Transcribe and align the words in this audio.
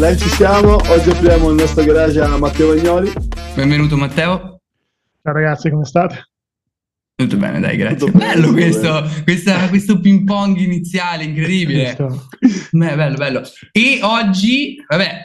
Dai, 0.00 0.16
ci 0.18 0.28
siamo. 0.30 0.74
Oggi 0.74 1.10
apriamo 1.10 1.50
il 1.50 1.54
nostro 1.54 1.84
garage 1.84 2.20
a 2.20 2.36
Matteo 2.36 2.74
Vagnoli. 2.74 3.12
Benvenuto 3.54 3.96
Matteo. 3.96 4.60
Ciao 5.22 5.32
ragazzi, 5.32 5.70
come 5.70 5.84
state? 5.84 6.30
Tutto 7.14 7.36
bene, 7.36 7.60
dai, 7.60 7.76
grazie. 7.76 7.98
Tutto 8.06 8.18
bello 8.18 8.46
tutto 8.48 8.52
questo, 8.54 9.08
questa- 9.22 9.68
questo 9.68 10.00
ping 10.00 10.24
pong 10.24 10.56
iniziale, 10.58 11.22
incredibile. 11.22 11.94
Beh, 12.72 12.96
bello, 12.96 13.16
bello. 13.16 13.42
E 13.70 14.00
oggi, 14.02 14.82
vabbè, 14.88 15.20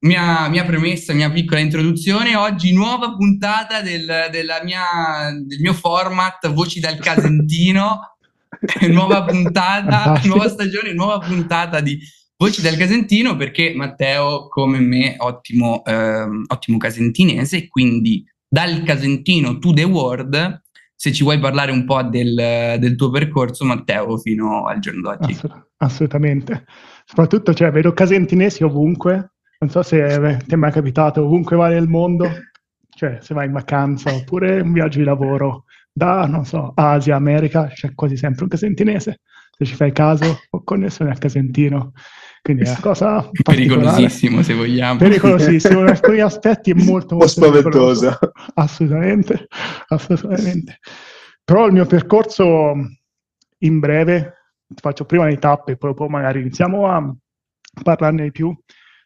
mia, 0.00 0.48
mia 0.48 0.64
premessa, 0.66 1.14
mia 1.14 1.30
piccola 1.30 1.60
introduzione, 1.60 2.36
oggi 2.36 2.74
nuova 2.74 3.14
puntata 3.16 3.80
del, 3.80 4.28
della 4.30 4.60
mia, 4.62 5.30
del 5.46 5.60
mio 5.60 5.72
format 5.72 6.46
Voci 6.52 6.78
dal 6.78 6.98
Casentino, 6.98 8.15
nuova 8.90 9.24
puntata, 9.24 9.90
Fantastico. 9.90 10.34
nuova 10.34 10.48
stagione, 10.50 10.92
nuova 10.92 11.18
puntata 11.18 11.80
di 11.80 11.98
Voci 12.38 12.60
dal 12.60 12.76
Casentino 12.76 13.34
perché 13.34 13.72
Matteo, 13.74 14.48
come 14.48 14.78
me, 14.78 15.14
ottimo, 15.18 15.82
ehm, 15.84 16.44
ottimo 16.48 16.76
casentinese, 16.76 17.66
quindi 17.66 18.24
dal 18.46 18.82
Casentino 18.82 19.58
to 19.58 19.72
the 19.72 19.84
world, 19.84 20.62
se 20.94 21.12
ci 21.12 21.22
vuoi 21.22 21.38
parlare 21.38 21.70
un 21.72 21.86
po' 21.86 22.02
del, 22.02 22.76
del 22.78 22.94
tuo 22.94 23.08
percorso, 23.08 23.64
Matteo, 23.64 24.18
fino 24.18 24.66
al 24.66 24.80
giorno 24.80 25.00
d'oggi. 25.00 25.32
Assolut- 25.32 25.66
assolutamente. 25.78 26.64
Soprattutto, 27.06 27.54
cioè, 27.54 27.70
vedo 27.70 27.94
casentinesi 27.94 28.64
ovunque. 28.64 29.32
Non 29.58 29.70
so 29.70 29.82
se 29.82 30.04
eh, 30.04 30.36
ti 30.38 30.52
è 30.52 30.56
mai 30.56 30.72
capitato, 30.72 31.22
ovunque 31.22 31.56
vai 31.56 31.72
nel 31.72 31.88
mondo, 31.88 32.28
cioè 32.90 33.18
se 33.22 33.32
vai 33.32 33.46
in 33.46 33.52
vacanza 33.52 34.12
oppure 34.12 34.60
un 34.60 34.72
viaggio 34.72 34.98
di 34.98 35.04
lavoro 35.04 35.64
da, 35.96 36.26
non 36.26 36.44
so, 36.44 36.72
Asia, 36.74 37.16
America, 37.16 37.68
c'è 37.68 37.94
quasi 37.94 38.18
sempre 38.18 38.42
un 38.42 38.50
casentinese. 38.50 39.20
Se 39.56 39.64
ci 39.64 39.74
fai 39.74 39.92
caso, 39.92 40.40
ho 40.50 40.62
connessione 40.62 41.10
al 41.10 41.16
casentino. 41.16 41.92
Quindi 42.42 42.64
è 42.64 42.68
una 42.68 42.80
cosa. 42.80 43.30
Pericolosissimo, 43.42 44.42
se 44.42 44.52
vogliamo. 44.52 44.98
Pericolosissimo, 44.98 45.80
in 45.80 45.88
alcuni 45.88 46.20
aspetti 46.20 46.72
è 46.72 46.74
molto, 46.74 47.14
molto 47.14 47.28
spaventosa. 47.28 48.18
Assolutamente, 48.56 49.46
assolutamente. 49.88 50.80
Però 51.42 51.64
il 51.64 51.72
mio 51.72 51.86
percorso 51.86 52.74
in 53.60 53.78
breve, 53.78 54.34
faccio 54.74 55.06
prima 55.06 55.24
le 55.24 55.38
tappe, 55.38 55.78
poi 55.78 55.92
dopo 55.92 56.08
magari 56.08 56.40
iniziamo 56.40 56.88
a 56.88 57.16
parlarne 57.82 58.24
di 58.24 58.32
più. 58.32 58.54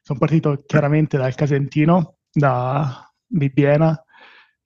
Sono 0.02 0.19
partito 0.19 0.60
chiaramente 0.66 1.16
dal 1.16 1.36
Casentino, 1.36 2.16
da 2.32 3.08
Bibbiena, 3.28 3.97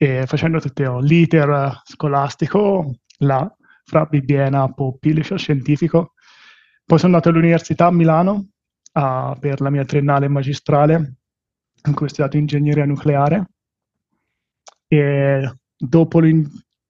e 0.04 0.26
facendo 0.26 0.60
tutto 0.60 0.98
l'iter 0.98 1.80
scolastico 1.84 2.96
là, 3.20 3.50
fra 3.84 4.04
Bibbiena, 4.04 4.68
Poppi, 4.70 5.14
liceo 5.14 5.38
scientifico. 5.38 6.12
Poi 6.84 6.98
sono 6.98 7.14
andato 7.14 7.30
all'Università 7.30 7.86
a 7.86 7.90
Milano 7.90 8.48
a- 8.92 9.34
per 9.40 9.62
la 9.62 9.70
mia 9.70 9.84
triennale 9.86 10.28
magistrale, 10.28 11.14
in 11.86 11.94
cui 11.94 12.04
ho 12.06 12.08
studiato 12.08 12.36
ingegneria 12.36 12.84
nucleare 12.84 13.46
e 14.88 15.54
dopo, 15.76 16.20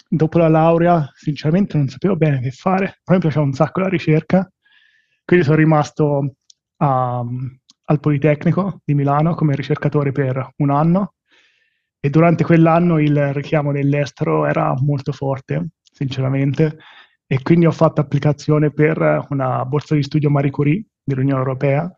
dopo 0.09 0.39
la 0.39 0.49
laurea 0.49 1.11
sinceramente 1.15 1.77
non 1.77 1.89
sapevo 1.89 2.17
bene 2.17 2.41
che 2.41 2.51
fare, 2.51 3.01
a 3.05 3.13
me 3.13 3.19
piaceva 3.19 3.45
un 3.45 3.53
sacco 3.53 3.81
la 3.81 3.89
ricerca, 3.89 4.51
quindi 5.25 5.45
sono 5.45 5.57
rimasto 5.57 6.35
a- 6.79 7.25
al 7.87 8.01
Politecnico 8.01 8.81
di 8.85 8.95
Milano 8.95 9.35
come 9.35 9.55
ricercatore 9.55 10.11
per 10.13 10.53
un 10.57 10.71
anno 10.71 11.15
e 12.05 12.11
durante 12.11 12.45
quell'anno 12.45 12.99
il 12.99 13.33
richiamo 13.33 13.73
dell'estero 13.73 14.45
era 14.45 14.75
molto 14.79 15.11
forte, 15.11 15.69
sinceramente, 15.91 16.77
e 17.27 17.41
quindi 17.41 17.65
ho 17.65 17.71
fatto 17.71 18.03
applicazione 18.03 18.71
per 18.71 19.25
una 19.31 19.65
borsa 19.65 19.95
di 19.95 20.03
studio 20.03 20.29
Marie 20.29 20.51
Curie 20.51 20.85
dell'Unione 21.03 21.39
Europea 21.39 21.91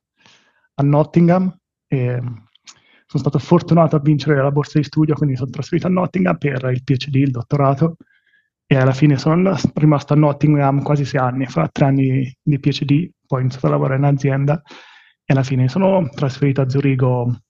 a 0.74 0.82
Nottingham. 0.84 1.52
E 1.88 2.20
sono 2.20 3.20
stato 3.20 3.40
fortunato 3.40 3.96
a 3.96 3.98
vincere 3.98 4.40
la 4.40 4.52
borsa 4.52 4.78
di 4.78 4.84
studio, 4.84 5.16
quindi 5.16 5.34
sono 5.34 5.50
trasferito 5.50 5.88
a 5.88 5.90
Nottingham 5.90 6.38
per 6.38 6.70
il 6.72 6.84
PhD, 6.84 7.14
il 7.16 7.32
dottorato, 7.32 7.96
e 8.64 8.76
alla 8.76 8.92
fine 8.92 9.18
sono 9.18 9.56
rimasto 9.74 10.12
a 10.12 10.16
Nottingham 10.16 10.84
quasi 10.84 11.04
sei 11.04 11.18
anni, 11.18 11.46
fra 11.46 11.66
tre 11.66 11.84
anni 11.84 12.32
di 12.40 12.60
PhD, 12.60 13.10
poi 13.26 13.38
ho 13.38 13.42
iniziato 13.42 13.66
a 13.66 13.70
lavorare 13.70 13.98
in 13.98 14.04
azienda. 14.04 14.62
E 15.24 15.34
alla 15.34 15.42
fine 15.42 15.66
sono 15.66 16.08
trasferito 16.14 16.60
a 16.60 16.68
Zurigo 16.68 17.40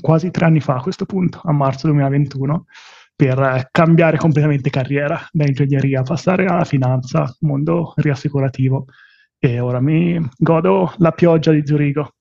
quasi 0.00 0.30
tre 0.30 0.46
anni 0.46 0.60
fa 0.60 0.76
a 0.76 0.82
questo 0.82 1.04
punto, 1.04 1.40
a 1.44 1.52
marzo 1.52 1.86
2021, 1.88 2.66
per 3.14 3.38
eh, 3.38 3.68
cambiare 3.70 4.16
completamente 4.16 4.70
carriera 4.70 5.26
da 5.30 5.44
ingegneria, 5.46 6.02
passare 6.02 6.46
alla 6.46 6.64
finanza, 6.64 7.34
mondo 7.40 7.92
riassicurativo 7.96 8.86
e 9.38 9.60
ora 9.60 9.80
mi 9.80 10.18
godo 10.38 10.94
la 10.98 11.12
pioggia 11.12 11.52
di 11.52 11.66
Zurigo. 11.66 12.14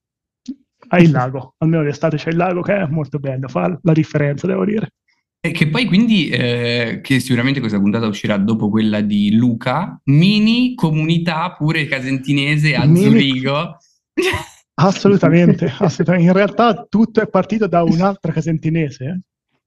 Hai 0.90 1.04
il 1.04 1.12
lago, 1.12 1.56
almeno 1.60 1.84
d'estate 1.84 2.18
c'è 2.18 2.30
il 2.30 2.36
lago 2.36 2.62
che 2.62 2.76
è 2.76 2.88
molto 2.88 3.18
bello, 3.18 3.48
fa 3.48 3.80
la 3.82 3.94
differenza, 3.94 4.46
devo 4.46 4.66
dire. 4.66 4.90
E 5.46 5.52
che 5.52 5.68
poi 5.68 5.86
quindi, 5.86 6.30
eh, 6.30 7.00
che 7.02 7.20
sicuramente 7.20 7.60
questa 7.60 7.80
puntata 7.80 8.08
uscirà 8.08 8.38
dopo 8.38 8.70
quella 8.70 9.02
di 9.02 9.36
Luca, 9.36 10.00
mini 10.06 10.74
comunità 10.74 11.54
pure 11.58 11.86
casentinese 11.86 12.76
a 12.76 12.86
Mini- 12.86 13.10
Zurigo. 13.10 13.78
Assolutamente, 14.76 15.66
assolutamente. 15.80 16.28
In 16.28 16.34
realtà 16.34 16.86
tutto 16.90 17.22
è 17.22 17.28
partito 17.28 17.68
da 17.68 17.84
un'altra 17.84 18.32
casentinese, 18.32 19.22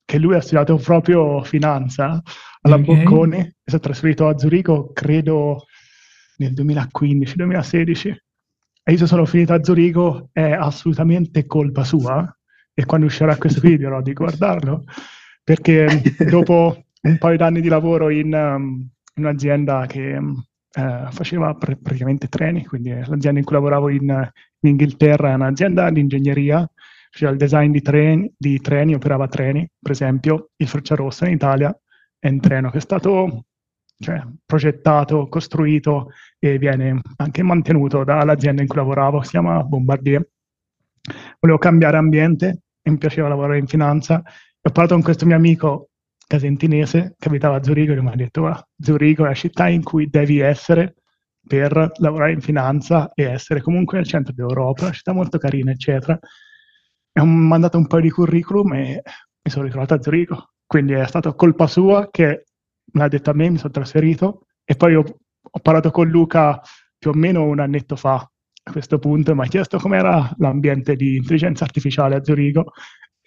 che 0.05 0.19
lui 0.19 0.35
ha 0.35 0.41
studiato 0.41 0.77
proprio 0.77 1.43
finanza 1.43 2.23
alla 2.63 2.77
Ok. 2.77 2.83
Bocconi, 2.83 3.39
e 3.39 3.55
si 3.65 3.77
è 3.77 3.81
trasferito 3.81 4.29
a 4.29 4.37
Zurigo, 4.39 4.93
credo 4.93 5.67
nel 6.39 6.53
2015-2016. 6.53 8.17
E 8.89 8.93
io 8.93 9.07
sono 9.07 9.25
finito 9.27 9.53
a 9.53 9.63
Zurigo, 9.63 10.31
è 10.33 10.53
assolutamente 10.53 11.47
colpa 11.47 11.83
sua, 11.83 12.37
e 12.73 12.85
quando 12.85 13.07
uscirà 13.07 13.37
questo 13.37 13.61
video 13.61 13.79
dirò 13.79 14.03
di 14.03 14.13
guardarlo, 14.13 14.85
perché 15.43 16.03
dopo 16.29 16.85
un 17.03 17.19
paio 17.19 17.37
d'anni 17.37 17.61
di 17.61 17.69
lavoro 17.69 18.11
in, 18.11 18.33
um, 18.33 18.89
un'azienda 19.17 19.87
che 19.87 20.17
um, 20.17 20.45
eh, 20.77 21.07
faceva 21.11 21.55
pr- 21.55 21.77
praticamente 21.77 22.29
treni, 22.29 22.65
quindi 22.67 22.91
l'azienda 22.91 23.39
in 23.39 23.45
cui 23.45 23.55
lavoravo 23.55 23.89
in, 23.89 24.03
in 24.61 24.71
Inghilterra 24.71 25.31
è 25.31 25.35
un'azienda 25.35 25.91
di 25.91 26.01
ingegneria, 26.01 26.69
faceva 27.11 27.33
il 27.33 27.39
design 27.39 27.71
di 27.71 27.81
treni, 27.81 28.33
di 28.37 28.61
treni, 28.61 28.95
operava 28.95 29.27
treni, 29.27 29.69
per 29.81 29.93
esempio 29.93 30.51
il 30.57 30.69
Frecciarossa 30.69 31.27
in 31.27 31.33
Italia 31.33 31.77
è 32.19 32.29
un 32.29 32.41
treno 32.41 32.71
che 32.71 32.79
è 32.79 32.81
stato 32.81 33.45
cioè, 33.99 34.23
progettato, 34.45 35.29
costruito 35.29 36.11
e 36.39 36.59
viene 36.59 37.01
anche 37.17 37.43
mantenuto 37.43 38.05
dall'azienda 38.05 38.61
in 38.61 38.69
cui 38.69 38.77
lavoravo, 38.77 39.23
si 39.23 39.31
chiama 39.31 39.63
Bombardier. 39.63 40.29
Volevo 41.41 41.59
cambiare 41.59 41.97
ambiente 41.97 42.61
mi 42.91 42.99
piaceva 42.99 43.29
lavorare 43.29 43.59
in 43.59 43.67
finanza. 43.67 44.23
E 44.23 44.69
ho 44.69 44.71
parlato 44.71 44.95
con 44.95 45.03
questo 45.03 45.27
mio 45.27 45.37
amico 45.37 45.91
casentinese 46.27 47.15
che 47.19 47.29
abitava 47.29 47.57
a 47.57 47.63
Zurigo 47.63 47.93
e 47.93 48.03
mi 48.03 48.11
ha 48.11 48.17
detto 48.17 48.41
"Guarda, 48.43 48.69
Zurigo 48.79 49.25
è 49.25 49.29
la 49.29 49.35
città 49.35 49.69
in 49.69 49.83
cui 49.83 50.09
devi 50.09 50.41
essere 50.41 50.97
per 51.47 51.93
lavorare 51.99 52.33
in 52.33 52.41
finanza 52.41 53.13
e 53.15 53.25
essere 53.25 53.61
comunque 53.61 53.99
nel 53.99 54.07
centro 54.07 54.33
d'Europa, 54.35 54.85
una 54.85 54.93
città 54.93 55.13
molto 55.13 55.39
carina, 55.39 55.71
eccetera. 55.71 56.19
E 57.13 57.21
ho 57.21 57.25
mandato 57.25 57.79
un 57.79 57.87
paio 57.87 58.03
di 58.03 58.11
curriculum 58.11 58.73
e 58.75 59.03
mi 59.43 59.51
sono 59.51 59.65
ritrovato 59.65 59.95
a 59.95 60.03
Zurigo. 60.03 60.51
Quindi 60.67 60.95
è 60.95 61.07
stata 61.07 61.33
colpa 61.35 61.67
sua 61.69 62.09
che 62.11 62.47
me 62.93 63.01
l'ha 63.01 63.09
detto 63.09 63.31
a 63.31 63.35
me, 63.35 63.49
mi 63.51 63.59
sono 63.59 63.73
trasferito 63.73 64.47
e 64.65 64.75
poi 64.75 64.97
ho, 64.97 65.05
ho 65.05 65.59
parlato 65.61 65.91
con 65.91 66.09
Luca 66.09 66.61
più 66.99 67.11
o 67.11 67.15
meno 67.15 67.45
un 67.45 67.61
annetto 67.61 67.95
fa 67.97 68.29
a 68.69 68.73
questo 68.73 68.99
punto 68.99 69.35
mi 69.35 69.43
ha 69.43 69.49
chiesto 69.49 69.79
com'era 69.79 70.29
l'ambiente 70.39 70.97
di 70.97 71.17
intelligenza 71.17 71.63
artificiale 71.63 72.17
a 72.17 72.25
Zurigo 72.25 72.73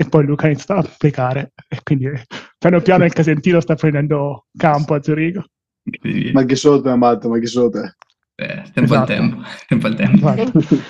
e 0.01 0.07
poi 0.07 0.25
Luca 0.25 0.45
ha 0.45 0.49
iniziato 0.49 0.79
a 0.79 0.89
applicare 0.89 1.51
e 1.67 1.81
quindi 1.83 2.05
eh, 2.05 2.23
piano 2.57 2.79
piano 2.79 3.03
il 3.03 3.11
casentino 3.11 3.59
sta 3.59 3.75
prendendo 3.75 4.45
campo 4.55 4.93
a 4.93 5.01
Zurigo. 5.01 5.43
Ma 6.31 6.45
che 6.45 6.55
solo 6.55 6.79
te, 6.81 6.95
Matt, 6.95 7.25
ma 7.25 7.37
che 7.37 7.47
solo 7.47 7.69
te. 7.69 7.95
Eh, 8.35 8.63
tempo 8.73 8.93
al 8.93 9.03
Esatto. 9.03 9.05
tempo, 9.05 9.41
tempo 9.67 9.87
al 9.87 9.95
tempo. 9.95 10.19
Guarda, 10.19 10.51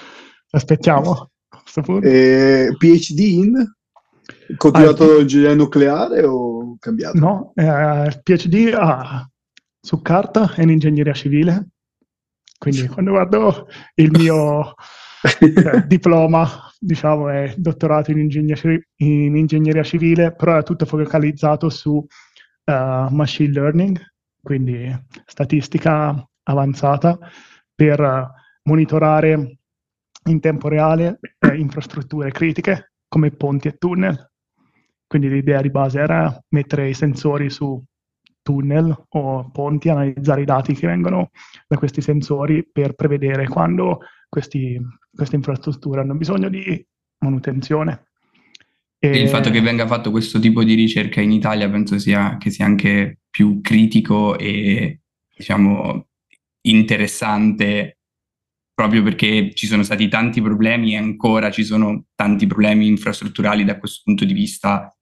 aspettiamo 0.52 1.32
a 1.50 1.60
questo 1.60 1.82
punto. 1.82 2.08
E 2.08 2.76
PhD 2.78 3.20
in? 3.20 3.74
Continuato 4.58 5.20
ingegneria 5.20 5.56
nucleare 5.56 6.24
o 6.24 6.78
cambiato? 6.78 7.18
No, 7.18 7.52
eh, 7.56 8.22
PhD 8.22 8.76
ah, 8.76 9.28
su 9.82 10.04
carta 10.04 10.54
è 10.54 10.62
in 10.62 10.70
ingegneria 10.70 11.14
civile, 11.14 11.70
quindi 12.60 12.86
quando 12.88 13.10
guardo 13.10 13.68
il 13.96 14.12
mio 14.12 14.76
eh, 15.24 15.84
diploma, 15.88 16.69
diciamo, 16.80 17.30
è 17.30 17.54
dottorato 17.58 18.12
in 18.12 18.20
ingegneria, 18.20 18.80
in 18.98 19.36
ingegneria 19.36 19.84
civile, 19.84 20.34
però 20.34 20.58
è 20.58 20.64
tutto 20.64 20.86
focalizzato 20.86 21.70
su 21.70 22.04
eh, 22.64 23.08
machine 23.10 23.52
learning, 23.52 24.00
quindi 24.42 24.90
statistica 25.26 26.26
avanzata 26.44 27.20
per 27.76 28.32
monitorare 28.64 29.58
in 30.30 30.40
tempo 30.40 30.68
reale 30.68 31.20
eh, 31.40 31.56
infrastrutture 31.58 32.32
critiche 32.32 32.94
come 33.08 33.32
ponti 33.32 33.68
e 33.68 33.78
tunnel. 33.78 34.32
Quindi 35.06 35.30
l'idea 35.30 35.62
di 35.62 35.72
base 35.72 36.00
era 36.00 36.40
mettere 36.50 36.90
i 36.90 36.94
sensori 36.94 37.50
su 37.50 37.84
tunnel 38.42 39.06
o 39.10 39.50
ponti, 39.52 39.90
analizzare 39.90 40.42
i 40.42 40.46
dati 40.46 40.74
che 40.74 40.88
vengono 40.88 41.32
da 41.68 41.78
questi 41.78 42.02
sensori 42.02 42.68
per 42.72 42.94
prevedere 42.94 43.48
quando 43.48 44.00
questi, 44.30 44.80
queste 45.12 45.36
infrastrutture 45.36 46.02
hanno 46.02 46.16
bisogno 46.16 46.48
di 46.50 46.86
manutenzione. 47.20 48.12
E... 49.00 49.22
Il 49.22 49.30
fatto 49.30 49.50
che 49.50 49.62
venga 49.62 49.88
fatto 49.88 50.12
questo 50.12 50.40
tipo 50.40 50.64
di 50.64 50.76
ricerca 50.76 51.22
in 51.22 51.32
Italia 51.32 51.70
penso 51.70 51.98
sia, 51.98 52.38
che 52.38 52.50
sia 52.50 52.66
anche 52.66 53.20
più 53.30 53.60
critico 53.62 54.38
e 54.38 55.00
diciamo 55.36 56.08
interessante 56.62 58.00
proprio 58.74 59.04
perché 59.04 59.54
ci 59.54 59.68
sono 59.68 59.84
stati 59.84 60.08
tanti 60.08 60.42
problemi 60.42 60.94
e 60.94 60.98
ancora 60.98 61.52
ci 61.52 61.64
sono 61.64 62.06
tanti 62.16 62.48
problemi 62.48 62.88
infrastrutturali 62.88 63.64
da 63.66 63.78
questo 63.78 64.02
punto 64.06 64.26
di 64.26 64.34
vista 64.34 64.94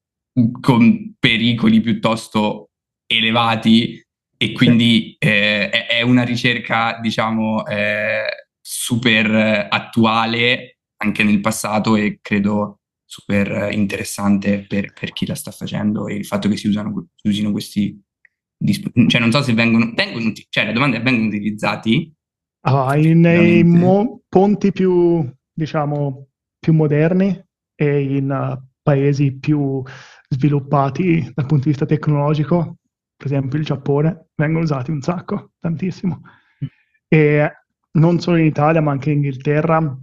con 0.62 1.16
pericoli 1.20 1.82
piuttosto 1.82 2.70
elevati 3.08 4.04
e 4.36 4.52
quindi 4.52 5.16
eh, 5.18 5.70
è 5.70 6.02
una 6.02 6.24
ricerca 6.24 7.00
diciamo 7.02 7.66
eh, 7.66 8.47
super 8.70 9.68
attuale 9.70 10.80
anche 10.98 11.24
nel 11.24 11.40
passato 11.40 11.96
e 11.96 12.20
credo 12.22 12.82
super 13.06 13.72
interessante 13.72 14.66
per, 14.68 14.92
per, 14.92 15.14
chi 15.14 15.26
la 15.26 15.36
sta 15.36 15.52
facendo 15.52 16.08
e 16.08 16.16
il 16.16 16.26
fatto 16.26 16.50
che 16.50 16.58
si, 16.58 16.68
usano, 16.68 17.08
si 17.16 17.30
usino 17.30 17.52
questi 17.52 17.98
cioè 19.08 19.22
non 19.22 19.32
so 19.32 19.42
se 19.42 19.54
vengono, 19.54 19.94
vengono 19.94 20.34
cioè 20.50 20.66
la 20.66 20.74
domanda 20.74 20.98
è 20.98 21.02
vengono 21.02 21.28
utilizzati? 21.28 22.14
Ah, 22.66 22.96
nei 22.96 23.64
mo- 23.64 24.24
ponti 24.28 24.74
più 24.74 25.26
diciamo 25.54 26.28
più 26.60 26.74
moderni 26.74 27.42
e 27.74 28.02
in 28.18 28.30
uh, 28.30 28.62
paesi 28.82 29.38
più 29.38 29.82
sviluppati 30.28 31.22
dal 31.34 31.46
punto 31.46 31.64
di 31.64 31.70
vista 31.70 31.86
tecnologico 31.86 32.80
per 33.16 33.28
esempio 33.28 33.60
il 33.60 33.66
Giappone 33.66 34.32
vengono 34.36 34.66
usati 34.66 34.92
un 34.92 35.02
sacco 35.02 35.52
tantissimo. 35.60 36.22
E 37.08 37.52
non 38.00 38.20
solo 38.20 38.38
in 38.38 38.46
Italia 38.46 38.82
ma 38.82 38.92
anche 38.92 39.12
in 39.12 39.18
Inghilterra 39.18 39.98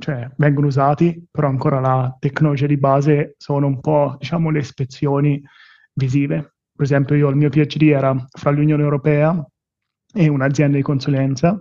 cioè 0.00 0.30
vengono 0.36 0.66
usati 0.68 1.26
però 1.30 1.48
ancora 1.48 1.80
la 1.80 2.16
tecnologia 2.18 2.66
di 2.66 2.76
base 2.76 3.34
sono 3.38 3.66
un 3.66 3.80
po' 3.80 4.16
diciamo 4.18 4.50
le 4.50 4.60
ispezioni 4.60 5.42
visive 5.94 6.54
per 6.72 6.84
esempio 6.84 7.16
io 7.16 7.28
il 7.28 7.36
mio 7.36 7.48
PhD 7.48 7.82
era 7.82 8.14
fra 8.30 8.50
l'Unione 8.50 8.82
Europea 8.82 9.44
e 10.14 10.28
un'azienda 10.28 10.76
di 10.76 10.82
consulenza 10.82 11.56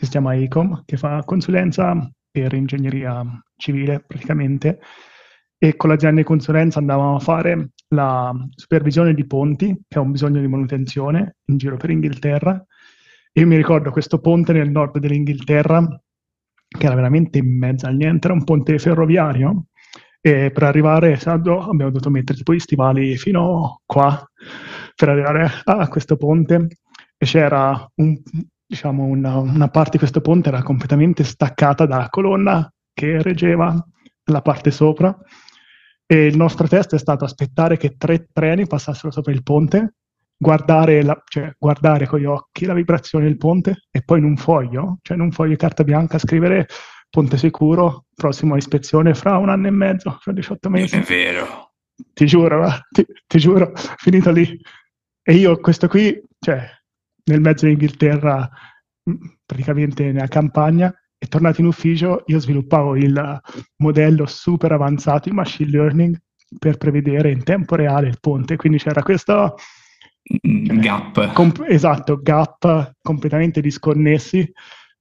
che 0.00 0.06
si 0.06 0.12
chiama 0.12 0.34
ICOM, 0.34 0.82
che 0.86 0.96
fa 0.96 1.22
consulenza 1.24 2.10
per 2.30 2.54
ingegneria 2.54 3.22
civile 3.56 4.00
praticamente, 4.00 4.80
e 5.58 5.76
con 5.76 5.90
l'azienda 5.90 6.20
di 6.22 6.26
consulenza 6.26 6.78
andavamo 6.78 7.16
a 7.16 7.18
fare 7.18 7.72
la 7.88 8.32
supervisione 8.54 9.12
di 9.12 9.26
ponti 9.26 9.78
che 9.86 9.98
ha 9.98 10.00
un 10.00 10.10
bisogno 10.10 10.40
di 10.40 10.46
manutenzione 10.46 11.36
in 11.46 11.58
giro 11.58 11.76
per 11.76 11.90
Inghilterra. 11.90 12.64
Io 13.32 13.46
mi 13.46 13.56
ricordo 13.56 13.90
questo 13.90 14.18
ponte 14.18 14.52
nel 14.52 14.70
nord 14.70 14.98
dell'Inghilterra, 14.98 15.86
che 16.66 16.86
era 16.86 16.94
veramente 16.94 17.38
in 17.38 17.56
mezzo 17.56 17.86
al 17.86 17.96
niente, 17.96 18.26
era 18.26 18.34
un 18.34 18.44
ponte 18.44 18.78
ferroviario, 18.78 19.66
e 20.20 20.50
per 20.50 20.64
arrivare 20.64 21.18
abbiamo 21.24 21.74
dovuto 21.74 22.10
mettere 22.10 22.36
tipo 22.36 22.52
gli 22.52 22.58
stivali 22.58 23.16
fino 23.16 23.80
qua 23.86 24.22
per 24.94 25.08
arrivare 25.08 25.50
a 25.64 25.88
questo 25.88 26.16
ponte 26.16 26.68
e 27.16 27.26
c'era 27.26 27.88
un, 27.96 28.20
diciamo 28.66 29.04
una, 29.04 29.38
una, 29.38 29.68
parte 29.68 29.92
di 29.92 29.98
questo 29.98 30.20
ponte 30.20 30.48
era 30.48 30.62
completamente 30.62 31.24
staccata 31.24 31.86
dalla 31.86 32.10
colonna 32.10 32.70
che 32.92 33.22
reggeva 33.22 33.82
la 34.24 34.42
parte 34.42 34.70
sopra 34.70 35.16
e 36.04 36.26
il 36.26 36.36
nostro 36.36 36.68
test 36.68 36.94
è 36.94 36.98
stato 36.98 37.24
aspettare 37.24 37.78
che 37.78 37.96
tre 37.96 38.28
treni 38.30 38.66
passassero 38.66 39.10
sopra 39.10 39.32
il 39.32 39.42
ponte 39.42 39.94
guardare, 40.42 41.02
la, 41.02 41.22
cioè, 41.28 41.52
guardare 41.58 42.06
con 42.06 42.18
gli 42.18 42.24
occhi 42.24 42.64
la 42.64 42.72
vibrazione 42.72 43.26
del 43.26 43.36
ponte 43.36 43.82
e 43.90 44.02
poi 44.02 44.20
in 44.20 44.24
un 44.24 44.38
foglio, 44.38 44.98
cioè 45.02 45.18
in 45.18 45.22
un 45.22 45.32
foglio 45.32 45.50
di 45.50 45.56
carta 45.56 45.84
bianca 45.84 46.18
scrivere 46.18 46.66
Ponte 47.10 47.36
Sicuro, 47.36 48.06
prossima 48.14 48.56
ispezione 48.56 49.12
fra 49.12 49.36
un 49.36 49.50
anno 49.50 49.66
e 49.66 49.70
mezzo, 49.70 50.16
fra 50.20 50.32
18 50.32 50.70
mesi. 50.70 50.96
È 50.96 51.00
vero. 51.00 51.72
Ti 52.14 52.24
giuro, 52.24 52.66
ti, 52.90 53.04
ti 53.26 53.38
giuro, 53.38 53.72
finito 53.74 54.30
lì. 54.30 54.58
E 55.22 55.34
io 55.34 55.58
questo 55.58 55.88
qui, 55.88 56.18
cioè, 56.38 56.66
nel 57.24 57.40
mezzo 57.40 57.66
d'Inghilterra, 57.66 58.48
mm, 59.10 59.14
praticamente 59.44 60.10
nella 60.10 60.28
campagna, 60.28 60.94
e 61.18 61.26
tornato 61.26 61.60
in 61.60 61.66
ufficio, 61.66 62.22
io 62.26 62.40
sviluppavo 62.40 62.96
il 62.96 63.40
modello 63.76 64.24
super 64.24 64.72
avanzato 64.72 65.28
in 65.28 65.34
machine 65.34 65.70
learning 65.70 66.18
per 66.58 66.78
prevedere 66.78 67.30
in 67.30 67.42
tempo 67.42 67.74
reale 67.74 68.08
il 68.08 68.16
ponte. 68.20 68.56
Quindi 68.56 68.78
c'era 68.78 69.02
questo 69.02 69.56
gap. 70.42 71.32
Comp- 71.32 71.64
esatto, 71.68 72.20
gap 72.22 72.92
completamente 73.02 73.60
disconnessi 73.60 74.50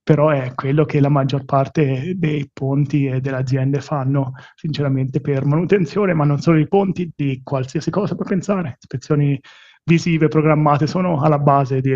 però 0.09 0.29
è 0.29 0.55
quello 0.55 0.85
che 0.85 0.99
la 0.99 1.09
maggior 1.09 1.45
parte 1.45 2.13
dei 2.15 2.49
ponti 2.51 3.05
e 3.05 3.21
delle 3.21 3.37
aziende 3.37 3.79
fanno, 3.79 4.33
sinceramente, 4.55 5.21
per 5.21 5.45
manutenzione, 5.45 6.15
ma 6.15 6.25
non 6.25 6.39
solo 6.39 6.57
i 6.57 6.67
ponti, 6.67 7.11
di 7.15 7.41
qualsiasi 7.43 7.91
cosa 7.91 8.15
puoi 8.15 8.27
pensare. 8.27 8.77
Ispezioni 8.79 9.39
visive 9.83 10.27
programmate 10.27 10.87
sono 10.87 11.21
alla 11.21 11.37
base 11.37 11.79
di, 11.79 11.93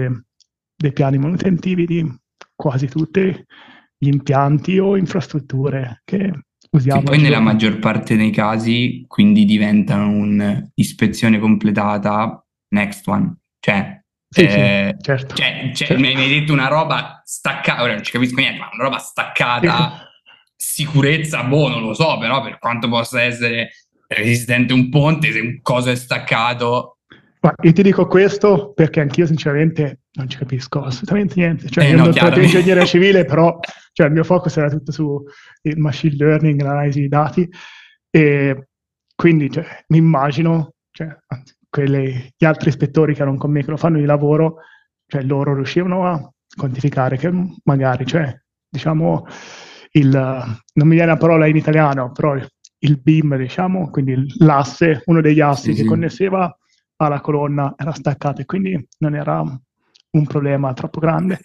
dei 0.76 0.94
piani 0.94 1.18
manutentivi 1.18 1.88
di 1.88 2.08
quasi 2.56 2.88
tutti 2.88 3.36
gli 3.98 4.08
impianti 4.08 4.78
o 4.78 4.96
infrastrutture 4.96 6.04
che 6.06 6.32
usiamo. 6.70 7.00
Che 7.00 7.06
poi 7.06 7.20
nella 7.20 7.40
maggior 7.40 7.80
parte 7.80 8.16
dei 8.16 8.30
casi 8.30 9.06
quindi 9.08 9.44
diventano 9.44 10.10
un'ispezione 10.12 11.40
completata 11.40 12.43
next 12.74 13.08
one, 13.08 13.36
cioè 13.60 14.02
sì, 14.34 14.46
eh, 14.46 14.96
sì, 14.98 15.04
certo. 15.04 15.36
Cioè, 15.36 15.72
cioè, 15.74 15.74
certo. 15.74 16.00
Mi, 16.00 16.16
hai 16.16 16.28
detto 16.28 16.54
una 16.54 16.68
roba 16.68 17.22
staccata, 17.24 17.84
ora 17.84 17.94
non 17.94 18.04
ci 18.04 18.12
capisco 18.12 18.40
niente, 18.40 18.60
ma 18.60 18.70
una 18.74 18.84
roba 18.86 18.98
staccata, 18.98 20.10
sicurezza, 20.56 21.44
boh, 21.44 21.70
non 21.70 21.84
lo 21.84 21.94
so, 21.94 22.18
però 22.18 22.42
per 22.42 22.58
quanto 22.58 22.90
possa 22.90 23.22
essere 23.22 23.70
resistente 24.08 24.74
un 24.74 24.90
ponte, 24.90 25.32
se 25.32 25.40
un 25.40 25.62
coso 25.62 25.92
è 25.92 25.96
staccato... 25.96 26.98
Ma 27.42 27.54
io 27.62 27.74
ti 27.74 27.84
dico 27.84 28.08
questo 28.08 28.72
perché 28.74 29.02
anch'io 29.02 29.28
sinceramente 29.28 30.04
non 30.14 30.30
ci 30.30 30.38
capisco 30.38 30.82
assolutamente 30.82 31.34
niente. 31.36 31.70
Cioè, 31.70 31.84
eh, 31.84 31.90
io 31.90 31.98
no, 31.98 32.04
non 32.06 32.14
sono 32.14 32.42
ingegneria 32.42 32.86
civile, 32.86 33.26
però 33.26 33.60
cioè, 33.92 34.08
il 34.08 34.14
mio 34.14 34.24
focus 34.24 34.58
era 34.58 34.70
tutto 34.70 34.92
sul 34.92 35.22
machine 35.76 36.16
learning, 36.16 36.60
l'analisi 36.60 37.02
di 37.02 37.08
dati, 37.08 37.48
e 38.10 38.68
quindi 39.14 39.52
cioè, 39.52 39.84
mi 39.90 39.98
immagino, 39.98 40.74
cioè, 40.90 41.16
anzi, 41.28 41.53
quelle, 41.74 42.34
gli 42.38 42.46
altri 42.46 42.70
ispettori 42.70 43.16
che 43.16 43.24
erano 43.24 43.38
con 43.38 43.50
me 43.50 43.64
che 43.64 43.72
lo 43.72 43.78
fanno 43.78 43.98
di 43.98 44.06
lavoro, 44.06 44.58
cioè 45.08 45.24
loro 45.24 45.56
riuscivano 45.56 46.06
a 46.06 46.32
quantificare 46.56 47.18
che 47.18 47.32
magari, 47.64 48.06
cioè, 48.06 48.32
diciamo, 48.70 49.26
il, 49.94 50.12
non 50.12 50.88
mi 50.88 50.94
viene 50.94 51.10
la 51.10 51.18
parola 51.18 51.48
in 51.48 51.56
italiano, 51.56 52.12
però 52.12 52.36
il 52.36 53.00
beam, 53.02 53.36
diciamo, 53.38 53.90
quindi 53.90 54.24
l'asse, 54.38 55.02
uno 55.06 55.20
degli 55.20 55.40
assi 55.40 55.74
sì, 55.74 55.82
che 55.82 55.88
connesseva 55.88 56.56
alla 56.98 57.22
colonna 57.22 57.74
era 57.76 57.92
staccato 57.92 58.42
e 58.42 58.46
quindi 58.46 58.88
non 59.00 59.16
era 59.16 59.42
un 59.42 60.28
problema 60.28 60.74
troppo 60.74 61.00
grande. 61.00 61.40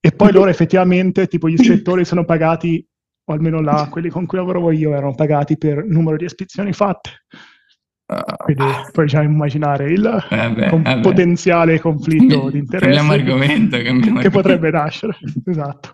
E 0.00 0.12
poi 0.12 0.32
loro 0.32 0.48
effettivamente, 0.48 1.26
tipo 1.26 1.46
gli 1.46 1.60
ispettori 1.60 2.06
sono 2.06 2.24
pagati, 2.24 2.82
o 3.22 3.34
almeno 3.34 3.60
là, 3.60 3.86
quelli 3.90 4.08
con 4.08 4.24
cui 4.24 4.38
lavoravo 4.38 4.70
io, 4.70 4.94
erano 4.94 5.14
pagati 5.14 5.58
per 5.58 5.84
numero 5.84 6.16
di 6.16 6.24
ispezioni 6.24 6.72
fatte. 6.72 7.10
Quindi 8.36 8.62
uh, 8.62 8.90
puoi 8.90 9.06
già 9.06 9.22
immaginare 9.22 9.90
il 9.90 10.26
beh, 10.30 10.68
con 10.70 10.86
eh 10.86 11.00
potenziale 11.00 11.78
conflitto 11.78 12.48
di 12.48 12.56
interesse 12.60 13.06
che 13.06 13.12
argomento. 13.12 14.30
potrebbe 14.30 14.70
nascere. 14.70 15.18
esatto. 15.44 15.92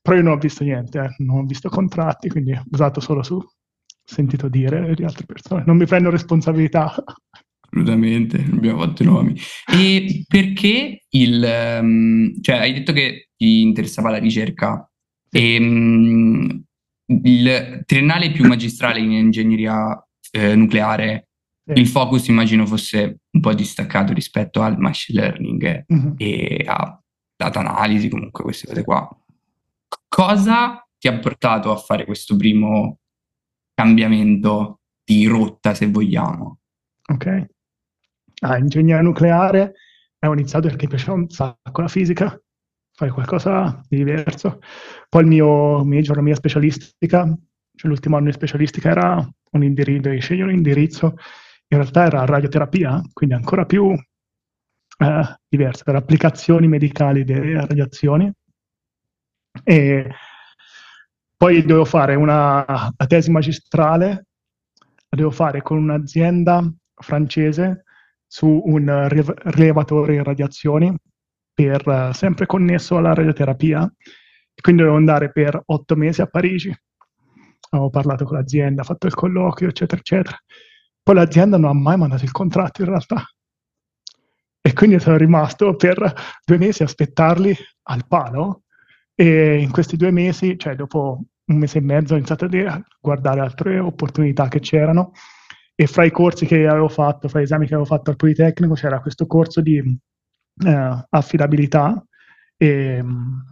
Però 0.00 0.16
io 0.16 0.22
non 0.22 0.32
ho 0.32 0.38
visto 0.38 0.64
niente, 0.64 0.98
eh. 0.98 1.14
non 1.18 1.40
ho 1.40 1.44
visto 1.44 1.68
contratti, 1.68 2.30
quindi 2.30 2.52
ho 2.52 2.64
usato 2.70 3.00
solo 3.00 3.22
su 3.22 3.38
sentito 4.02 4.48
dire 4.48 4.94
di 4.94 5.04
altre 5.04 5.26
persone. 5.26 5.62
Non 5.66 5.76
mi 5.76 5.84
prendo 5.84 6.08
responsabilità. 6.08 6.94
Assolutamente, 7.60 8.38
abbiamo 8.38 8.80
fatto 8.80 9.02
i 9.02 9.06
nomi. 9.06 9.38
E 9.70 10.24
perché 10.26 11.04
il... 11.10 11.78
Um, 11.80 12.40
cioè, 12.40 12.56
hai 12.56 12.72
detto 12.72 12.92
che 12.92 13.28
ti 13.36 13.60
interessava 13.60 14.08
la 14.08 14.18
ricerca 14.18 14.90
e 15.30 15.58
um, 15.60 16.62
il 17.22 17.82
triennale 17.84 18.30
più 18.32 18.46
magistrale 18.46 19.00
in 19.00 19.12
ingegneria 19.12 20.02
eh, 20.32 20.54
nucleare 20.56 21.29
il 21.74 21.86
focus 21.86 22.28
immagino 22.28 22.66
fosse 22.66 23.20
un 23.30 23.40
po' 23.40 23.52
distaccato 23.54 24.12
rispetto 24.12 24.62
al 24.62 24.78
machine 24.78 25.20
learning 25.20 25.84
mm-hmm. 25.92 26.12
e 26.16 26.64
a 26.66 27.00
data 27.36 27.60
analisi, 27.60 28.08
comunque 28.08 28.44
queste 28.44 28.66
cose 28.66 28.84
qua. 28.84 29.08
Cosa 30.08 30.86
ti 30.98 31.08
ha 31.08 31.18
portato 31.18 31.70
a 31.72 31.76
fare 31.76 32.04
questo 32.04 32.36
primo 32.36 32.98
cambiamento 33.74 34.80
di 35.04 35.26
rotta, 35.26 35.74
se 35.74 35.86
vogliamo? 35.86 36.58
Ok. 37.12 37.46
Ah, 38.42 38.58
ingegneria 38.58 39.02
nucleare 39.02 39.74
ho 40.28 40.32
iniziato 40.32 40.68
perché 40.68 40.84
mi 40.84 40.90
piaceva 40.90 41.14
un 41.14 41.28
sacco 41.30 41.80
la 41.80 41.88
fisica, 41.88 42.38
fare 42.92 43.10
qualcosa 43.10 43.82
di 43.88 43.96
diverso. 43.96 44.60
Poi 45.08 45.22
il 45.22 45.28
mio 45.28 45.84
major, 45.84 46.16
la 46.16 46.22
mia 46.22 46.34
specialistica, 46.34 47.24
cioè 47.74 47.90
l'ultimo 47.90 48.16
anno 48.16 48.26
di 48.26 48.32
specialistica 48.32 48.90
era 48.90 49.28
un 49.52 49.62
indirizzo, 49.62 50.20
scegli 50.20 50.42
un 50.42 50.50
indirizzo 50.50 51.16
in 51.72 51.78
realtà 51.78 52.04
era 52.04 52.24
radioterapia, 52.24 53.00
quindi 53.12 53.34
ancora 53.34 53.64
più 53.64 53.92
eh, 53.92 55.38
diverse, 55.48 55.84
per 55.84 55.94
applicazioni 55.94 56.66
medicali 56.66 57.24
delle 57.24 57.54
radiazioni. 57.54 58.30
E 59.62 60.10
poi 61.36 61.62
dovevo 61.62 61.84
fare 61.84 62.16
una 62.16 62.92
tesi 63.06 63.30
magistrale, 63.30 64.26
la 65.08 65.16
devo 65.16 65.30
fare 65.30 65.62
con 65.62 65.78
un'azienda 65.78 66.68
francese 66.94 67.84
su 68.26 68.46
un 68.46 69.08
rilevatore 69.08 70.16
in 70.16 70.24
radiazioni, 70.24 70.94
per, 71.54 72.10
sempre 72.14 72.46
connesso 72.46 72.96
alla 72.96 73.14
radioterapia. 73.14 73.90
Quindi 74.60 74.82
dovevo 74.82 74.98
andare 74.98 75.30
per 75.30 75.60
otto 75.66 75.96
mesi 75.96 76.20
a 76.20 76.26
Parigi. 76.26 76.76
Avevo 77.70 77.90
parlato 77.90 78.24
con 78.24 78.36
l'azienda, 78.36 78.82
fatto 78.82 79.06
il 79.06 79.14
colloquio, 79.14 79.68
eccetera, 79.68 80.00
eccetera. 80.00 80.36
Poi 81.02 81.14
l'azienda 81.14 81.56
non 81.56 81.70
ha 81.70 81.74
mai 81.74 81.96
mandato 81.96 82.24
il 82.24 82.32
contratto 82.32 82.82
in 82.82 82.88
realtà. 82.88 83.24
E 84.62 84.72
quindi 84.74 84.98
sono 85.00 85.16
rimasto 85.16 85.74
per 85.74 86.14
due 86.44 86.58
mesi 86.58 86.82
a 86.82 86.86
aspettarli 86.86 87.56
al 87.84 88.06
palo. 88.06 88.64
E 89.14 89.58
in 89.58 89.70
questi 89.70 89.96
due 89.96 90.10
mesi, 90.10 90.58
cioè 90.58 90.74
dopo 90.74 91.22
un 91.46 91.56
mese 91.56 91.78
e 91.78 91.82
mezzo, 91.82 92.14
ho 92.14 92.16
iniziato 92.16 92.44
a 92.44 92.82
guardare 93.00 93.40
altre 93.40 93.78
opportunità 93.78 94.48
che 94.48 94.60
c'erano. 94.60 95.12
E 95.74 95.86
fra 95.86 96.04
i 96.04 96.10
corsi 96.10 96.44
che 96.46 96.66
avevo 96.66 96.88
fatto, 96.88 97.28
fra 97.28 97.40
gli 97.40 97.44
esami 97.44 97.66
che 97.66 97.74
avevo 97.74 97.88
fatto 97.88 98.10
al 98.10 98.16
Politecnico, 98.16 98.74
c'era 98.74 99.00
questo 99.00 99.26
corso 99.26 99.62
di 99.62 99.78
eh, 99.78 101.06
affidabilità 101.08 102.04
e 102.56 103.00
um, 103.00 103.42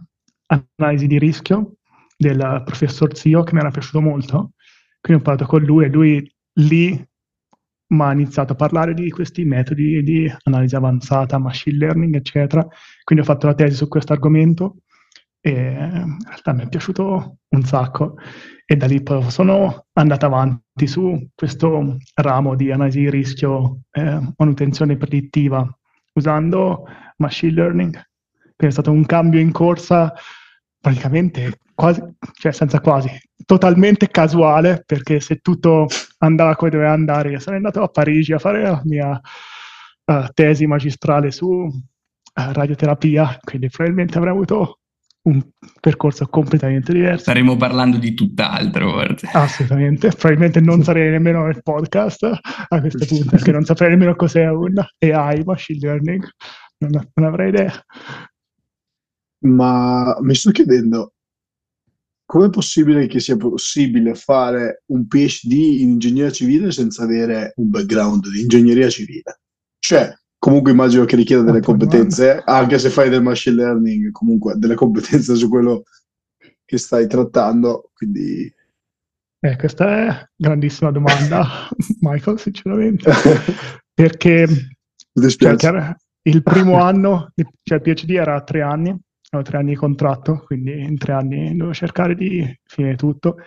analisi 0.77 1.07
di 1.07 1.17
rischio 1.17 1.77
del 2.15 2.61
professor 2.65 3.15
Zio 3.15 3.43
che 3.43 3.53
mi 3.53 3.59
era 3.59 3.71
piaciuto 3.71 4.01
molto. 4.01 4.51
Quindi 5.01 5.21
ho 5.21 5.25
parlato 5.25 5.49
con 5.49 5.63
lui 5.63 5.85
e 5.85 5.89
lui 5.89 6.35
lì 6.59 7.08
mi 7.89 8.01
ha 8.01 8.11
iniziato 8.11 8.53
a 8.53 8.55
parlare 8.55 8.93
di 8.93 9.09
questi 9.09 9.45
metodi 9.45 10.03
di 10.03 10.31
analisi 10.43 10.75
avanzata, 10.75 11.37
machine 11.37 11.77
learning, 11.77 12.15
eccetera. 12.15 12.65
Quindi 13.03 13.23
ho 13.23 13.27
fatto 13.27 13.47
la 13.47 13.53
tesi 13.53 13.75
su 13.75 13.87
questo 13.87 14.13
argomento 14.13 14.77
e 15.41 15.51
in 15.51 16.17
realtà 16.25 16.53
mi 16.53 16.63
è 16.63 16.67
piaciuto 16.67 17.37
un 17.47 17.63
sacco 17.63 18.15
e 18.65 18.75
da 18.75 18.85
lì 18.85 19.01
sono 19.29 19.85
andato 19.93 20.25
avanti 20.25 20.85
su 20.85 21.29
questo 21.33 21.97
ramo 22.15 22.55
di 22.55 22.71
analisi 22.71 22.99
di 22.99 23.09
rischio, 23.09 23.81
eh, 23.91 24.19
manutenzione 24.37 24.97
predittiva 24.97 25.67
usando 26.13 26.85
machine 27.17 27.53
learning. 27.53 27.91
Quindi 27.91 28.67
è 28.67 28.71
stato 28.71 28.91
un 28.91 29.05
cambio 29.05 29.39
in 29.39 29.51
corsa 29.51 30.13
praticamente 30.79 31.59
quasi, 31.73 32.01
cioè 32.33 32.51
senza 32.51 32.79
quasi, 32.81 33.09
totalmente 33.49 34.09
casuale, 34.09 34.83
perché 34.85 35.19
se 35.19 35.37
tutto 35.37 35.87
andava 36.19 36.55
come 36.55 36.69
doveva 36.69 36.91
andare, 36.91 37.31
io 37.31 37.39
sarei 37.39 37.57
andato 37.57 37.81
a 37.81 37.87
Parigi 37.87 38.31
a 38.31 38.37
fare 38.37 38.61
la 38.61 38.79
mia 38.83 39.09
uh, 39.09 40.27
tesi 40.35 40.67
magistrale 40.67 41.31
su 41.31 41.47
uh, 41.47 41.71
radioterapia, 42.33 43.39
quindi 43.43 43.67
probabilmente 43.69 44.19
avrei 44.19 44.33
avuto 44.33 44.81
un 45.23 45.43
percorso 45.81 46.27
completamente 46.27 46.93
diverso. 46.93 47.23
Staremo 47.23 47.57
parlando 47.57 47.97
di 47.97 48.13
tutt'altro, 48.13 48.91
forse. 48.91 49.27
Assolutamente, 49.33 50.09
probabilmente 50.09 50.59
non 50.59 50.83
sarei 50.83 51.09
nemmeno 51.09 51.47
nel 51.47 51.63
podcast 51.63 52.29
a 52.67 52.79
questo 52.79 53.03
punto, 53.07 53.31
perché 53.31 53.51
non 53.51 53.65
saprei 53.65 53.89
nemmeno 53.89 54.15
cos'è 54.15 54.47
un 54.47 54.75
AI, 54.99 55.41
machine 55.43 55.79
learning, 55.79 56.23
non, 56.77 56.91
non 57.15 57.25
avrei 57.25 57.49
idea. 57.49 57.73
Ma 59.39 60.15
mi 60.21 60.35
sto 60.35 60.51
chiedendo, 60.51 61.13
com'è 62.29 62.51
possibile 62.51 63.07
che 63.07 63.19
sia 63.19 63.35
possibile 63.37 64.13
fare 64.13 64.83
un 64.89 65.07
PhD 65.07 65.51
in 65.51 65.89
ingegneria 65.89 66.29
civile 66.29 66.71
senza 66.71 67.01
avere 67.01 67.53
un 67.55 67.71
background 67.71 68.29
di 68.29 68.41
ingegneria 68.41 68.87
civile? 68.87 69.39
Cioè, 69.79 70.13
comunque 70.37 70.71
immagino 70.71 71.05
che 71.05 71.15
richieda 71.15 71.41
delle 71.41 71.59
competenze, 71.59 72.39
anche 72.45 72.77
se 72.77 72.91
fai 72.91 73.09
del 73.09 73.23
machine 73.23 73.55
learning, 73.55 74.11
comunque 74.11 74.53
delle 74.57 74.75
competenze 74.75 75.33
su 75.33 75.49
quello 75.49 75.85
che 76.65 76.77
stai 76.77 77.07
trattando, 77.07 77.89
quindi... 77.95 78.53
Eh, 79.39 79.55
questa 79.55 79.87
è 79.87 80.29
grandissima 80.35 80.91
domanda, 80.91 81.67
Michael, 82.01 82.37
sinceramente, 82.37 83.11
perché 83.91 84.45
cioè, 85.35 85.95
il 86.27 86.43
primo 86.43 86.79
anno, 86.79 87.33
cioè 87.63 87.79
il 87.79 87.81
PhD 87.81 88.11
era 88.11 88.39
tre 88.43 88.61
anni, 88.61 88.95
avevo 89.29 89.47
tre 89.47 89.57
anni 89.57 89.69
di 89.69 89.75
contratto, 89.75 90.43
quindi 90.45 90.81
in 90.81 90.97
tre 90.97 91.13
anni 91.13 91.55
devo 91.55 91.73
cercare 91.73 92.15
di 92.15 92.45
finire 92.63 92.95
tutto. 92.95 93.37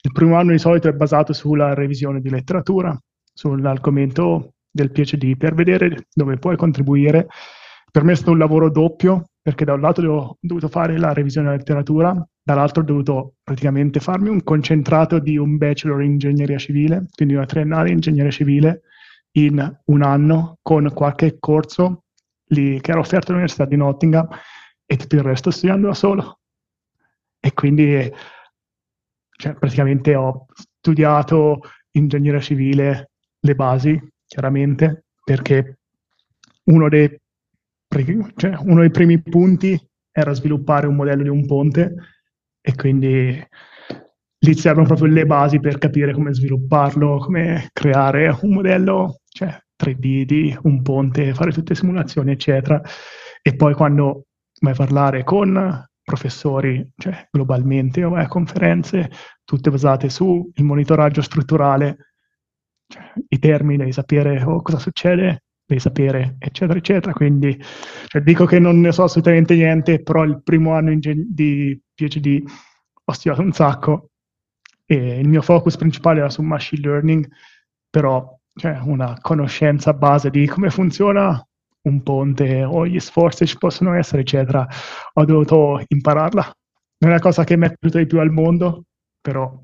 Il 0.00 0.12
primo 0.12 0.36
anno 0.36 0.52
di 0.52 0.58
solito 0.58 0.88
è 0.88 0.92
basato 0.92 1.32
sulla 1.32 1.74
revisione 1.74 2.20
di 2.20 2.30
letteratura, 2.30 2.98
sull'argomento 3.32 4.54
del 4.70 4.90
PhD 4.90 5.36
per 5.36 5.54
vedere 5.54 6.06
dove 6.12 6.38
puoi 6.38 6.56
contribuire. 6.56 7.26
Per 7.90 8.04
me 8.04 8.12
è 8.12 8.14
stato 8.14 8.30
un 8.30 8.38
lavoro 8.38 8.70
doppio 8.70 9.30
perché 9.42 9.64
da 9.64 9.74
un 9.74 9.80
lato 9.80 10.02
ho 10.02 10.36
dovuto 10.40 10.68
fare 10.68 10.98
la 10.98 11.12
revisione 11.12 11.46
della 11.46 11.58
letteratura, 11.58 12.28
dall'altro 12.42 12.82
ho 12.82 12.86
dovuto 12.86 13.34
praticamente 13.42 13.98
farmi 13.98 14.28
un 14.28 14.42
concentrato 14.42 15.18
di 15.18 15.36
un 15.36 15.56
bachelor 15.56 16.02
in 16.02 16.12
ingegneria 16.12 16.58
civile, 16.58 17.06
quindi 17.14 17.34
una 17.34 17.46
triennale 17.46 17.88
in 17.88 17.94
ingegneria 17.94 18.30
civile 18.30 18.82
in 19.32 19.78
un 19.86 20.02
anno 20.02 20.58
con 20.62 20.90
qualche 20.94 21.38
corso 21.38 22.04
lì, 22.48 22.80
che 22.80 22.90
era 22.90 23.00
offerto 23.00 23.28
all'Università 23.28 23.64
di 23.64 23.76
Nottingham 23.76 24.28
e 24.90 24.96
tutto 24.96 25.16
il 25.16 25.22
resto 25.22 25.50
studiando 25.50 25.88
da 25.88 25.94
solo. 25.94 26.38
E 27.38 27.52
quindi 27.52 28.10
cioè, 29.30 29.54
praticamente 29.54 30.14
ho 30.14 30.46
studiato 30.54 31.60
ingegneria 31.90 32.40
civile, 32.40 33.10
le 33.38 33.54
basi, 33.54 34.00
chiaramente, 34.26 35.04
perché 35.22 35.78
uno 36.64 36.88
dei, 36.88 37.20
cioè, 38.36 38.56
uno 38.60 38.80
dei 38.80 38.90
primi 38.90 39.20
punti 39.20 39.78
era 40.10 40.32
sviluppare 40.32 40.86
un 40.86 40.96
modello 40.96 41.22
di 41.22 41.28
un 41.28 41.46
ponte 41.46 41.94
e 42.60 42.74
quindi 42.74 43.46
lì 44.40 44.54
servono 44.54 44.86
proprio 44.86 45.08
le 45.08 45.26
basi 45.26 45.60
per 45.60 45.78
capire 45.78 46.14
come 46.14 46.32
svilupparlo, 46.32 47.18
come 47.18 47.68
creare 47.72 48.36
un 48.40 48.52
modello 48.54 49.20
cioè, 49.28 49.56
3D 49.80 50.22
di 50.22 50.58
un 50.62 50.80
ponte, 50.82 51.34
fare 51.34 51.52
tutte 51.52 51.74
le 51.74 51.78
simulazioni, 51.78 52.32
eccetera. 52.32 52.80
E 53.42 53.54
poi 53.54 53.74
quando 53.74 54.27
vai 54.60 54.72
a 54.72 54.76
parlare 54.76 55.24
con 55.24 55.86
professori, 56.02 56.90
cioè 56.96 57.28
globalmente, 57.30 58.02
o 58.04 58.10
vai 58.10 58.24
a 58.24 58.28
conferenze, 58.28 59.10
tutte 59.44 59.70
basate 59.70 60.08
sul 60.08 60.50
monitoraggio 60.56 61.20
strutturale 61.20 62.14
cioè, 62.86 63.12
i 63.28 63.38
termini, 63.38 63.76
devi 63.76 63.92
sapere 63.92 64.42
oh, 64.42 64.62
cosa 64.62 64.78
succede, 64.78 65.44
devi 65.66 65.80
sapere, 65.80 66.36
eccetera, 66.38 66.78
eccetera. 66.78 67.12
Quindi 67.12 67.56
cioè, 68.06 68.22
dico 68.22 68.46
che 68.46 68.58
non 68.58 68.80
ne 68.80 68.92
so 68.92 69.04
assolutamente 69.04 69.54
niente, 69.54 70.02
però 70.02 70.24
il 70.24 70.42
primo 70.42 70.74
anno 70.74 70.96
di 70.98 71.80
PhD 71.94 72.42
ho 73.04 73.12
studiato 73.12 73.42
un 73.42 73.52
sacco 73.52 74.10
e 74.86 75.18
il 75.20 75.28
mio 75.28 75.42
focus 75.42 75.76
principale 75.76 76.20
era 76.20 76.30
su 76.30 76.40
machine 76.40 76.80
learning, 76.80 77.28
però 77.90 78.34
cioè, 78.54 78.78
una 78.82 79.18
conoscenza 79.20 79.92
base 79.92 80.30
di 80.30 80.46
come 80.46 80.70
funziona 80.70 81.46
un 81.82 82.02
ponte 82.02 82.64
o 82.64 82.86
gli 82.86 82.98
sforzi 82.98 83.46
ci 83.46 83.56
possono 83.56 83.94
essere, 83.94 84.22
eccetera, 84.22 84.66
ho 85.14 85.24
dovuto 85.24 85.82
impararla. 85.86 86.42
Non 87.00 87.10
è 87.10 87.14
una 87.14 87.22
cosa 87.22 87.44
che 87.44 87.56
mi 87.56 87.66
è 87.66 87.68
piaciuta 87.68 87.98
di 87.98 88.06
più 88.06 88.20
al 88.20 88.32
mondo, 88.32 88.84
però 89.20 89.62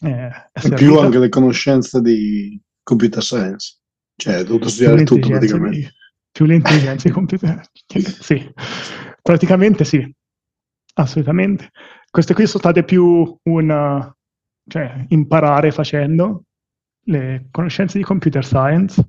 eh, 0.00 0.30
più 0.74 0.98
anche 0.98 1.18
le 1.18 1.28
conoscenze 1.28 2.00
di 2.00 2.60
computer 2.82 3.22
science, 3.22 3.78
cioè 4.14 4.40
ho 4.40 4.44
dovuto 4.44 4.68
studiare 4.68 5.04
tutto 5.04 5.28
praticamente. 5.28 5.76
Di, 5.78 5.88
più 6.30 6.44
l'intelligenza 6.44 7.08
di 7.08 7.14
computer, 7.14 7.60
sì, 8.20 8.52
praticamente 9.22 9.84
sì, 9.84 10.14
assolutamente. 10.94 11.70
Queste 12.10 12.34
qui 12.34 12.46
sono 12.46 12.58
state 12.58 12.84
più 12.84 13.36
un, 13.42 14.14
cioè, 14.68 15.04
imparare 15.08 15.70
facendo 15.70 16.44
le 17.08 17.46
conoscenze 17.50 17.98
di 17.98 18.04
computer 18.04 18.44
science 18.44 19.02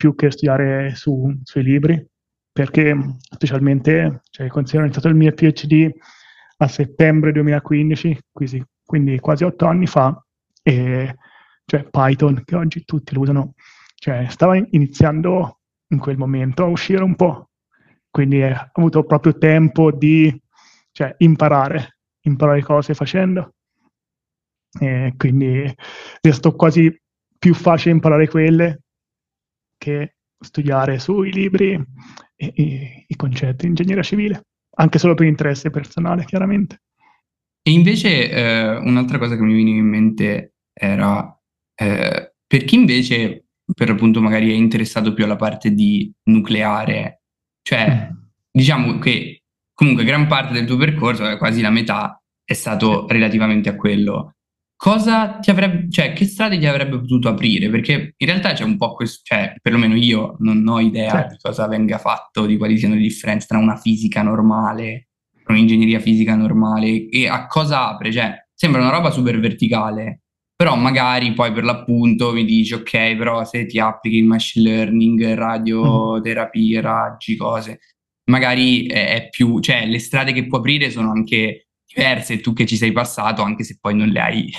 più 0.00 0.14
che 0.14 0.30
studiare 0.30 0.94
su, 0.94 1.30
sui 1.42 1.62
libri, 1.62 2.02
perché 2.50 2.96
specialmente, 3.18 4.22
cioè, 4.30 4.48
considero 4.48 4.84
iniziato 4.84 5.08
il 5.08 5.14
mio 5.14 5.30
PhD 5.30 5.90
a 6.56 6.68
settembre 6.68 7.32
2015, 7.32 8.18
quindi 8.82 9.20
quasi 9.20 9.44
otto 9.44 9.66
anni 9.66 9.86
fa, 9.86 10.18
e, 10.62 11.14
cioè 11.66 11.84
Python, 11.84 12.42
che 12.46 12.56
oggi 12.56 12.82
tutti 12.86 13.12
lo 13.12 13.20
usano, 13.20 13.52
cioè 13.94 14.24
stava 14.30 14.56
iniziando 14.56 15.58
in 15.88 15.98
quel 15.98 16.16
momento 16.16 16.64
a 16.64 16.68
uscire 16.68 17.02
un 17.02 17.14
po', 17.14 17.50
quindi 18.10 18.42
ho 18.42 18.70
avuto 18.72 19.04
proprio 19.04 19.36
tempo 19.36 19.92
di 19.92 20.34
cioè, 20.92 21.14
imparare, 21.18 21.98
imparare 22.22 22.62
cose 22.62 22.94
facendo. 22.94 23.52
E 24.80 25.12
quindi 25.18 25.70
sto 26.30 26.54
quasi 26.54 26.90
più 27.38 27.52
facile 27.52 27.92
imparare 27.92 28.28
quelle 28.28 28.80
che 29.80 30.16
studiare 30.38 30.98
sui 30.98 31.32
libri 31.32 31.72
e, 32.36 32.52
e, 32.54 33.04
i 33.06 33.16
concetti 33.16 33.64
in 33.64 33.70
ingegneria 33.70 34.02
civile, 34.02 34.42
anche 34.76 34.98
solo 34.98 35.14
per 35.14 35.26
interesse 35.26 35.70
personale, 35.70 36.26
chiaramente. 36.26 36.82
E 37.62 37.70
invece 37.70 38.30
eh, 38.30 38.76
un'altra 38.76 39.18
cosa 39.18 39.36
che 39.36 39.42
mi 39.42 39.54
veniva 39.54 39.78
in 39.78 39.88
mente 39.88 40.54
era 40.72 41.34
eh, 41.74 42.34
per 42.46 42.64
chi 42.64 42.74
invece 42.74 43.46
per 43.72 43.90
appunto 43.90 44.20
magari 44.20 44.50
è 44.50 44.54
interessato 44.54 45.14
più 45.14 45.24
alla 45.24 45.36
parte 45.36 45.72
di 45.72 46.12
nucleare, 46.24 47.22
cioè 47.62 48.10
mm. 48.10 48.16
diciamo 48.50 48.98
che 48.98 49.44
comunque 49.72 50.04
gran 50.04 50.26
parte 50.26 50.52
del 50.52 50.66
tuo 50.66 50.76
percorso, 50.76 51.28
eh, 51.28 51.38
quasi 51.38 51.60
la 51.60 51.70
metà, 51.70 52.20
è 52.44 52.52
stato 52.52 53.06
relativamente 53.08 53.68
a 53.68 53.76
quello. 53.76 54.34
Cosa 54.82 55.38
ti 55.40 55.50
avrebbe, 55.50 55.90
cioè, 55.90 56.14
che 56.14 56.24
strade 56.24 56.58
ti 56.58 56.64
avrebbe 56.64 56.98
potuto 56.98 57.28
aprire? 57.28 57.68
Perché 57.68 58.14
in 58.16 58.26
realtà 58.26 58.54
c'è 58.54 58.64
un 58.64 58.78
po' 58.78 58.94
questo, 58.94 59.20
cioè, 59.24 59.52
perlomeno 59.60 59.94
io 59.94 60.36
non 60.38 60.66
ho 60.66 60.80
idea 60.80 61.10
certo. 61.10 61.34
di 61.34 61.38
cosa 61.42 61.68
venga 61.68 61.98
fatto, 61.98 62.46
di 62.46 62.56
quali 62.56 62.78
siano 62.78 62.94
le 62.94 63.02
differenze 63.02 63.46
tra 63.46 63.58
una 63.58 63.76
fisica 63.76 64.22
normale, 64.22 65.08
un'ingegneria 65.48 66.00
fisica 66.00 66.34
normale 66.34 67.10
e 67.10 67.28
a 67.28 67.46
cosa 67.46 67.90
apre, 67.90 68.10
cioè, 68.10 68.34
sembra 68.54 68.80
una 68.80 68.88
roba 68.88 69.10
super 69.10 69.38
verticale, 69.38 70.22
però 70.56 70.76
magari 70.76 71.34
poi 71.34 71.52
per 71.52 71.64
l'appunto 71.64 72.32
mi 72.32 72.46
dici 72.46 72.72
ok, 72.72 73.16
però 73.16 73.44
se 73.44 73.66
ti 73.66 73.78
applichi 73.78 74.16
il 74.16 74.24
machine 74.24 74.66
learning, 74.66 75.34
radioterapie, 75.34 76.80
raggi, 76.80 77.36
cose, 77.36 77.80
magari 78.30 78.86
è 78.86 79.28
più, 79.28 79.60
cioè 79.60 79.84
le 79.84 79.98
strade 79.98 80.32
che 80.32 80.46
può 80.46 80.56
aprire 80.56 80.88
sono 80.88 81.10
anche 81.10 81.66
diverse, 81.92 82.40
tu 82.40 82.52
che 82.52 82.66
ci 82.66 82.76
sei 82.76 82.92
passato, 82.92 83.42
anche 83.42 83.64
se 83.64 83.78
poi 83.80 83.94
non 83.94 84.08
le 84.08 84.20
hai 84.20 84.52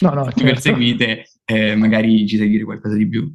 no, 0.00 0.10
no, 0.10 0.24
certo. 0.24 0.44
perseguite, 0.44 1.26
eh, 1.44 1.74
magari 1.74 2.26
ci 2.26 2.36
sai 2.36 2.48
dire 2.48 2.64
qualcosa 2.64 2.96
di 2.96 3.08
più. 3.08 3.34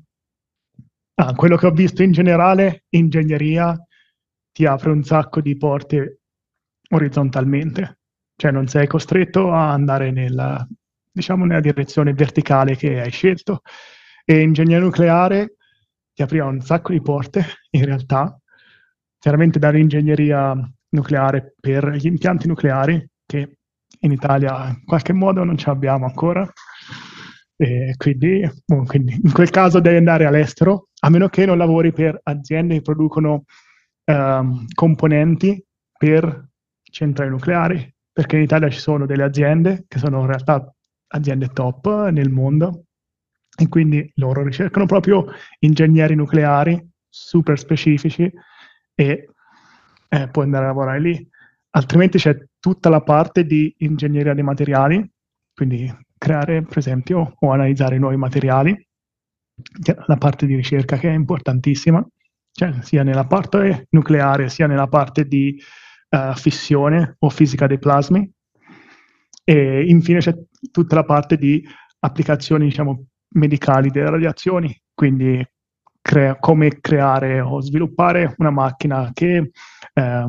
Ah, 1.15 1.33
quello 1.33 1.57
che 1.57 1.65
ho 1.65 1.71
visto 1.71 2.03
in 2.03 2.11
generale, 2.11 2.85
ingegneria 2.89 3.77
ti 4.51 4.65
apre 4.65 4.91
un 4.91 5.03
sacco 5.03 5.41
di 5.41 5.57
porte 5.57 6.21
orizzontalmente, 6.91 7.99
cioè 8.35 8.51
non 8.51 8.67
sei 8.67 8.87
costretto 8.87 9.51
a 9.51 9.71
andare 9.71 10.11
nella, 10.11 10.65
diciamo, 11.11 11.45
nella 11.45 11.59
direzione 11.59 12.13
verticale 12.13 12.75
che 12.75 13.01
hai 13.01 13.11
scelto. 13.11 13.61
E 14.23 14.41
ingegneria 14.41 14.79
nucleare 14.79 15.55
ti 16.13 16.21
aprirà 16.21 16.45
un 16.45 16.61
sacco 16.61 16.91
di 16.91 17.01
porte, 17.01 17.45
in 17.71 17.83
realtà, 17.83 18.39
chiaramente 19.17 19.59
dall'ingegneria 19.59 20.55
nucleare 20.89 21.55
per 21.59 21.89
gli 21.95 22.07
impianti 22.07 22.47
nucleari, 22.47 23.08
che 23.29 23.57
in 23.99 24.11
Italia 24.11 24.69
in 24.69 24.83
qualche 24.85 25.13
modo 25.13 25.43
non 25.43 25.55
ce 25.55 25.67
l'abbiamo 25.67 26.05
ancora. 26.05 26.51
Quindi, 27.97 28.49
boh, 28.65 28.83
quindi, 28.85 29.19
in 29.21 29.31
quel 29.31 29.49
caso 29.49 29.79
devi 29.79 29.97
andare 29.97 30.25
all'estero, 30.25 30.87
a 31.01 31.09
meno 31.09 31.27
che 31.27 31.45
non 31.45 31.57
lavori 31.57 31.91
per 31.91 32.19
aziende 32.23 32.75
che 32.75 32.81
producono 32.81 33.43
um, 34.05 34.65
componenti 34.73 35.63
per 35.97 36.47
centrali 36.81 37.29
nucleari, 37.29 37.93
perché 38.11 38.37
in 38.37 38.43
Italia 38.43 38.69
ci 38.69 38.79
sono 38.79 39.05
delle 39.05 39.23
aziende 39.23 39.83
che 39.87 39.99
sono 39.99 40.21
in 40.21 40.27
realtà 40.27 40.73
aziende 41.11 41.49
top 41.49 42.07
nel 42.09 42.29
mondo 42.29 42.85
e 43.55 43.67
quindi 43.67 44.09
loro 44.15 44.41
ricercano 44.43 44.85
proprio 44.85 45.25
ingegneri 45.59 46.15
nucleari 46.15 46.81
super 47.09 47.59
specifici 47.59 48.31
e 48.95 49.29
eh, 50.07 50.27
puoi 50.29 50.45
andare 50.45 50.63
a 50.63 50.67
lavorare 50.67 51.01
lì. 51.01 51.29
Altrimenti 51.71 52.17
c'è 52.17 52.35
tutta 52.59 52.89
la 52.89 53.01
parte 53.01 53.45
di 53.45 53.73
ingegneria 53.79 54.33
dei 54.33 54.43
materiali, 54.43 55.07
quindi 55.53 55.91
creare 56.17 56.63
per 56.63 56.77
esempio 56.77 57.35
o 57.37 57.51
analizzare 57.51 57.97
nuovi 57.97 58.17
materiali, 58.17 58.87
la 60.05 60.17
parte 60.17 60.45
di 60.45 60.55
ricerca 60.55 60.97
che 60.97 61.09
è 61.09 61.13
importantissima, 61.13 62.05
cioè 62.51 62.73
sia 62.81 63.03
nella 63.03 63.25
parte 63.25 63.87
nucleare 63.89 64.49
sia 64.49 64.67
nella 64.67 64.87
parte 64.87 65.25
di 65.25 65.61
uh, 66.09 66.33
fissione 66.35 67.15
o 67.19 67.29
fisica 67.29 67.67
dei 67.67 67.79
plasmi. 67.79 68.29
E 69.43 69.83
infine 69.87 70.19
c'è 70.19 70.35
tutta 70.71 70.95
la 70.95 71.03
parte 71.03 71.37
di 71.37 71.63
applicazioni 71.99 72.65
diciamo, 72.65 73.05
medicali 73.35 73.89
delle 73.89 74.09
radiazioni, 74.09 74.75
quindi 74.93 75.45
crea- 76.01 76.37
come 76.37 76.79
creare 76.79 77.41
o 77.41 77.59
sviluppare 77.61 78.35
una 78.37 78.51
macchina 78.51 79.09
che 79.13 79.51
eh, 79.93 80.25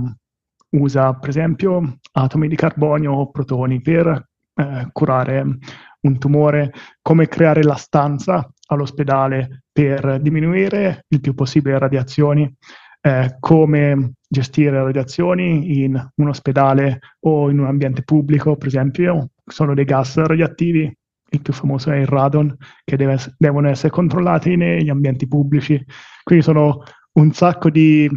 usa 0.71 1.15
per 1.15 1.29
esempio 1.29 1.99
atomi 2.12 2.49
di 2.49 2.57
carbonio 2.57 3.12
o 3.12 3.31
protoni 3.31 3.81
per 3.81 4.29
eh, 4.55 4.89
curare 4.93 5.59
un 6.02 6.19
tumore, 6.19 6.73
come 7.02 7.28
creare 7.28 7.63
la 7.63 7.75
stanza 7.75 8.49
all'ospedale 8.67 9.65
per 9.73 10.21
diminuire 10.21 11.04
il 11.09 11.21
più 11.21 11.35
possibile 11.35 11.75
le 11.75 11.80
radiazioni, 11.80 12.54
eh, 13.02 13.37
come 13.39 14.13
gestire 14.28 14.71
le 14.73 14.85
radiazioni 14.85 15.83
in 15.83 16.11
un 16.15 16.28
ospedale 16.28 17.00
o 17.21 17.50
in 17.50 17.59
un 17.59 17.67
ambiente 17.67 18.02
pubblico, 18.02 18.56
per 18.56 18.69
esempio, 18.69 19.30
sono 19.45 19.75
dei 19.75 19.85
gas 19.85 20.17
radioattivi, 20.17 20.95
il 21.33 21.43
più 21.43 21.52
famoso 21.52 21.91
è 21.91 21.97
il 21.97 22.06
radon, 22.06 22.56
che 22.85 22.97
deve, 22.97 23.19
devono 23.37 23.69
essere 23.69 23.91
controllati 23.91 24.56
negli 24.56 24.89
ambienti 24.89 25.26
pubblici. 25.26 25.83
Quindi 26.23 26.45
sono 26.45 26.83
un 27.13 27.33
sacco 27.33 27.71
di 27.71 28.09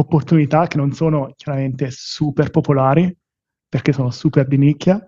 opportunità 0.00 0.66
che 0.66 0.76
non 0.76 0.92
sono 0.92 1.32
chiaramente 1.36 1.88
super 1.90 2.50
popolari, 2.50 3.14
perché 3.68 3.92
sono 3.92 4.10
super 4.10 4.46
di 4.46 4.58
nicchia. 4.58 5.04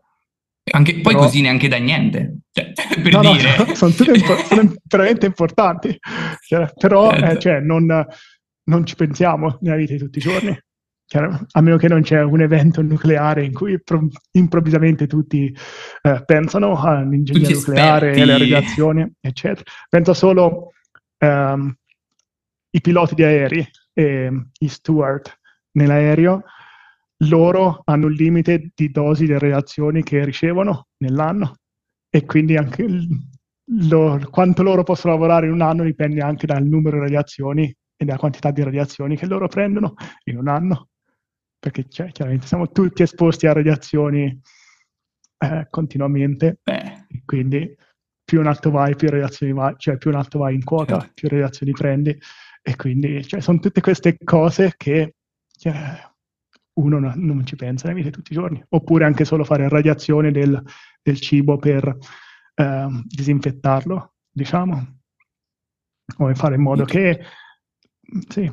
Anche, 0.71 1.01
poi 1.01 1.15
però... 1.15 1.25
così 1.25 1.41
neanche 1.41 1.67
da 1.67 1.79
niente, 1.79 2.39
cioè, 2.53 2.73
per 3.03 3.13
no, 3.13 3.33
dire. 3.33 3.57
No, 3.57 3.75
sono, 3.75 3.93
tutte 3.93 4.17
sono 4.47 4.73
veramente 4.85 5.27
importanti, 5.27 5.99
però 6.79 7.11
eh, 7.11 7.19
certo. 7.19 7.41
cioè, 7.41 7.61
non, 7.61 8.07
non, 8.65 8.87
ci 8.87 8.95
pensiamo 8.95 9.59
nella 9.61 9.77
vita 9.77 9.93
di 9.93 9.99
tutti 9.99 10.19
i 10.19 10.23
giorni. 10.23 10.59
A 11.15 11.61
meno 11.61 11.77
che 11.77 11.89
non 11.89 12.01
c'è 12.01 12.23
un 12.23 12.41
evento 12.41 12.81
nucleare 12.81 13.45
in 13.45 13.53
cui 13.53 13.79
pro- 13.83 14.09
improvvisamente 14.31 15.07
tutti 15.07 15.55
eh, 16.01 16.23
pensano 16.25 16.81
all'ingegneria 16.81 17.55
nucleare, 17.55 18.19
alle 18.19 18.39
radiazioni, 18.39 19.13
eccetera. 19.21 19.71
Penso 19.91 20.15
solo 20.15 20.73
ehm, 21.19 21.77
i 22.71 22.81
piloti 22.81 23.15
di 23.15 23.25
aerei 23.25 23.69
e 23.93 24.31
i 24.59 24.69
steward 24.69 25.31
nell'aereo, 25.73 26.43
loro 27.29 27.83
hanno 27.85 28.07
un 28.07 28.13
limite 28.13 28.73
di 28.75 28.91
dosi 28.91 29.27
di 29.27 29.39
radiazioni 29.39 30.03
che 30.03 30.25
ricevono 30.25 30.89
nell'anno 30.99 31.57
e 32.11 32.25
quindi 32.25 32.57
anche 32.57 32.87
lo, 33.65 34.21
quanto 34.31 34.63
loro 34.63 34.83
possono 34.83 35.15
lavorare 35.15 35.47
in 35.47 35.53
un 35.53 35.63
anno 35.63 35.85
dipende 35.85 36.21
anche 36.21 36.47
dal 36.47 36.65
numero 36.65 36.97
di 36.97 37.05
radiazioni 37.05 37.75
e 37.97 38.05
dalla 38.05 38.19
quantità 38.19 38.51
di 38.51 38.63
radiazioni 38.63 39.17
che 39.17 39.27
loro 39.27 39.49
prendono 39.49 39.95
in 40.25 40.39
un 40.39 40.49
anno. 40.49 40.89
Perché 41.59 41.87
cioè, 41.89 42.11
chiaramente 42.11 42.47
siamo 42.47 42.69
tutti 42.69 43.03
esposti 43.03 43.47
a 43.47 43.53
radiazioni 43.53 44.41
eh, 45.39 45.67
continuamente, 45.71 46.59
Beh. 46.63 47.07
quindi 47.25 47.73
più 48.25 48.41
in 48.41 48.47
alto 48.47 48.71
vai, 48.71 48.97
più 48.97 49.09
radiazioni 49.09 49.53
vai, 49.53 49.75
cioè 49.77 49.97
più 49.97 50.11
in 50.11 50.17
alto 50.17 50.39
vai 50.41 50.55
in 50.55 50.65
quota, 50.65 50.99
certo. 50.99 51.13
più 51.15 51.29
radiazioni 51.29 51.73
prendi. 51.73 52.19
E 52.63 52.77
quindi 52.77 53.27
cioè, 53.27 53.41
sono 53.41 53.59
tutte 53.59 53.81
queste 53.81 54.17
cose 54.23 54.75
che 54.77 55.15
cioè, 55.59 55.75
uno 56.75 56.99
no, 56.99 57.13
non 57.17 57.45
ci 57.45 57.57
pensa 57.57 57.89
nella 57.89 58.01
vita 58.01 58.11
tutti 58.11 58.33
i 58.33 58.37
giorni. 58.37 58.63
Oppure 58.69 59.05
anche 59.05 59.25
solo 59.25 59.45
fare 59.45 59.69
radiazione 59.69 60.31
del, 60.31 60.63
del 61.03 61.21
cibo 61.21 61.57
per 61.57 61.97
eh, 62.55 62.87
disinfettarlo, 63.07 64.15
diciamo. 64.31 65.01
O 66.19 66.35
fare 66.35 66.57
in 66.57 66.63
modo 66.63 66.85
che 66.85 67.21
sì, 68.29 68.51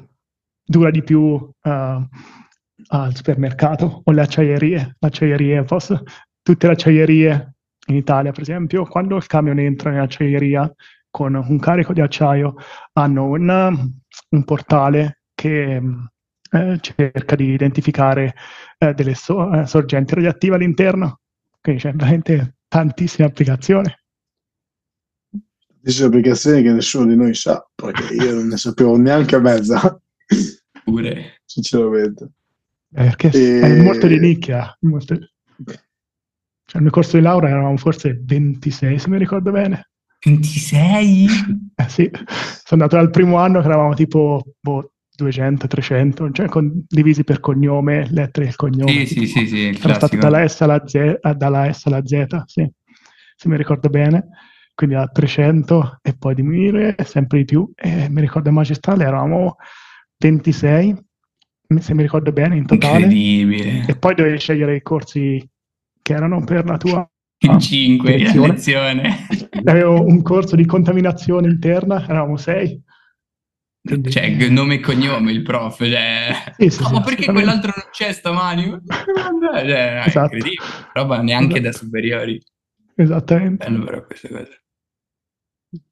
dura 0.63 0.91
di 0.91 1.03
più 1.03 1.19
uh, 1.19 1.51
al 1.61 3.15
supermercato 3.15 4.01
o 4.03 4.11
le 4.11 4.21
acciaierie. 4.21 4.95
Le 4.99 5.07
acciaierie, 5.07 5.63
posso, 5.63 6.03
tutte 6.41 6.67
le 6.67 6.73
acciaierie 6.73 7.55
in 7.87 7.95
Italia, 7.95 8.31
per 8.31 8.41
esempio, 8.41 8.85
quando 8.85 9.17
il 9.17 9.25
camion 9.25 9.59
entra 9.59 9.91
nell'acciaieria 9.91 10.71
con 11.09 11.35
un 11.35 11.59
carico 11.59 11.93
di 11.93 12.01
acciaio 12.01 12.55
hanno 12.93 13.25
un, 13.25 13.91
un 14.29 14.43
portale 14.43 15.23
che 15.33 15.81
eh, 16.51 16.79
cerca 16.81 17.35
di 17.35 17.51
identificare 17.51 18.33
eh, 18.77 18.93
delle 18.93 19.15
so- 19.15 19.51
eh, 19.53 19.65
sorgenti 19.65 20.15
radioattive 20.15 20.55
all'interno. 20.55 21.21
Quindi 21.61 21.81
c'è 21.81 21.93
veramente 21.93 22.57
tantissime 22.67 23.27
applicazioni. 23.27 23.93
Tantissime 25.67 26.07
applicazioni 26.07 26.61
che 26.61 26.71
nessuno 26.71 27.05
di 27.05 27.15
noi 27.15 27.33
sa, 27.33 27.65
perché 27.75 28.13
io 28.13 28.33
non 28.33 28.47
ne 28.47 28.57
sapevo 28.57 28.97
neanche 28.97 29.35
a 29.35 29.39
mezza. 29.39 29.99
Pure. 30.83 31.41
Sinceramente. 31.45 32.31
Eh, 32.91 33.03
perché 33.03 33.29
e... 33.29 33.61
è 33.61 33.81
molto 33.81 34.07
di 34.07 34.19
nicchia. 34.19 34.75
Molto... 34.81 35.17
Cioè, 36.65 36.81
nel 36.81 36.91
corso 36.91 37.17
di 37.17 37.23
laurea 37.23 37.49
eravamo 37.49 37.77
forse 37.77 38.19
26, 38.23 38.99
se 38.99 39.09
mi 39.09 39.17
ricordo 39.17 39.51
bene. 39.51 39.89
26? 40.25 41.27
Eh 41.75 41.89
sì, 41.89 42.09
sono 42.11 42.83
andato 42.83 42.95
dal 42.97 43.09
primo 43.09 43.37
anno 43.37 43.61
che 43.61 43.67
eravamo 43.67 43.93
tipo 43.93 44.43
boh, 44.59 44.91
200, 45.15 45.67
300, 45.67 46.31
cioè 46.31 46.47
con, 46.47 46.83
divisi 46.87 47.23
per 47.23 47.39
cognome, 47.39 48.07
lettere 48.11 48.45
del 48.45 48.55
cognome. 48.55 49.05
Sì, 49.05 49.25
sì, 49.25 49.27
sì, 49.27 49.47
sì, 49.47 49.79
Era 49.81 49.93
stato 49.95 50.17
dalla 50.17 50.47
S 50.47 50.61
alla 50.61 50.81
Z, 50.85 50.95
eh, 50.95 51.19
dalla 51.35 51.71
S 51.71 51.85
alla 51.85 52.01
Z, 52.03 52.43
sì, 52.45 52.69
se 53.35 53.49
mi 53.49 53.57
ricordo 53.57 53.89
bene, 53.89 54.27
quindi 54.75 54.95
a 54.95 55.07
300 55.07 55.99
e 56.01 56.15
poi 56.17 56.35
diminuire 56.35 56.95
sempre 57.05 57.39
di 57.39 57.45
più. 57.45 57.71
E 57.75 58.09
mi 58.09 58.21
ricordo 58.21 58.51
magistrale 58.51 59.05
eravamo 59.05 59.55
26, 60.17 60.95
se 61.79 61.93
mi 61.93 62.01
ricordo 62.01 62.31
bene, 62.31 62.57
in 62.57 62.65
totale. 62.65 63.03
Incredibile. 63.05 63.85
E 63.87 63.95
poi 63.95 64.15
dovevi 64.15 64.39
scegliere 64.39 64.75
i 64.75 64.81
corsi 64.81 65.47
che 66.01 66.13
erano 66.13 66.43
per 66.43 66.65
la 66.65 66.77
tua 66.77 67.09
in 67.39 67.49
ah, 67.51 67.59
5 67.59 68.11
in 68.11 68.41
lezione. 68.41 69.27
Avevo 69.65 70.03
un 70.03 70.21
corso 70.21 70.55
di 70.55 70.65
contaminazione 70.65 71.47
interna, 71.47 72.03
eravamo 72.03 72.37
sei. 72.37 72.81
Quindi... 73.81 74.11
Cioè, 74.11 74.29
nome 74.49 74.75
e 74.75 74.79
cognome 74.79 75.31
il 75.31 75.41
prof, 75.41 75.77
cioè... 75.77 76.53
Sì, 76.57 76.69
sì, 76.69 76.81
no, 76.81 76.95
sì, 76.95 77.01
perché 77.03 77.31
quell'altro 77.31 77.71
non 77.75 77.85
c'è 77.91 78.11
stamani? 78.11 78.77
cioè, 78.87 80.03
esatto. 80.05 80.35
incredibile, 80.35 80.67
roba 80.93 81.21
neanche 81.21 81.61
da 81.61 81.71
superiori. 81.71 82.41
Esattamente. 82.95 83.69
Bello 83.69 83.85
però 83.85 84.05
queste 84.05 84.27
cose. 84.27 84.63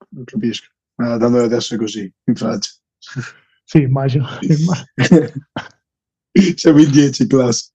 Non 0.10 0.24
capisco. 0.26 0.68
Ma 0.96 1.16
da 1.18 1.30
noi 1.30 1.44
adesso 1.46 1.76
è 1.76 1.78
così, 1.78 2.12
in 2.26 2.36
Francia. 2.36 2.72
Sì, 3.68 3.82
immagino. 3.84 4.26
Siamo 6.56 6.80
in 6.80 6.90
10 6.90 7.22
in 7.22 7.28
classe. 7.28 7.72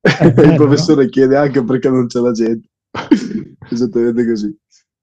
Eh, 0.00 0.26
il 0.26 0.54
professore 0.56 1.04
no? 1.04 1.10
chiede 1.10 1.36
anche 1.36 1.62
perché 1.62 1.90
non 1.90 2.06
c'è 2.06 2.20
la 2.20 2.32
gente. 2.32 2.68
Esattamente 3.70 4.26
così. 4.26 4.46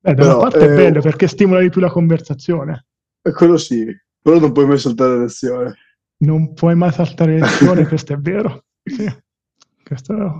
Eh, 0.03 0.13
da 0.13 0.23
Però, 0.23 0.39
una 0.39 0.49
parte 0.49 0.65
eh, 0.65 0.71
è 0.71 0.75
bello 0.75 1.01
perché 1.01 1.27
stimola 1.27 1.61
di 1.61 1.69
più 1.69 1.81
la 1.81 1.91
conversazione. 1.91 2.85
Quello 3.21 3.57
sì, 3.57 3.85
però 4.21 4.39
non 4.39 4.51
puoi 4.51 4.65
mai 4.65 4.79
saltare 4.79 5.19
lezione. 5.19 5.75
Non 6.17 6.53
puoi 6.53 6.75
mai 6.75 6.91
saltare 6.91 7.37
lezione, 7.39 7.87
questo 7.87 8.13
è 8.13 8.17
vero. 8.17 8.65
Sì. 8.83 9.05
Questo... 9.83 10.39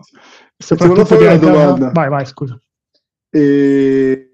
Soprattutto 0.57 1.05
fare 1.05 1.27
una 1.27 1.37
domanda. 1.37 1.91
Vai, 1.91 2.09
vai, 2.09 2.25
scusa. 2.25 2.59
E 3.29 4.31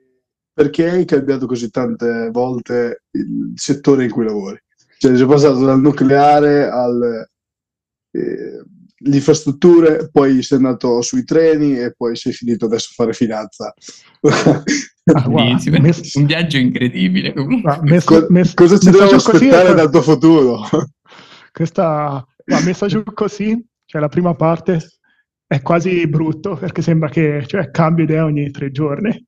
perché 0.53 0.89
hai 0.89 1.05
cambiato 1.05 1.45
così 1.45 1.69
tante 1.69 2.29
volte 2.31 3.03
il 3.11 3.53
settore 3.55 4.05
in 4.05 4.11
cui 4.11 4.25
lavori? 4.25 4.59
Cioè, 4.97 5.15
sei 5.15 5.27
passato 5.27 5.63
dal 5.63 5.79
nucleare 5.79 6.67
alle 6.67 7.31
eh, 8.11 8.63
infrastrutture, 9.05 10.09
poi 10.11 10.41
sei 10.41 10.57
andato 10.57 11.01
sui 11.01 11.23
treni 11.23 11.77
e 11.77 11.93
poi 11.95 12.15
sei 12.15 12.33
finito 12.33 12.65
adesso 12.65 12.89
a 12.91 13.03
fare 13.03 13.13
finanza. 13.13 13.73
Ah, 15.13 15.29
messo, 15.29 16.19
un 16.19 16.25
viaggio 16.25 16.57
incredibile. 16.57 17.33
Messo, 17.83 18.25
messo, 18.27 18.53
cosa 18.55 18.77
ci 18.77 18.89
dobbiamo 18.89 19.15
aspettare 19.15 19.73
dal 19.73 19.89
tuo 19.89 20.01
futuro? 20.01 20.67
Questa, 21.53 22.25
ma 22.45 22.59
messa 22.61 22.87
giù 22.87 23.03
così, 23.13 23.57
cioè 23.85 24.01
la 24.01 24.09
prima 24.09 24.35
parte 24.35 24.81
è 25.47 25.61
quasi 25.61 26.05
brutto 26.07 26.57
perché 26.57 26.81
sembra 26.81 27.07
che 27.07 27.45
cioè, 27.47 27.71
cambio 27.71 28.03
idea 28.03 28.25
ogni 28.25 28.51
tre 28.51 28.69
giorni. 28.69 29.25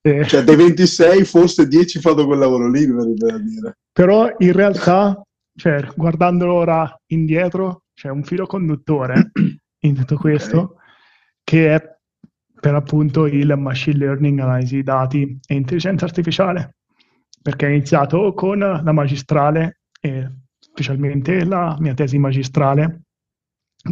Eh, 0.00 0.24
cioè, 0.26 0.42
dei 0.42 0.56
26 0.56 1.24
forse 1.24 1.68
10 1.68 2.00
fanno 2.00 2.24
quel 2.24 2.38
lavoro 2.38 2.70
lì, 2.70 2.86
mi 2.86 3.14
dire. 3.14 3.76
Però 3.92 4.34
in 4.38 4.52
realtà, 4.52 5.20
cioè, 5.54 5.86
guardando 5.94 6.50
ora 6.50 6.98
indietro, 7.08 7.82
c'è 7.98 8.10
un 8.10 8.22
filo 8.22 8.46
conduttore 8.46 9.32
in 9.82 9.94
tutto 9.96 10.14
questo 10.14 10.60
okay. 10.60 10.76
che 11.42 11.74
è 11.74 11.96
per 12.60 12.76
appunto 12.76 13.26
il 13.26 13.52
machine 13.56 13.98
learning, 13.98 14.38
analisi 14.38 14.84
dati 14.84 15.36
e 15.44 15.54
intelligenza 15.54 16.04
artificiale, 16.04 16.76
perché 17.42 17.66
è 17.66 17.70
iniziato 17.70 18.34
con 18.34 18.58
la 18.58 18.92
magistrale 18.92 19.80
e 20.00 20.30
specialmente 20.60 21.44
la 21.44 21.76
mia 21.80 21.94
tesi 21.94 22.18
magistrale 22.18 23.02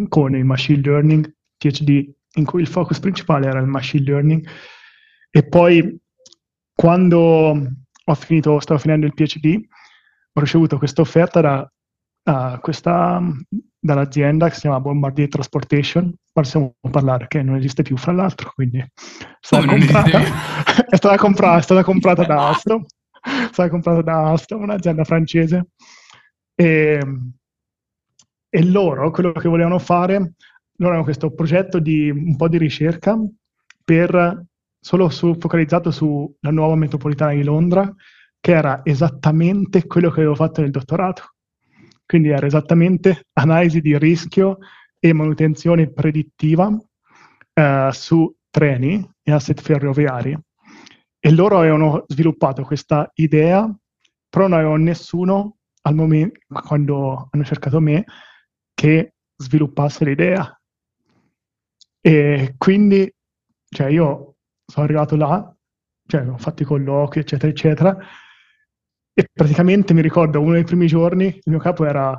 con 0.06 0.36
il 0.36 0.44
machine 0.44 0.82
learning 0.82 1.34
PhD 1.56 2.08
in 2.34 2.44
cui 2.44 2.60
il 2.60 2.68
focus 2.68 3.00
principale 3.00 3.48
era 3.48 3.58
il 3.58 3.66
machine 3.66 4.04
learning 4.04 4.48
e 5.30 5.48
poi 5.48 5.98
quando 6.72 7.18
ho 8.04 8.14
finito, 8.14 8.60
stavo 8.60 8.78
finendo 8.78 9.06
il 9.06 9.14
PhD 9.14 9.60
ho 10.32 10.40
ricevuto 10.40 10.78
questa 10.78 11.00
offerta 11.00 11.40
da, 11.40 11.72
uh, 12.26 12.60
questa, 12.60 13.22
dall'azienda 13.78 14.48
che 14.48 14.54
si 14.54 14.60
chiama 14.62 14.80
Bombardier 14.80 15.28
Transportation, 15.28 16.14
possiamo 16.32 16.74
parlare 16.90 17.26
che 17.28 17.42
non 17.42 17.56
esiste 17.56 17.82
più 17.82 17.96
fra 17.96 18.12
l'altro, 18.12 18.52
quindi 18.54 18.78
è 18.78 18.88
stata, 19.40 19.64
no, 19.64 19.72
comprata, 19.72 20.20
è 20.88 20.96
stata, 20.96 21.16
comprata, 21.16 21.58
è 21.58 21.62
stata 21.62 21.84
comprata 21.84 22.24
da 22.24 22.48
Alstom, 22.48 22.84
è 23.22 23.48
stata 23.52 23.68
comprata 23.68 24.02
da 24.02 24.30
Alstom, 24.30 24.62
un'azienda 24.62 25.04
francese. 25.04 25.68
E, 26.54 27.00
e 28.48 28.64
loro 28.64 29.10
quello 29.10 29.32
che 29.32 29.48
volevano 29.48 29.78
fare 29.78 30.34
loro 30.76 30.92
avevano 30.92 31.04
questo 31.04 31.32
progetto 31.32 31.78
di 31.78 32.10
un 32.10 32.36
po' 32.36 32.48
di 32.48 32.58
ricerca 32.58 33.16
per, 33.82 34.44
solo 34.78 35.08
su, 35.08 35.36
focalizzato 35.38 35.90
sulla 35.90 36.50
nuova 36.50 36.74
metropolitana 36.74 37.32
di 37.32 37.42
Londra, 37.42 37.92
che 38.40 38.52
era 38.52 38.80
esattamente 38.84 39.86
quello 39.86 40.10
che 40.10 40.20
avevo 40.20 40.34
fatto 40.34 40.60
nel 40.60 40.70
dottorato. 40.70 41.35
Quindi 42.06 42.28
era 42.28 42.46
esattamente 42.46 43.26
analisi 43.32 43.80
di 43.80 43.98
rischio 43.98 44.58
e 44.98 45.12
manutenzione 45.12 45.90
predittiva 45.90 46.70
eh, 47.52 47.88
su 47.92 48.32
treni 48.48 49.06
e 49.22 49.32
asset 49.32 49.60
ferroviari. 49.60 50.38
E 51.18 51.32
loro 51.32 51.58
avevano 51.58 52.04
sviluppato 52.06 52.62
questa 52.62 53.10
idea, 53.14 53.68
però 54.28 54.46
non 54.46 54.58
avevano 54.58 54.84
nessuno 54.84 55.56
al 55.82 55.94
momento, 55.94 56.38
quando 56.64 57.28
hanno 57.30 57.44
cercato 57.44 57.80
me, 57.80 58.04
che 58.72 59.14
sviluppasse 59.36 60.04
l'idea. 60.04 60.60
E 62.00 62.54
quindi, 62.56 63.12
cioè 63.68 63.88
io 63.88 64.36
sono 64.64 64.84
arrivato 64.84 65.16
là, 65.16 65.52
cioè 66.06 66.28
ho 66.28 66.38
fatto 66.38 66.62
i 66.62 66.66
colloqui, 66.66 67.20
eccetera, 67.20 67.50
eccetera, 67.50 67.98
e 69.18 69.26
praticamente 69.32 69.94
mi 69.94 70.02
ricordo 70.02 70.42
uno 70.42 70.52
dei 70.52 70.64
primi 70.64 70.86
giorni, 70.86 71.24
il 71.24 71.42
mio 71.46 71.58
capo 71.58 71.86
era 71.86 72.18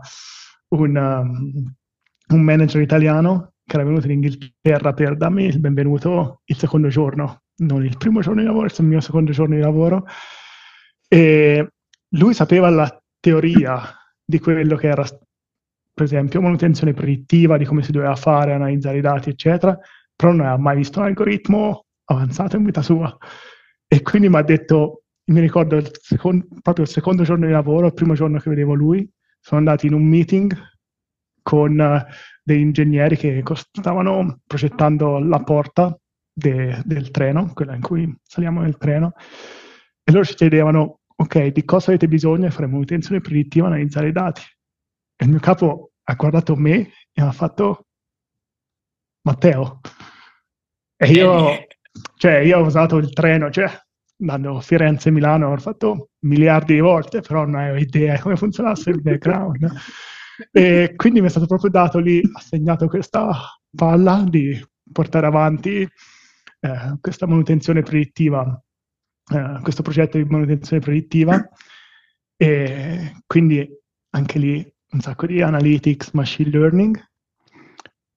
un, 0.70 0.96
um, 0.96 1.74
un 2.30 2.42
manager 2.42 2.82
italiano 2.82 3.54
che 3.64 3.76
era 3.76 3.86
venuto 3.86 4.08
in 4.08 4.14
Inghilterra 4.14 4.94
per 4.94 5.16
darmi 5.16 5.46
il 5.46 5.60
benvenuto 5.60 6.42
il 6.46 6.58
secondo 6.58 6.88
giorno, 6.88 7.44
non 7.58 7.86
il 7.86 7.98
primo 7.98 8.22
giorno 8.22 8.42
di 8.42 8.48
lavoro, 8.48 8.66
il 8.66 8.86
mio 8.86 9.00
secondo 9.00 9.32
giorno 9.32 9.54
di 9.54 9.62
lavoro. 9.62 10.06
E 11.08 11.72
lui 12.16 12.34
sapeva 12.34 12.68
la 12.72 13.04
teoria 13.20 13.80
di 14.26 14.40
quello 14.40 14.76
che 14.76 14.88
era, 14.88 15.04
per 15.04 16.04
esempio, 16.04 16.42
manutenzione 16.42 16.94
predittiva, 16.94 17.58
di 17.58 17.66
come 17.66 17.84
si 17.84 17.92
doveva 17.92 18.16
fare, 18.16 18.54
analizzare 18.54 18.98
i 18.98 19.02
dati, 19.02 19.30
eccetera, 19.30 19.78
però 20.16 20.32
non 20.32 20.42
aveva 20.48 20.58
mai 20.58 20.78
visto 20.78 20.98
un 20.98 21.06
algoritmo 21.06 21.86
avanzato 22.06 22.56
in 22.56 22.64
vita 22.64 22.82
sua. 22.82 23.16
E 23.86 24.02
quindi 24.02 24.30
mi 24.30 24.38
ha 24.38 24.42
detto, 24.42 25.04
mi 25.28 25.40
ricordo 25.40 25.76
il 25.76 25.90
secondo, 25.94 26.48
proprio 26.62 26.86
il 26.86 26.92
secondo 26.92 27.24
giorno 27.24 27.46
di 27.46 27.52
lavoro, 27.52 27.88
il 27.88 27.94
primo 27.94 28.14
giorno 28.14 28.40
che 28.40 28.50
vedevo 28.50 28.74
lui, 28.74 29.10
sono 29.40 29.60
andati 29.60 29.88
in 29.88 29.94
un 29.94 30.04
meeting 30.04 30.56
con 31.42 31.78
uh, 31.78 32.14
dei 32.44 32.62
ingegneri 32.62 33.16
che 33.18 33.44
stavano 33.54 34.40
progettando 34.46 35.20
la 35.20 35.42
porta 35.44 35.98
de, 36.32 36.82
del 36.86 37.12
treno, 37.12 37.52
quella 37.54 37.76
in 37.76 37.82
cui 37.82 38.14
saliamo 38.24 38.62
nel 38.62 38.78
treno, 38.78 39.14
e 40.04 40.12
loro 40.12 40.24
ci 40.26 40.36
chiedevano, 40.36 41.00
ok, 41.16 41.48
di 41.48 41.66
cosa 41.66 41.90
avete 41.90 42.08
bisogno 42.08 42.48
e 42.48 42.52
faremo 42.52 42.76
un'intenzione 42.76 43.22
predittiva 43.22 43.68
analizzare 43.68 44.10
i 44.10 44.14
dati. 44.14 44.42
E 45.16 45.26
il 45.26 45.32
mio 45.32 45.40
capo 45.40 45.92
ha 46.04 46.14
guardato 46.14 46.56
me 46.56 46.76
e 46.76 47.22
mi 47.22 47.24
ha 47.24 47.32
fatto, 47.32 47.88
Matteo. 49.24 49.82
E 50.96 51.12
io, 51.12 51.68
cioè, 52.16 52.38
io 52.38 52.60
ho 52.60 52.66
usato 52.66 52.98
il 52.98 53.12
treno, 53.12 53.52
cioè, 53.52 53.70
andando 54.20 54.58
a 54.58 54.62
Firenze 54.62 55.10
e 55.10 55.12
Milano 55.12 55.52
ho 55.52 55.58
fatto 55.58 56.10
miliardi 56.20 56.74
di 56.74 56.80
volte, 56.80 57.22
però 57.22 57.46
non 57.46 57.56
avevo 57.56 57.78
idea 57.78 58.20
come 58.20 58.36
funzionasse 58.36 58.90
il 58.90 59.02
background. 59.02 59.72
e 60.52 60.94
quindi 60.96 61.22
mi 61.22 61.28
è 61.28 61.30
stato 61.30 61.48
proprio 61.48 61.70
dato 61.70 62.00
lì, 62.00 62.22
assegnato 62.34 62.88
questa 62.88 63.32
palla 63.76 64.24
di 64.28 64.60
portare 64.92 65.26
avanti 65.26 65.82
eh, 65.82 66.98
questa 67.00 67.28
manutenzione 67.28 67.82
predittiva, 67.82 68.64
eh, 69.34 69.60
questo 69.62 69.82
progetto 69.82 70.18
di 70.18 70.26
manutenzione 70.26 70.82
predittiva. 70.82 71.50
E 72.40 73.22
quindi 73.26 73.68
anche 74.12 74.40
lì 74.40 74.74
un 74.92 75.00
sacco 75.02 75.26
di 75.26 75.42
analytics, 75.42 76.12
machine 76.12 76.50
learning, 76.50 77.04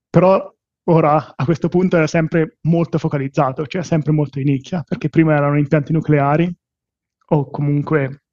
però 0.09 0.55
ora 0.91 1.35
a 1.37 1.45
questo 1.45 1.69
punto 1.69 1.97
era 1.97 2.07
sempre 2.07 2.59
molto 2.63 2.99
focalizzato, 2.99 3.67
cioè 3.67 3.83
sempre 3.83 4.13
molto 4.13 4.41
in 4.41 4.47
nicchia, 4.47 4.83
perché 4.83 5.09
prima 5.09 5.35
erano 5.35 5.57
impianti 5.57 5.93
nucleari 5.93 6.53
o 7.33 7.51
comunque 7.51 8.25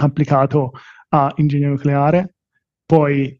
applicato 0.00 0.72
a 1.08 1.32
ingegneria 1.36 1.74
nucleare, 1.74 2.34
poi 2.84 3.38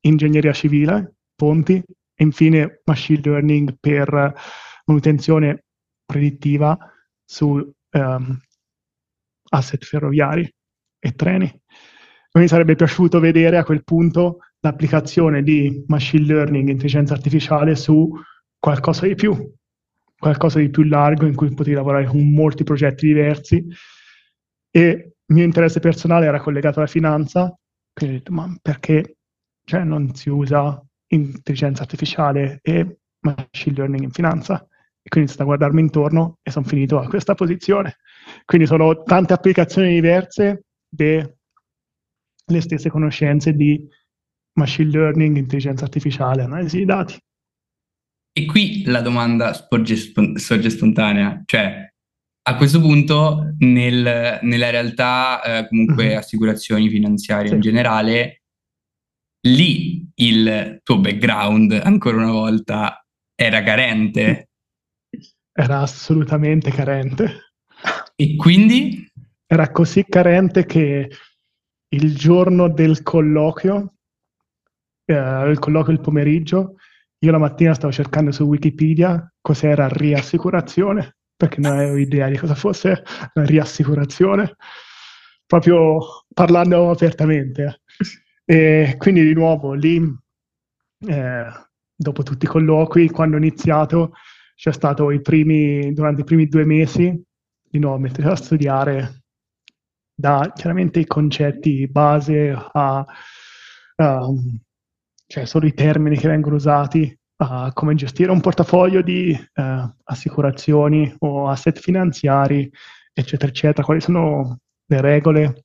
ingegneria 0.00 0.52
civile, 0.52 1.16
ponti 1.34 1.76
e 1.76 2.24
infine 2.24 2.82
machine 2.84 3.20
learning 3.22 3.76
per 3.80 4.34
manutenzione 4.84 5.64
predittiva 6.04 6.78
su 7.24 7.54
um, 7.90 8.40
asset 9.50 9.84
ferroviari 9.84 10.48
e 10.98 11.12
treni. 11.12 11.50
mi 12.34 12.48
sarebbe 12.48 12.74
piaciuto 12.74 13.20
vedere 13.20 13.56
a 13.56 13.64
quel 13.64 13.82
punto 13.82 14.38
l'applicazione 14.66 15.42
di 15.42 15.84
machine 15.86 16.24
learning, 16.24 16.68
intelligenza 16.68 17.14
artificiale 17.14 17.74
su 17.74 18.10
qualcosa 18.58 19.06
di 19.06 19.14
più, 19.14 19.52
qualcosa 20.18 20.58
di 20.58 20.70
più 20.70 20.82
largo 20.84 21.26
in 21.26 21.34
cui 21.34 21.52
potevi 21.52 21.76
lavorare 21.76 22.06
con 22.06 22.30
molti 22.32 22.64
progetti 22.64 23.06
diversi 23.06 23.64
e 24.70 25.12
il 25.28 25.34
mio 25.34 25.44
interesse 25.44 25.80
personale 25.80 26.26
era 26.26 26.40
collegato 26.40 26.78
alla 26.78 26.88
finanza, 26.88 27.56
quindi 27.92 28.16
ho 28.16 28.18
detto, 28.18 28.32
ma 28.32 28.56
perché 28.60 29.16
cioè, 29.64 29.82
non 29.82 30.14
si 30.14 30.28
usa 30.28 30.80
intelligenza 31.08 31.82
artificiale 31.82 32.60
e 32.62 32.98
machine 33.20 33.76
learning 33.76 34.04
in 34.04 34.10
finanza? 34.10 34.66
e 35.06 35.08
quindi 35.08 35.30
sto 35.30 35.42
a 35.42 35.44
guardarmi 35.44 35.80
intorno 35.80 36.38
e 36.42 36.50
sono 36.50 36.66
finito 36.66 36.98
a 36.98 37.06
questa 37.06 37.36
posizione. 37.36 37.98
Quindi 38.44 38.66
sono 38.66 39.04
tante 39.04 39.34
applicazioni 39.34 39.94
diverse 39.94 40.64
delle 40.88 41.36
stesse 42.58 42.90
conoscenze 42.90 43.52
di 43.52 43.88
machine 44.56 44.90
learning, 44.90 45.36
intelligenza 45.36 45.84
artificiale, 45.84 46.42
analisi 46.42 46.78
di 46.78 46.84
dati. 46.84 47.18
E 48.32 48.44
qui 48.44 48.82
la 48.84 49.00
domanda 49.00 49.54
sorge, 49.54 49.96
sorge 50.36 50.70
spontanea, 50.70 51.42
cioè 51.46 51.88
a 52.48 52.56
questo 52.56 52.80
punto 52.80 53.54
nel, 53.58 54.38
nella 54.42 54.70
realtà 54.70 55.42
eh, 55.42 55.68
comunque 55.68 56.06
mm-hmm. 56.06 56.16
assicurazioni 56.16 56.88
finanziarie 56.88 57.48
sì. 57.48 57.54
in 57.54 57.60
generale, 57.60 58.42
lì 59.48 60.08
il 60.14 60.80
tuo 60.82 61.00
background 61.00 61.72
ancora 61.72 62.18
una 62.18 62.30
volta 62.30 63.04
era 63.34 63.62
carente. 63.62 64.50
Era 65.52 65.80
assolutamente 65.80 66.70
carente. 66.70 67.52
E 68.14 68.36
quindi? 68.36 69.10
Era 69.46 69.70
così 69.72 70.04
carente 70.08 70.66
che 70.66 71.10
il 71.88 72.16
giorno 72.16 72.68
del 72.68 73.02
colloquio, 73.02 73.95
eh, 75.06 75.48
il 75.48 75.58
colloquio 75.58 75.94
il 75.94 76.02
pomeriggio, 76.02 76.74
io 77.18 77.30
la 77.30 77.38
mattina 77.38 77.74
stavo 77.74 77.92
cercando 77.92 78.30
su 78.30 78.44
Wikipedia 78.44 79.32
cos'era 79.40 79.88
riassicurazione, 79.88 81.16
perché 81.34 81.60
non 81.60 81.72
avevo 81.72 81.96
idea 81.96 82.28
di 82.28 82.36
cosa 82.36 82.54
fosse 82.54 83.02
la 83.32 83.44
riassicurazione, 83.44 84.56
proprio 85.46 85.98
parlando 86.32 86.90
apertamente. 86.90 87.82
E 88.44 88.94
quindi 88.98 89.24
di 89.24 89.34
nuovo 89.34 89.72
lì, 89.72 90.00
eh, 91.06 91.46
dopo 91.94 92.22
tutti 92.22 92.44
i 92.44 92.48
colloqui, 92.48 93.10
quando 93.10 93.36
ho 93.36 93.38
iniziato, 93.38 94.12
c'è 94.54 94.72
stato 94.72 95.10
i 95.10 95.20
primi, 95.20 95.92
durante 95.92 96.20
i 96.20 96.24
primi 96.24 96.46
due 96.46 96.64
mesi, 96.64 97.22
di 97.68 97.78
nuovo 97.78 97.98
mettere 97.98 98.28
a 98.28 98.36
studiare 98.36 99.22
da 100.14 100.50
chiaramente 100.54 101.00
i 101.00 101.06
concetti 101.06 101.86
base 101.88 102.50
a, 102.50 103.04
a 103.96 104.28
cioè 105.26 105.44
solo 105.44 105.66
i 105.66 105.74
termini 105.74 106.16
che 106.16 106.28
vengono 106.28 106.56
usati 106.56 107.16
a 107.38 107.70
come 107.72 107.94
gestire 107.94 108.30
un 108.30 108.40
portafoglio 108.40 109.02
di 109.02 109.30
eh, 109.30 109.94
assicurazioni 110.04 111.14
o 111.18 111.48
asset 111.48 111.78
finanziari, 111.78 112.70
eccetera, 113.12 113.50
eccetera, 113.50 113.84
quali 113.84 114.00
sono 114.00 114.58
le 114.86 115.00
regole 115.00 115.64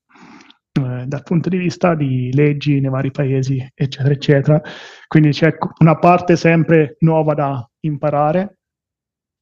eh, 0.74 1.06
dal 1.06 1.24
punto 1.24 1.50
di 1.50 1.58
vista 1.58 1.96
di 1.96 2.32
leggi 2.34 2.80
nei 2.80 2.90
vari 2.90 3.12
paesi, 3.12 3.66
eccetera, 3.74 4.14
eccetera. 4.14 4.62
Quindi 5.08 5.30
c'è 5.30 5.56
una 5.80 5.98
parte 5.98 6.36
sempre 6.36 6.98
nuova 7.00 7.34
da 7.34 7.70
imparare, 7.82 8.58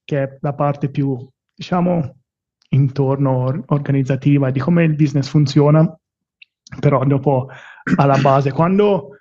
che 0.03 0.23
è 0.23 0.37
la 0.41 0.53
parte 0.53 0.89
più, 0.89 1.27
diciamo, 1.53 2.17
intorno 2.71 3.63
organizzativa 3.67 4.51
di 4.51 4.59
come 4.59 4.83
il 4.83 4.95
business 4.95 5.27
funziona, 5.27 5.97
però 6.79 7.03
dopo 7.05 7.47
alla 7.95 8.17
base, 8.17 8.51
quando 8.51 9.18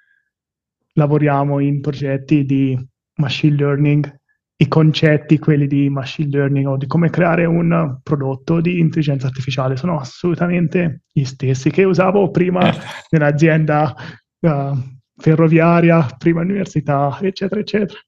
lavoriamo 0.99 1.61
in 1.61 1.81
progetti 1.81 2.45
di 2.45 2.77
machine 3.15 3.57
learning, 3.57 4.17
i 4.61 4.67
concetti, 4.67 5.39
quelli 5.39 5.69
di 5.69 5.89
machine 5.89 6.31
learning 6.31 6.67
o 6.67 6.77
di 6.77 6.89
come 6.89 7.09
creare 7.11 7.45
un 7.45 8.01
prodotto 8.03 8.61
di 8.61 8.81
intelligenza 8.81 9.29
artificiale 9.29 9.77
sono 9.77 9.99
assolutamente 9.99 11.03
gli 11.13 11.25
stessi 11.25 11.71
che 11.71 11.85
usavo 11.85 12.31
prima 12.33 12.69
eh. 12.69 12.77
nell'azienda 13.11 13.95
uh, 14.41 14.77
ferroviaria, 15.17 16.05
prima 16.19 16.41
all'università, 16.41 17.17
eccetera, 17.23 17.61
eccetera. 17.61 17.99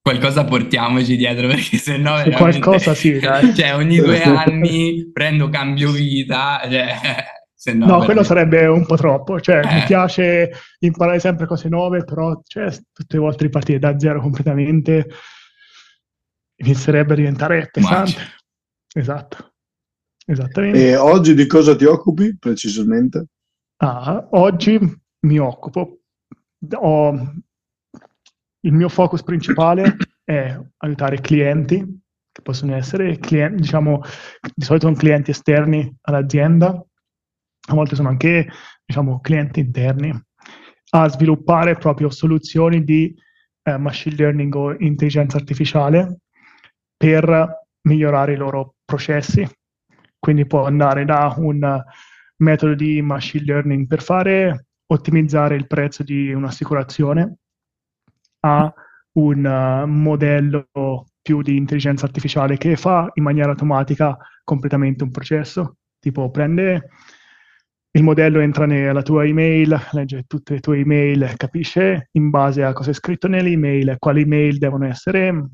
Qualcosa 0.00 0.44
portiamoci 0.44 1.16
dietro 1.16 1.48
perché 1.48 1.78
se 1.78 1.96
no 1.96 2.14
qualcosa 2.36 2.94
sì, 2.94 3.18
dai. 3.18 3.52
cioè 3.56 3.74
ogni 3.74 3.96
due 3.96 4.22
anni 4.22 5.10
prendo 5.12 5.48
cambio 5.48 5.90
vita, 5.90 6.60
cioè 6.70 6.94
no, 7.72 7.86
no 7.86 8.04
quello 8.04 8.22
sarebbe 8.22 8.66
un 8.66 8.86
po' 8.86 8.96
troppo. 8.96 9.40
Cioè, 9.40 9.60
eh. 9.64 9.74
mi 9.74 9.84
piace 9.86 10.50
imparare 10.80 11.18
sempre 11.18 11.46
cose 11.46 11.68
nuove, 11.68 12.04
però 12.04 12.40
cioè, 12.44 12.70
tutte 12.92 13.16
le 13.16 13.20
volte 13.20 13.44
ripartire 13.44 13.78
da 13.78 13.98
zero 13.98 14.20
completamente 14.20 15.08
inizierebbe 16.56 17.12
a 17.12 17.16
diventare 17.16 17.68
pesante. 17.70 18.10
Macchia. 18.10 18.24
Esatto. 18.94 19.54
Esattamente. 20.26 20.88
E 20.88 20.96
oggi 20.96 21.34
di 21.34 21.46
cosa 21.46 21.76
ti 21.76 21.84
occupi 21.84 22.36
precisamente? 22.36 23.26
Ah, 23.76 24.26
oggi 24.30 24.78
mi 25.20 25.38
occupo, 25.38 26.00
ho, 26.74 27.32
il 28.60 28.72
mio 28.72 28.88
focus 28.88 29.22
principale 29.22 29.96
è 30.24 30.58
aiutare 30.78 31.20
clienti, 31.20 31.78
che 32.32 32.42
possono 32.42 32.74
essere 32.74 33.18
clienti, 33.18 33.62
diciamo, 33.62 34.02
di 34.54 34.64
solito 34.64 34.86
sono 34.86 34.98
clienti 34.98 35.30
esterni 35.30 35.94
all'azienda, 36.02 36.84
a 37.66 37.74
volte 37.74 37.94
sono 37.94 38.08
anche 38.08 38.48
diciamo, 38.84 39.20
clienti 39.20 39.60
interni, 39.60 40.12
a 40.90 41.08
sviluppare 41.08 41.76
proprio 41.76 42.10
soluzioni 42.10 42.84
di 42.84 43.14
eh, 43.62 43.76
machine 43.76 44.16
learning 44.16 44.54
o 44.54 44.76
intelligenza 44.78 45.36
artificiale 45.36 46.20
per 46.96 47.64
migliorare 47.82 48.32
i 48.32 48.36
loro 48.36 48.76
processi. 48.84 49.46
Quindi 50.18 50.46
può 50.46 50.64
andare 50.64 51.04
da 51.04 51.34
un 51.36 51.82
metodo 52.38 52.74
di 52.74 53.02
machine 53.02 53.44
learning 53.44 53.86
per 53.86 54.02
fare 54.02 54.66
ottimizzare 54.86 55.56
il 55.56 55.66
prezzo 55.66 56.02
di 56.02 56.32
un'assicurazione 56.32 57.36
a 58.40 58.72
un 59.12 59.44
uh, 59.44 59.86
modello 59.86 60.68
più 61.20 61.42
di 61.42 61.56
intelligenza 61.56 62.06
artificiale 62.06 62.56
che 62.56 62.76
fa 62.76 63.10
in 63.14 63.24
maniera 63.24 63.50
automatica 63.50 64.16
completamente 64.44 65.02
un 65.02 65.10
processo. 65.10 65.78
Tipo 65.98 66.30
prende 66.30 66.90
il 67.96 68.02
modello 68.02 68.40
entra 68.40 68.66
nella 68.66 69.00
tua 69.00 69.24
email, 69.24 69.74
legge 69.92 70.24
tutte 70.26 70.52
le 70.52 70.60
tue 70.60 70.80
email, 70.80 71.32
capisce 71.36 72.10
in 72.12 72.28
base 72.28 72.62
a 72.62 72.74
cosa 72.74 72.90
è 72.90 72.92
scritto 72.94 73.26
nelle 73.26 73.48
email, 73.48 73.96
quali 73.98 74.20
email 74.20 74.58
devono 74.58 74.84
essere 74.84 75.48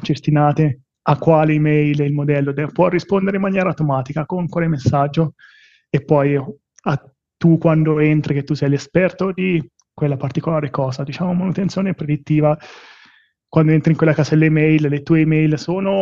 cestinate, 0.00 0.80
a 1.02 1.18
quali 1.18 1.56
email 1.56 2.00
il 2.00 2.14
modello 2.14 2.52
deve, 2.52 2.72
può 2.72 2.88
rispondere 2.88 3.36
in 3.36 3.42
maniera 3.42 3.68
automatica 3.68 4.24
con 4.24 4.48
quale 4.48 4.66
messaggio 4.66 5.34
e 5.90 6.02
poi 6.02 6.36
a, 6.36 7.12
tu 7.36 7.58
quando 7.58 7.98
entri 7.98 8.32
che 8.32 8.44
tu 8.44 8.54
sei 8.54 8.70
l'esperto 8.70 9.30
di 9.30 9.62
quella 9.92 10.16
particolare 10.16 10.70
cosa, 10.70 11.02
diciamo 11.02 11.34
manutenzione 11.34 11.92
predittiva, 11.92 12.58
quando 13.46 13.72
entri 13.72 13.90
in 13.90 13.98
quella 13.98 14.14
casella 14.14 14.46
email, 14.46 14.88
le 14.88 15.02
tue 15.02 15.20
email 15.20 15.58
sono, 15.58 16.00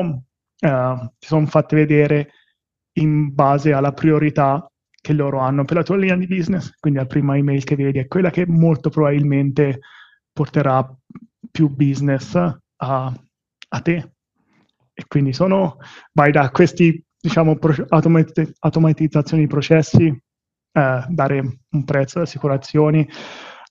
uh, 0.61 1.13
ti 1.19 1.27
sono 1.27 1.47
fatte 1.47 1.75
vedere 1.75 2.31
in 2.99 3.35
base 3.35 3.73
alla 3.73 3.93
priorità 3.93 4.69
che 5.11 5.16
loro 5.16 5.40
hanno 5.40 5.64
per 5.64 5.77
la 5.77 5.83
tua 5.83 5.96
linea 5.96 6.14
di 6.14 6.29
business, 6.29 6.73
quindi 6.79 7.01
la 7.01 7.07
prima 7.07 7.37
email 7.37 7.64
che 7.64 7.75
vedi 7.75 7.99
è 7.99 8.07
quella 8.07 8.31
che 8.31 8.46
molto 8.46 8.90
probabilmente 8.90 9.81
porterà 10.33 10.88
più 11.51 11.68
business 11.68 12.37
a, 12.37 12.59
a 12.77 13.81
te. 13.81 14.12
E 14.92 15.05
quindi 15.09 15.33
sono, 15.33 15.79
vai 16.12 16.31
da 16.31 16.51
questi, 16.51 17.03
diciamo, 17.20 17.57
pro, 17.57 17.75
automati- 17.88 18.53
automatizzazioni 18.61 19.42
di 19.42 19.49
processi, 19.49 20.07
eh, 20.07 21.05
dare 21.09 21.59
un 21.70 21.85
prezzo 21.85 22.18
alle 22.18 22.27
assicurazioni, 22.27 23.09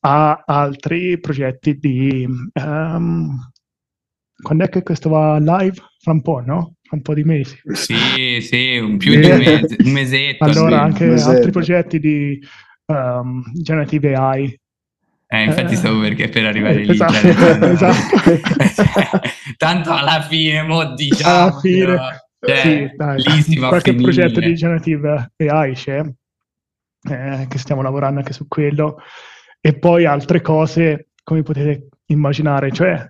a 0.01 0.43
altri 0.45 1.19
progetti 1.19 1.77
di... 1.77 2.27
Um, 2.53 3.49
quando 4.41 4.63
è 4.63 4.69
che 4.69 4.83
questo 4.83 5.09
va 5.09 5.37
live? 5.37 5.75
Fra 5.99 6.11
un 6.11 6.21
po', 6.21 6.39
no? 6.39 6.75
Un 6.91 7.01
po' 7.01 7.13
di 7.13 7.23
mesi. 7.23 7.59
Sì, 7.73 8.39
sì, 8.41 8.77
un 8.77 8.97
più 8.97 9.19
di 9.19 9.29
un, 9.29 9.37
mese, 9.37 9.75
un 9.83 9.91
mesetto. 9.91 10.43
allora 10.43 10.77
sì. 10.77 10.83
anche 10.83 11.05
mesetto. 11.05 11.29
altri 11.29 11.51
progetti 11.51 11.99
di 11.99 12.39
um, 12.85 13.43
Generative 13.53 14.15
AI. 14.15 14.59
Eh, 15.31 15.43
infatti 15.43 15.73
eh, 15.73 15.77
stavo 15.77 15.99
perché 16.01 16.29
per 16.29 16.45
arrivare 16.45 16.83
lì. 16.83 16.89
Esatto, 16.89 17.65
esatto. 17.67 19.19
Tanto 19.57 19.91
alla 19.91 20.21
fine, 20.21 20.63
mo 20.63 20.93
diciamo. 20.95 21.35
Alla 21.35 21.59
fine. 21.59 21.85
Però, 21.85 22.09
cioè, 22.39 22.57
sì, 22.57 22.91
dai. 22.95 23.57
Qualche 23.57 23.91
finire. 23.91 24.11
progetto 24.11 24.39
di 24.39 24.55
Generative 24.55 25.31
AI 25.37 25.73
c'è, 25.73 26.03
eh, 27.09 27.45
che 27.47 27.57
stiamo 27.57 27.81
lavorando 27.81 28.19
anche 28.19 28.33
su 28.33 28.47
quello. 28.47 28.97
E 29.61 29.77
poi 29.77 30.05
altre 30.05 30.41
cose, 30.41 31.09
come 31.23 31.43
potete 31.43 31.89
immaginare, 32.07 32.71
cioè 32.71 33.05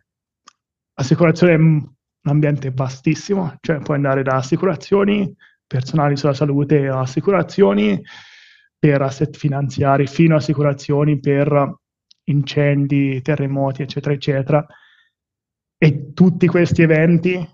assicurazione 0.96 1.94
un 2.30 2.36
ambiente 2.36 2.72
vastissimo, 2.72 3.56
cioè 3.60 3.80
puoi 3.80 3.98
andare 3.98 4.24
da 4.24 4.36
assicurazioni 4.36 5.34
personali 5.66 6.16
sulla 6.16 6.34
salute 6.34 6.88
a 6.88 7.02
assicurazioni 7.02 8.02
per 8.78 9.02
asset 9.02 9.36
finanziari 9.36 10.08
fino 10.08 10.36
a 10.36 10.38
assicurazioni 10.38 11.20
per 11.20 11.78
incendi, 12.26 13.22
terremoti, 13.22 13.82
eccetera, 13.82 14.14
eccetera. 14.14 14.66
E 15.78 16.14
tutti 16.14 16.48
questi 16.48 16.82
eventi 16.82 17.48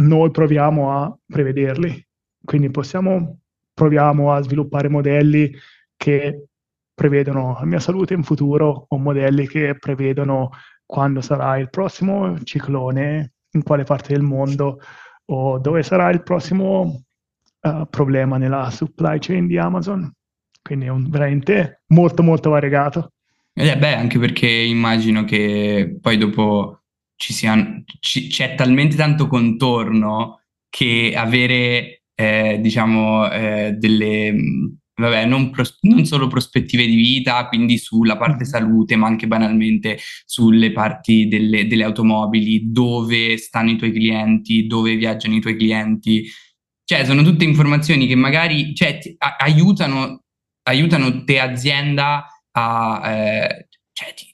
noi 0.00 0.30
proviamo 0.30 0.92
a 0.92 1.18
prevederli. 1.26 2.06
Quindi 2.42 2.70
possiamo, 2.70 3.40
proviamo 3.74 4.32
a 4.32 4.40
sviluppare 4.42 4.88
modelli 4.88 5.52
che 5.96 6.46
prevedono 6.94 7.56
la 7.58 7.66
mia 7.66 7.80
salute 7.80 8.14
in 8.14 8.22
futuro 8.22 8.86
o 8.88 8.98
modelli 8.98 9.46
che 9.46 9.76
prevedono 9.78 10.50
quando 10.86 11.20
sarà 11.20 11.58
il 11.58 11.70
prossimo 11.70 12.42
ciclone 12.42 13.34
in 13.52 13.62
quale 13.62 13.84
parte 13.84 14.12
del 14.12 14.22
mondo 14.22 14.80
o 15.26 15.58
dove 15.58 15.82
sarà 15.82 16.10
il 16.10 16.22
prossimo 16.22 17.02
uh, 17.60 17.86
problema 17.88 18.36
nella 18.36 18.70
supply 18.70 19.18
chain 19.18 19.46
di 19.46 19.58
Amazon. 19.58 20.12
Quindi 20.62 20.86
è 20.86 20.88
un, 20.88 21.08
veramente 21.08 21.82
molto 21.88 22.22
molto 22.22 22.50
variegato. 22.50 23.12
Eh, 23.52 23.76
beh, 23.76 23.94
anche 23.94 24.18
perché 24.18 24.48
immagino 24.48 25.24
che 25.24 25.98
poi 26.00 26.16
dopo 26.18 26.80
ci 27.16 27.32
sia, 27.32 27.82
ci, 28.00 28.28
c'è 28.28 28.54
talmente 28.54 28.96
tanto 28.96 29.26
contorno 29.26 30.40
che 30.68 31.12
avere, 31.16 32.02
eh, 32.14 32.58
diciamo, 32.60 33.30
eh, 33.30 33.74
delle, 33.76 34.34
vabbè, 35.00 35.26
non, 35.26 35.50
pros- 35.50 35.78
non, 35.82 36.04
solo 36.04 36.28
prospettive 36.28 36.86
di 36.86 36.94
vita, 36.94 37.46
quindi 37.48 37.78
sulla 37.78 38.16
parte 38.16 38.44
mm-hmm. 38.44 38.52
salute, 38.52 38.96
ma 38.96 39.06
anche 39.08 39.26
banalmente 39.26 39.98
sulle 40.24 40.70
parti 40.72 41.26
delle, 41.26 41.66
delle 41.66 41.84
automobili, 41.84 42.70
dove 42.70 43.36
stanno 43.38 43.70
i 43.70 43.76
tuoi 43.76 43.92
clienti, 43.92 44.66
dove 44.66 44.94
viaggiano 44.96 45.34
i 45.34 45.40
tuoi 45.40 45.56
clienti. 45.56 46.28
Cioè, 46.84 47.04
sono 47.04 47.22
tutte 47.22 47.44
informazioni 47.44 48.06
che 48.06 48.14
magari 48.14 48.74
cioè, 48.74 48.98
ti, 48.98 49.14
a- 49.18 49.36
aiutano, 49.38 50.22
aiutano 50.64 51.24
te 51.24 51.40
azienda 51.40 52.26
a... 52.52 53.12
Eh, 53.12 53.68
cioè, 53.92 54.14
ti, 54.14 54.29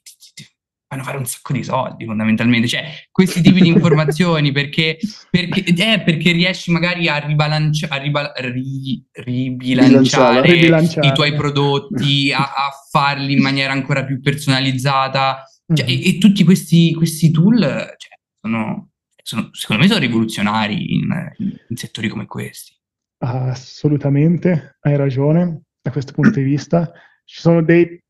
fanno 0.88 1.02
fare 1.02 1.18
un 1.18 1.26
sacco 1.26 1.52
di 1.52 1.64
soldi 1.64 2.04
fondamentalmente, 2.04 2.68
cioè 2.68 2.84
questi 3.10 3.42
tipi 3.42 3.60
di 3.60 3.68
informazioni 3.68 4.52
perché, 4.52 4.98
perché, 5.30 5.64
eh, 5.64 6.00
perché 6.00 6.32
riesci 6.32 6.70
magari 6.70 7.08
a, 7.08 7.18
ribalanci- 7.18 7.86
a 7.88 7.96
ribal- 7.96 8.32
ri- 8.36 9.04
ribilanciare, 9.12 10.52
ribilanciare, 10.52 11.08
i 11.08 11.12
tuoi 11.12 11.34
prodotti, 11.34 12.32
a, 12.32 12.38
a, 12.38 12.70
farli 12.90 13.32
in 13.32 13.42
maniera 13.42 13.72
ancora 13.72 14.04
più 14.04 14.20
personalizzata 14.20 15.42
cioè, 15.72 15.84
mm-hmm. 15.84 16.00
e, 16.02 16.08
e, 16.08 16.18
tutti 16.18 16.44
questi, 16.44 16.94
questi 16.94 17.32
tool 17.32 17.60
cioè, 17.60 18.18
sono, 18.40 18.90
sono, 19.20 19.48
secondo 19.52 19.82
me 19.82 19.88
sono 19.88 20.00
rivoluzionari 20.00 20.94
in, 20.94 21.32
in 21.38 21.76
settori 21.76 22.08
come 22.08 22.26
questi. 22.26 22.74
Assolutamente, 23.18 24.76
hai 24.80 24.96
ragione 24.96 25.62
da 25.82 25.90
questo 25.90 26.12
punto 26.12 26.38
di 26.38 26.44
vista. 26.44 26.92
Ci 27.24 27.40
sono 27.40 27.62
dei, 27.62 28.00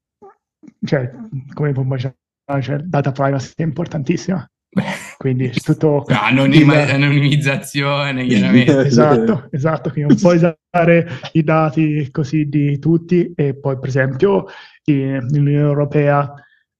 cioè, 0.85 1.11
come 1.55 1.73
può 1.73 1.83
immaginare, 1.83 2.19
cioè, 2.61 2.79
data 2.79 3.13
privacy 3.13 3.53
è 3.57 3.63
importantissima. 3.63 4.49
Quindi 5.17 5.47
è 5.47 5.53
tutto... 5.53 6.05
Anonima- 6.09 6.83
il... 6.83 6.91
Anonimizzazione, 6.91 8.25
chiaramente. 8.27 8.87
esatto, 8.87 9.49
esatto, 9.51 9.91
quindi 9.91 10.13
non 10.13 10.21
puoi 10.21 10.37
usare 10.37 11.09
i 11.33 11.43
dati 11.43 12.11
così 12.11 12.49
di 12.49 12.79
tutti 12.79 13.33
e 13.35 13.55
poi 13.55 13.79
per 13.79 13.89
esempio 13.89 14.47
nell'Unione 14.85 15.67
Europea 15.67 16.33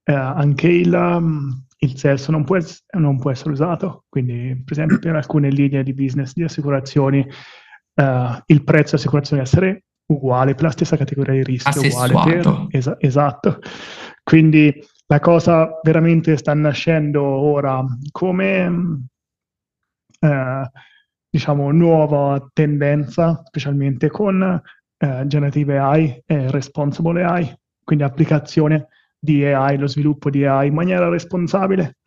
eh, 0.03 0.13
anche 0.13 0.67
il, 0.67 0.93
um, 0.93 1.65
il 1.79 1.97
sesso 1.97 2.31
non 2.31 2.43
può, 2.45 2.57
non 2.97 3.19
può, 3.19 3.31
essere 3.31 3.51
usato, 3.51 4.05
quindi 4.07 4.61
per 4.63 4.73
esempio 4.73 4.99
per 4.99 5.15
alcune 5.15 5.49
linee 5.49 5.83
di 5.83 5.93
business 5.93 6.33
di 6.33 6.43
assicurazioni 6.43 7.19
uh, 7.19 8.03
il 8.45 8.63
prezzo 8.63 8.95
di 8.95 9.01
assicurazione 9.01 9.43
deve 9.43 9.57
essere 9.57 9.83
uguale 10.05 10.53
per 10.53 10.63
la 10.63 10.71
stessa 10.71 10.95
categoria 10.95 11.33
di 11.33 11.43
rischio. 11.43 11.81
Uguale 11.81 12.13
per, 12.23 12.67
es- 12.69 12.95
esatto, 12.99 13.59
quindi 14.23 14.73
la 15.07 15.19
cosa 15.19 15.79
veramente 15.83 16.35
sta 16.37 16.53
nascendo 16.53 17.23
ora 17.23 17.83
come 18.11 19.07
eh, 20.19 20.71
diciamo 21.29 21.71
nuova 21.71 22.49
tendenza, 22.53 23.41
specialmente 23.45 24.09
con 24.09 24.61
eh, 24.97 25.23
generative 25.27 25.77
AI 25.77 26.21
e 26.25 26.51
responsible 26.51 27.23
AI, 27.23 27.53
quindi 27.83 28.03
applicazione 28.03 28.87
di 29.19 29.45
AI, 29.45 29.77
lo 29.77 29.87
sviluppo 29.87 30.29
di 30.29 30.45
AI 30.45 30.67
in 30.67 30.73
maniera 30.73 31.09
responsabile. 31.09 31.97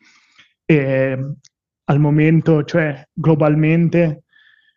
E 0.64 1.34
al 1.84 1.98
momento, 1.98 2.64
cioè 2.64 3.02
globalmente, 3.12 4.24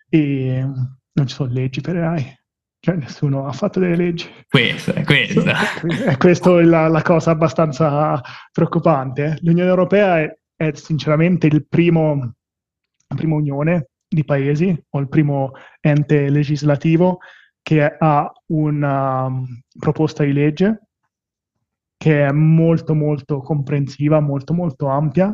non 0.09 1.27
ci 1.27 1.35
sono 1.35 1.51
leggi 1.51 1.81
per 1.81 1.97
AI, 1.97 2.37
cioè, 2.85 2.95
nessuno 2.95 3.47
ha 3.47 3.53
fatto 3.53 3.79
delle 3.79 3.95
leggi. 3.95 4.29
Questa, 4.49 4.91
questa. 5.03 5.55
E 6.11 6.17
questa 6.17 6.59
è 6.59 6.63
la, 6.63 6.89
la, 6.89 7.01
cosa 7.01 7.31
abbastanza 7.31 8.21
preoccupante. 8.51 9.37
L'Unione 9.39 9.69
Europea 9.69 10.19
è, 10.19 10.37
è 10.53 10.71
sinceramente 10.73 11.47
il 11.47 11.65
primo, 11.65 12.33
la 13.07 13.15
prima 13.15 13.35
unione 13.35 13.87
di 14.05 14.25
paesi 14.25 14.77
o 14.89 14.99
il 14.99 15.07
primo 15.07 15.53
ente 15.79 16.29
legislativo 16.29 17.19
che 17.61 17.85
ha 17.85 18.29
una 18.47 19.27
um, 19.27 19.47
proposta 19.79 20.25
di 20.25 20.33
legge 20.33 20.81
che 21.95 22.25
è 22.25 22.31
molto 22.33 22.93
molto 22.95 23.39
comprensiva, 23.39 24.19
molto 24.19 24.53
molto 24.53 24.87
ampia 24.87 25.33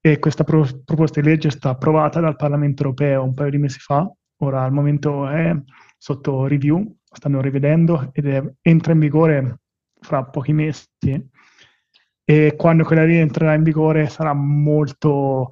e 0.00 0.18
questa 0.18 0.42
pro- 0.42 0.82
proposta 0.84 1.20
di 1.20 1.28
legge 1.28 1.46
è 1.46 1.52
stata 1.52 1.76
approvata 1.76 2.18
dal 2.18 2.34
Parlamento 2.34 2.82
europeo 2.82 3.22
un 3.22 3.34
paio 3.34 3.50
di 3.50 3.58
mesi 3.58 3.78
fa. 3.78 4.12
Ora 4.38 4.64
al 4.64 4.72
momento 4.72 5.28
è 5.28 5.54
sotto 6.02 6.48
review, 6.48 6.96
stanno 7.04 7.40
rivedendo 7.40 8.10
ed 8.12 8.26
è, 8.26 8.42
entra 8.60 8.92
in 8.92 8.98
vigore 8.98 9.60
fra 10.00 10.24
pochi 10.24 10.52
mesi. 10.52 10.84
E 12.24 12.54
quando 12.56 12.82
quella 12.82 13.04
lì 13.04 13.18
entrerà 13.18 13.54
in 13.54 13.62
vigore 13.62 14.08
sarà 14.08 14.32
molto 14.32 15.50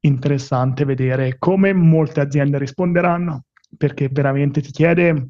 interessante 0.00 0.84
vedere 0.84 1.38
come 1.38 1.72
molte 1.72 2.20
aziende 2.20 2.58
risponderanno 2.58 3.44
perché 3.74 4.10
veramente 4.12 4.60
ti 4.60 4.70
chiede 4.70 5.28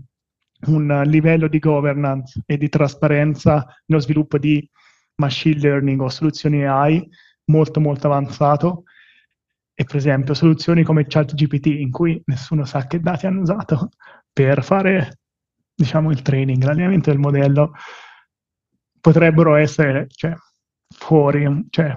un 0.66 1.02
livello 1.06 1.46
di 1.46 1.60
governance 1.60 2.42
e 2.44 2.56
di 2.56 2.68
trasparenza 2.68 3.64
nello 3.86 4.00
sviluppo 4.00 4.36
di 4.36 4.68
machine 5.14 5.60
learning 5.60 6.00
o 6.00 6.08
soluzioni 6.08 6.66
AI 6.66 7.08
molto 7.44 7.78
molto 7.78 8.08
avanzato. 8.08 8.82
E 9.74 9.84
per 9.84 9.96
esempio 9.96 10.34
soluzioni 10.34 10.82
come 10.82 11.06
ChatGPT 11.06 11.66
in 11.66 11.92
cui 11.92 12.20
nessuno 12.26 12.64
sa 12.64 12.86
che 12.88 12.98
dati 13.00 13.26
hanno 13.26 13.42
usato 13.42 13.90
per 14.44 14.64
fare 14.64 15.18
diciamo, 15.74 16.10
il 16.10 16.22
training, 16.22 16.62
l'allenamento 16.62 17.10
del 17.10 17.18
modello, 17.18 17.72
potrebbero 18.98 19.54
essere 19.56 20.06
cioè, 20.08 20.34
fuori, 20.94 21.66
cioè, 21.68 21.94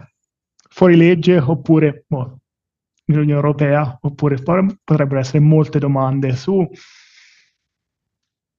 fuori 0.70 0.98
legge 0.98 1.38
oppure 1.40 2.04
boh, 2.06 2.40
nell'Unione 3.06 3.40
Europea, 3.40 3.98
oppure 4.02 4.42
potrebbero 4.42 5.20
essere 5.20 5.40
molte 5.40 5.80
domande 5.80 6.36
su 6.36 6.68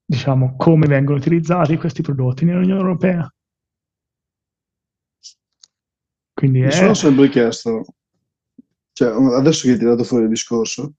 diciamo, 0.06 0.56
come 0.56 0.86
vengono 0.86 1.18
utilizzati 1.18 1.76
questi 1.76 2.00
prodotti 2.00 2.46
nell'Unione 2.46 2.80
Europea. 2.80 3.34
Quindi 6.32 6.60
Mi 6.60 6.66
è... 6.66 6.70
sono 6.70 6.94
sempre 6.94 7.28
chiesto, 7.28 7.84
cioè, 8.92 9.10
adesso 9.34 9.66
che 9.66 9.72
hai 9.72 9.78
tirato 9.78 10.04
fuori 10.04 10.24
il 10.24 10.30
discorso, 10.30 10.94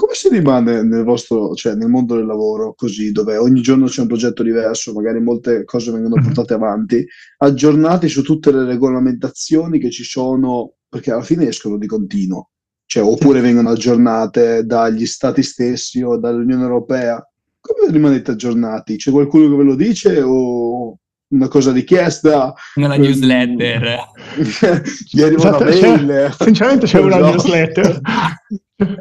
come 0.00 0.14
si 0.14 0.30
rimane 0.30 0.82
nel 0.82 1.04
vostro, 1.04 1.54
cioè 1.54 1.74
nel 1.74 1.90
mondo 1.90 2.14
del 2.14 2.24
lavoro 2.24 2.72
così, 2.74 3.12
dove 3.12 3.36
ogni 3.36 3.60
giorno 3.60 3.84
c'è 3.84 4.00
un 4.00 4.06
progetto 4.06 4.42
diverso, 4.42 4.94
magari 4.94 5.20
molte 5.20 5.62
cose 5.64 5.92
vengono 5.92 6.16
mhm. 6.16 6.22
portate 6.22 6.54
avanti, 6.54 7.06
aggiornati 7.36 8.08
su 8.08 8.22
tutte 8.22 8.50
le 8.50 8.64
regolamentazioni 8.64 9.78
che 9.78 9.90
ci 9.90 10.02
sono, 10.02 10.72
perché 10.88 11.12
alla 11.12 11.20
fine 11.20 11.48
escono 11.48 11.76
di 11.76 11.86
continuo, 11.86 12.48
cioè 12.86 13.02
oppure 13.02 13.42
vengono 13.42 13.68
aggiornate 13.68 14.64
dagli 14.64 15.04
stati 15.04 15.42
stessi 15.42 16.00
o 16.00 16.16
dall'Unione 16.16 16.62
Europea. 16.62 17.22
Come 17.60 17.92
rimanete 17.92 18.30
aggiornati? 18.30 18.96
C'è 18.96 19.10
qualcuno 19.10 19.50
che 19.50 19.56
ve 19.56 19.64
lo 19.64 19.74
dice 19.74 20.22
o 20.22 20.99
una 21.30 21.48
cosa 21.48 21.72
richiesta? 21.72 22.52
Nella 22.74 22.96
newsletter. 22.96 23.98
Gli 25.10 25.22
arriva 25.22 25.56
una 25.56 25.68
esatto, 25.68 25.96
mail. 25.96 26.34
Sinceramente 26.38 26.86
c'è 26.86 27.00
una 27.00 27.18
newsletter. 27.18 28.00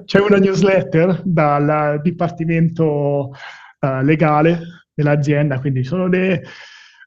C'è 0.03 0.19
una 0.19 0.35
newsletter 0.35 1.21
dal 1.23 2.01
Dipartimento 2.01 3.31
uh, 3.79 4.01
Legale 4.01 4.59
dell'azienda, 4.93 5.57
quindi 5.61 5.85
sono 5.85 6.09
dei, 6.09 6.33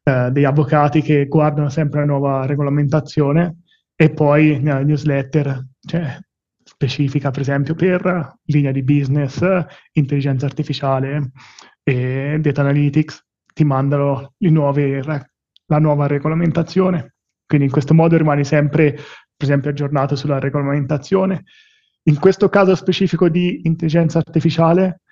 uh, 0.04 0.30
degli 0.30 0.44
avvocati 0.44 1.02
che 1.02 1.26
guardano 1.26 1.68
sempre 1.68 2.00
la 2.00 2.06
nuova 2.06 2.46
regolamentazione 2.46 3.64
e 3.94 4.08
poi 4.08 4.58
nella 4.62 4.80
newsletter 4.80 5.66
c'è 5.86 6.18
specifica, 6.64 7.30
per 7.30 7.42
esempio, 7.42 7.74
per 7.74 8.38
linea 8.44 8.72
di 8.72 8.82
business, 8.82 9.44
intelligenza 9.92 10.46
artificiale 10.46 11.32
e 11.82 12.38
data 12.40 12.62
analytics, 12.62 13.22
ti 13.52 13.64
mandano 13.64 14.34
nuove, 14.38 15.02
la 15.02 15.78
nuova 15.78 16.06
regolamentazione. 16.06 17.14
Quindi 17.46 17.66
in 17.66 17.72
questo 17.72 17.94
modo 17.94 18.16
rimani 18.16 18.44
sempre, 18.44 18.92
per 18.92 19.04
esempio, 19.36 19.70
aggiornato 19.70 20.16
sulla 20.16 20.38
regolamentazione 20.38 21.44
in 22.04 22.18
questo 22.18 22.48
caso 22.48 22.74
specifico 22.74 23.28
di 23.28 23.60
intelligenza 23.64 24.18
artificiale 24.18 25.02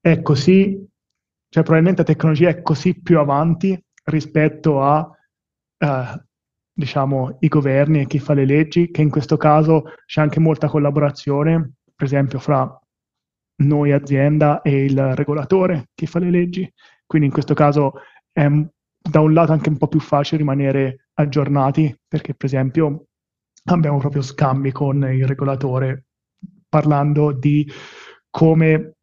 è 0.00 0.22
così, 0.22 0.86
cioè 1.48 1.62
probabilmente 1.64 2.02
la 2.02 2.06
tecnologia 2.06 2.48
è 2.50 2.62
così 2.62 3.00
più 3.00 3.18
avanti 3.18 3.78
rispetto 4.04 4.80
a, 4.80 5.10
eh, 5.78 6.24
diciamo, 6.72 7.38
i 7.40 7.48
governi 7.48 8.00
e 8.00 8.06
chi 8.06 8.20
fa 8.20 8.34
le 8.34 8.44
leggi, 8.44 8.90
che 8.92 9.02
in 9.02 9.10
questo 9.10 9.36
caso 9.36 9.94
c'è 10.06 10.20
anche 10.20 10.38
molta 10.38 10.68
collaborazione, 10.68 11.72
per 11.96 12.06
esempio, 12.06 12.38
fra 12.38 12.78
noi 13.62 13.92
azienda 13.92 14.62
e 14.62 14.84
il 14.84 15.14
regolatore 15.16 15.88
che 15.94 16.06
fa 16.06 16.20
le 16.20 16.30
leggi. 16.30 16.72
Quindi 17.10 17.26
in 17.26 17.34
questo 17.34 17.54
caso 17.54 17.94
è 18.30 18.46
da 18.46 19.18
un 19.18 19.32
lato 19.32 19.50
anche 19.50 19.68
un 19.68 19.78
po' 19.78 19.88
più 19.88 19.98
facile 19.98 20.38
rimanere 20.38 21.08
aggiornati, 21.14 21.92
perché 22.06 22.34
per 22.34 22.46
esempio 22.46 23.06
abbiamo 23.64 23.98
proprio 23.98 24.22
scambi 24.22 24.70
con 24.70 25.02
il 25.12 25.26
regolatore 25.26 26.04
parlando 26.68 27.32
di 27.32 27.68
come, 28.30 28.94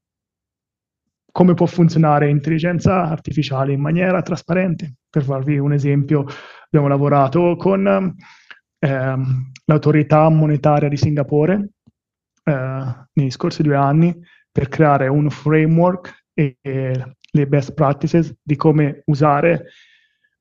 come 1.33 1.53
può 1.53 1.65
funzionare 1.65 2.29
intelligenza 2.29 3.09
artificiale 3.09 3.73
in 3.73 3.81
maniera 3.81 4.21
trasparente. 4.21 4.99
Per 5.09 5.23
farvi 5.25 5.57
un 5.57 5.73
esempio, 5.73 6.25
abbiamo 6.63 6.87
lavorato 6.87 7.57
con 7.57 8.15
eh, 8.79 9.17
l'autorità 9.65 10.29
monetaria 10.29 10.87
di 10.87 10.95
Singapore 10.95 11.71
eh, 12.45 13.07
negli 13.11 13.31
scorsi 13.31 13.63
due 13.63 13.75
anni 13.75 14.17
per 14.49 14.69
creare 14.69 15.09
un 15.09 15.29
framework 15.29 16.23
e, 16.33 16.57
e 16.61 17.16
le 17.39 17.47
best 17.47 17.73
practices 17.73 18.33
di 18.41 18.55
come 18.55 19.01
usare 19.05 19.65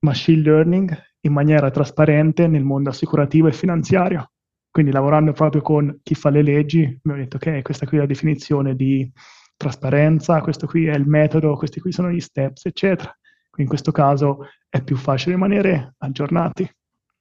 machine 0.01 0.43
learning 0.43 0.97
in 1.21 1.33
maniera 1.33 1.71
trasparente 1.71 2.47
nel 2.47 2.65
mondo 2.65 2.91
assicurativo 2.91 3.49
e 3.49 3.53
finanziario. 3.53 4.31
Quindi 4.71 4.93
lavorando 4.93 5.33
proprio 5.33 5.63
con 5.63 6.01
chi 6.03 6.15
fa 6.15 6.29
le 6.29 6.43
leggi, 6.43 6.83
abbiamo 6.83 7.19
detto 7.19 7.39
che 7.39 7.49
okay, 7.49 7.63
questa 7.63 7.87
qui 7.87 7.97
è 7.97 8.01
la 8.01 8.07
definizione 8.07 8.77
di 8.77 9.11
trasparenza, 9.57 10.41
questo 10.41 10.67
qui 10.67 10.87
è 10.87 10.95
il 10.95 11.07
metodo, 11.07 11.57
questi 11.57 11.81
qui 11.81 11.93
sono 11.93 12.11
gli 12.11 12.21
steps, 12.21 12.67
eccetera. 12.67 13.11
Quindi 13.51 13.63
in 13.63 13.69
questo 13.69 13.91
caso 13.91 14.49
è 14.69 14.83
più 14.83 14.97
facile 14.97 15.35
rimanere 15.35 15.95
aggiornati, 15.99 16.71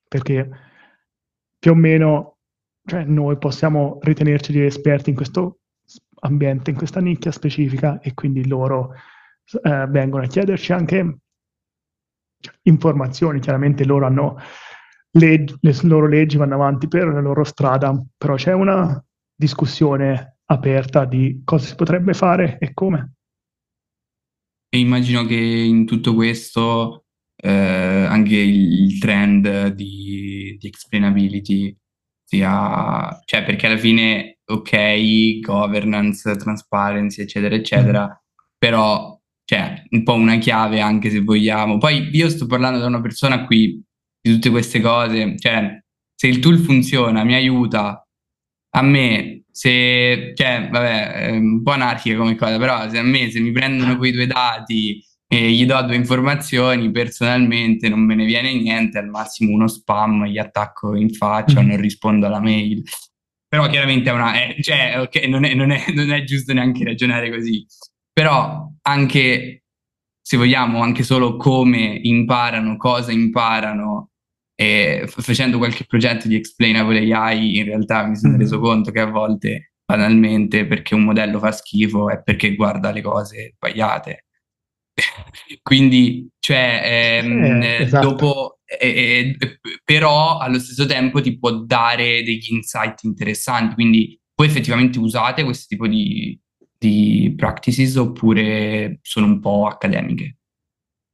perché 0.07 0.49
più 1.57 1.71
o 1.71 1.75
meno 1.75 2.37
cioè, 2.85 3.05
noi 3.05 3.37
possiamo 3.37 3.99
ritenerci 4.01 4.51
degli 4.51 4.65
esperti 4.65 5.09
in 5.09 5.15
questo 5.15 5.59
ambiente, 6.19 6.71
in 6.71 6.75
questa 6.75 6.99
nicchia 6.99 7.31
specifica, 7.31 7.99
e 8.01 8.13
quindi 8.13 8.45
loro 8.47 8.93
eh, 9.61 9.85
vengono 9.87 10.23
a 10.23 10.27
chiederci 10.27 10.73
anche 10.73 11.17
informazioni, 12.63 13.39
chiaramente 13.39 13.85
loro 13.85 14.05
hanno 14.05 14.37
leggi, 15.11 15.55
le 15.59 15.75
loro 15.83 16.07
leggi, 16.07 16.37
vanno 16.37 16.55
avanti 16.55 16.87
per 16.87 17.07
la 17.07 17.21
loro 17.21 17.43
strada, 17.43 17.99
però 18.17 18.35
c'è 18.35 18.53
una 18.53 19.03
discussione 19.35 20.37
aperta 20.45 21.05
di 21.05 21.41
cosa 21.43 21.65
si 21.65 21.75
potrebbe 21.75 22.13
fare 22.13 22.57
e 22.59 22.73
come. 22.73 23.13
E 24.69 24.79
immagino 24.79 25.25
che 25.25 25.35
in 25.35 25.85
tutto 25.85 26.13
questo 26.13 27.05
eh, 27.35 27.49
anche 27.49 28.35
il, 28.35 28.97
trend 28.99 29.67
di, 29.67 30.57
di, 30.59 30.67
explainability 30.67 31.75
sia, 32.23 33.21
cioè 33.23 33.43
perché 33.43 33.67
alla 33.67 33.77
fine 33.77 34.39
ok, 34.45 35.39
governance, 35.39 36.35
transparency, 36.35 37.21
eccetera, 37.21 37.55
eccetera, 37.55 38.07
mm. 38.07 38.11
però 38.57 39.19
cioè 39.45 39.83
un 39.91 40.03
po' 40.03 40.13
una 40.13 40.37
chiave 40.37 40.81
anche 40.81 41.09
se 41.09 41.21
vogliamo. 41.21 41.77
Poi 41.77 42.09
io 42.11 42.29
sto 42.29 42.47
parlando 42.47 42.79
da 42.79 42.87
una 42.87 43.01
persona 43.01 43.45
qui 43.45 43.81
di 44.19 44.33
tutte 44.33 44.49
queste 44.49 44.81
cose, 44.81 45.37
cioè 45.37 45.79
se 46.15 46.27
il 46.27 46.39
tool 46.39 46.57
funziona, 46.57 47.23
mi 47.23 47.35
aiuta, 47.35 48.05
a 48.71 48.81
me 48.81 49.43
se, 49.51 50.33
cioè 50.35 50.69
vabbè, 50.71 51.11
è 51.27 51.29
un 51.31 51.61
po' 51.61 51.71
anarchica 51.71 52.17
come 52.17 52.35
cosa, 52.35 52.57
però 52.57 52.89
se 52.89 52.97
a 52.97 53.03
me 53.03 53.29
se 53.29 53.39
mi 53.39 53.51
prendono 53.51 53.97
quei 53.97 54.11
due 54.11 54.25
dati 54.25 55.01
e 55.27 55.51
gli 55.51 55.65
do 55.65 55.81
due 55.83 55.95
informazioni, 55.95 56.91
personalmente 56.91 57.87
non 57.89 57.99
me 57.99 58.15
ne 58.15 58.25
viene 58.25 58.53
niente, 58.53 58.97
al 58.97 59.07
massimo 59.07 59.51
uno 59.51 59.67
spam, 59.67 60.25
gli 60.25 60.37
attacco 60.37 60.95
in 60.95 61.09
faccia, 61.09 61.61
mm. 61.61 61.67
non 61.67 61.77
rispondo 61.77 62.25
alla 62.25 62.41
mail. 62.41 62.83
Però 63.47 63.67
chiaramente 63.67 64.09
è 64.09 64.13
una, 64.13 64.33
è, 64.33 64.55
cioè, 64.61 64.99
okay, 64.99 65.27
non, 65.29 65.45
è, 65.45 65.53
non, 65.53 65.71
è, 65.71 65.83
non 65.93 66.11
è 66.11 66.23
giusto 66.23 66.53
neanche 66.53 66.83
ragionare 66.83 67.29
così 67.31 67.65
però 68.15 68.71
anche 68.83 69.63
se 70.21 70.37
vogliamo, 70.37 70.81
anche 70.81 71.03
solo 71.03 71.35
come 71.35 71.99
imparano, 72.01 72.77
cosa 72.77 73.11
imparano, 73.11 74.11
e 74.55 75.03
facendo 75.07 75.57
qualche 75.57 75.83
progetto 75.85 76.29
di 76.29 76.35
explainable 76.35 77.13
AI, 77.13 77.57
in 77.57 77.65
realtà 77.65 78.05
mi 78.05 78.15
sono 78.15 78.31
mm-hmm. 78.31 78.41
reso 78.41 78.59
conto 78.59 78.91
che 78.91 79.01
a 79.01 79.09
volte 79.09 79.73
banalmente 79.83 80.65
perché 80.65 80.95
un 80.95 81.03
modello 81.03 81.39
fa 81.39 81.51
schifo 81.51 82.09
è 82.09 82.23
perché 82.23 82.55
guarda 82.55 82.91
le 82.91 83.01
cose 83.01 83.53
sbagliate. 83.55 84.25
Quindi, 85.61 86.29
cioè, 86.39 87.19
ehm, 87.21 87.61
eh, 87.63 87.81
esatto. 87.81 88.07
dopo, 88.07 88.59
eh, 88.63 89.35
eh, 89.37 89.59
però 89.83 90.37
allo 90.37 90.57
stesso 90.57 90.85
tempo 90.85 91.21
ti 91.21 91.37
può 91.37 91.51
dare 91.51 92.23
degli 92.23 92.53
insight 92.53 93.03
interessanti. 93.03 93.73
Quindi, 93.73 94.17
voi 94.33 94.47
effettivamente 94.47 94.99
usate 94.99 95.43
questo 95.43 95.65
tipo 95.67 95.85
di, 95.85 96.39
di 96.85 97.33
practices 97.35 97.95
oppure 97.95 98.99
sono 99.01 99.25
un 99.25 99.39
po' 99.39 99.67
accademiche? 99.67 100.37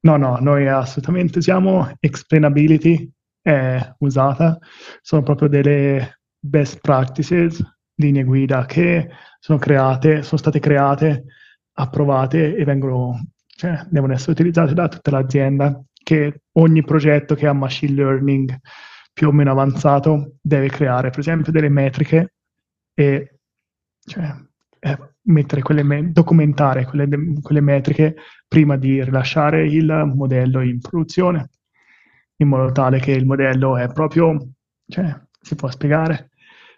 No, 0.02 0.18
no, 0.18 0.38
noi 0.40 0.68
assolutamente 0.68 1.42
siamo 1.42 1.92
explainability 2.00 3.10
è 3.42 3.96
usata, 4.00 4.58
sono 5.02 5.24
proprio 5.24 5.48
delle 5.48 6.22
best 6.40 6.80
practices, 6.80 7.64
linee 7.96 8.24
guida 8.24 8.66
che 8.66 9.10
sono 9.40 9.58
create, 9.58 10.24
sono 10.24 10.40
state 10.40 10.60
create, 10.60 11.26
approvate 11.74 12.56
e 12.56 12.64
vengono, 12.64 13.32
cioè, 13.48 13.86
devono 13.90 14.14
essere 14.14 14.32
utilizzate 14.32 14.74
da 14.74 14.88
tutta 14.88 15.12
l'azienda, 15.12 15.82
che 16.04 16.42
ogni 16.54 16.84
progetto 16.84 17.36
che 17.36 17.48
ha 17.48 17.54
machine 17.54 17.94
learning 17.94 18.60
più 19.14 19.28
o 19.28 19.32
meno 19.32 19.52
avanzato 19.52 20.36
deve 20.42 20.68
creare, 20.70 21.10
per 21.10 21.20
esempio, 21.20 21.52
delle 21.52 21.70
metriche 21.70 22.34
e 22.94 23.36
cioè, 24.04 24.36
quelle 25.62 25.84
me- 25.84 26.12
documentare 26.12 26.86
quelle, 26.86 27.08
de- 27.08 27.40
quelle 27.42 27.62
metriche 27.62 28.16
prima 28.48 28.78
di 28.78 29.04
rilasciare 29.04 29.66
il 29.68 30.12
modello 30.16 30.62
in 30.62 30.80
produzione, 30.80 31.50
in 32.38 32.48
modo 32.48 32.72
tale 32.72 33.00
che 33.00 33.12
il 33.12 33.26
modello 33.26 33.78
è 33.78 33.88
proprio, 33.92 34.38
cioè, 34.88 35.16
si 35.40 35.56
può 35.56 35.70
spiegare. 35.70 36.30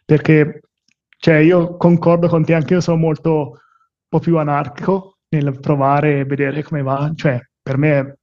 Perché 0.06 0.62
cioè, 1.18 1.36
io 1.36 1.78
concordo 1.78 2.28
con 2.28 2.44
te, 2.44 2.54
anche 2.54 2.74
io 2.74 2.82
sono 2.82 2.98
molto 2.98 3.50
un 3.50 3.58
po' 4.10 4.20
più 4.20 4.38
anarchico 4.38 5.20
nel 5.30 5.58
provare 5.60 6.20
e 6.20 6.26
vedere 6.26 6.64
come 6.64 6.82
va. 6.82 7.12
Cioè, 7.16 7.40
per 7.62 7.78
me 7.78 8.18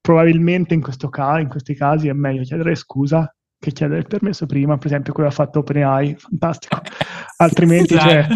probabilmente 0.00 0.72
in, 0.72 0.80
questo 0.80 1.08
ca- 1.08 1.40
in 1.40 1.48
questi 1.48 1.74
casi 1.74 2.08
è 2.08 2.12
meglio 2.12 2.42
chiedere 2.42 2.74
scusa 2.76 3.30
che 3.58 3.72
chiedere 3.72 4.00
il 4.00 4.06
permesso 4.06 4.46
prima, 4.46 4.78
per 4.78 4.86
esempio 4.86 5.12
quello 5.12 5.28
ha 5.28 5.32
fatto 5.32 5.58
OpenAI, 5.58 6.14
fantastico. 6.16 6.80
Altrimenti, 7.38 7.94
esatto. 7.94 8.08
cioè, 8.08 8.26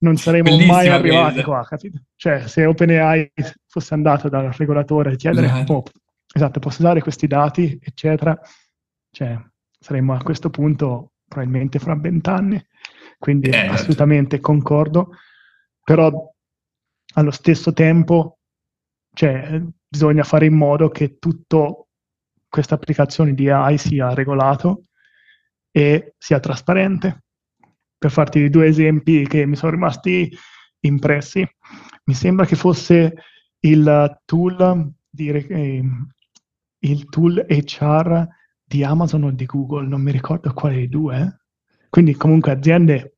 non 0.00 0.16
saremmo 0.16 0.50
Bellissima 0.50 0.72
mai 0.72 0.88
arrivati 0.88 1.42
qua, 1.42 1.64
capito? 1.64 2.00
Cioè, 2.14 2.46
se 2.46 2.64
OpenAI 2.64 3.32
fosse 3.66 3.94
andato 3.94 4.28
dal 4.28 4.52
regolatore 4.52 5.12
a 5.12 5.16
chiedere, 5.16 5.46
esatto. 5.46 5.72
Oh, 5.72 5.82
esatto, 6.32 6.60
posso 6.60 6.82
usare 6.82 7.00
questi 7.00 7.26
dati, 7.26 7.78
eccetera, 7.82 8.38
cioè, 9.10 9.38
saremmo 9.78 10.14
a 10.14 10.22
questo 10.22 10.50
punto 10.50 11.12
probabilmente 11.26 11.78
fra 11.78 11.96
vent'anni, 11.96 12.64
quindi 13.18 13.48
eh, 13.48 13.66
assolutamente 13.66 14.36
certo. 14.36 14.52
concordo, 14.52 15.10
però 15.82 16.32
allo 17.14 17.30
stesso 17.30 17.72
tempo, 17.72 18.38
cioè, 19.12 19.60
bisogna 19.88 20.22
fare 20.22 20.46
in 20.46 20.54
modo 20.54 20.88
che 20.90 21.18
tutto 21.18 21.88
questa 22.48 22.76
applicazione 22.76 23.34
di 23.34 23.50
AI 23.50 23.78
sia 23.78 24.14
regolato 24.14 24.84
e 25.70 26.14
sia 26.16 26.40
trasparente 26.40 27.24
per 27.98 28.10
farti 28.10 28.48
due 28.48 28.66
esempi 28.66 29.26
che 29.26 29.44
mi 29.44 29.56
sono 29.56 29.72
rimasti 29.72 30.30
impressi. 30.80 31.46
Mi 32.04 32.14
sembra 32.14 32.46
che 32.46 32.56
fosse 32.56 33.14
il 33.60 34.20
tool, 34.24 34.92
di, 35.10 35.28
eh, 35.28 35.82
il 36.78 37.08
tool 37.08 37.44
HR 37.48 38.26
di 38.64 38.84
Amazon 38.84 39.24
o 39.24 39.30
di 39.30 39.46
Google, 39.46 39.88
non 39.88 40.00
mi 40.00 40.12
ricordo 40.12 40.52
quale 40.52 40.76
dei 40.76 40.88
due. 40.88 41.40
Quindi 41.88 42.14
comunque 42.14 42.52
aziende 42.52 43.16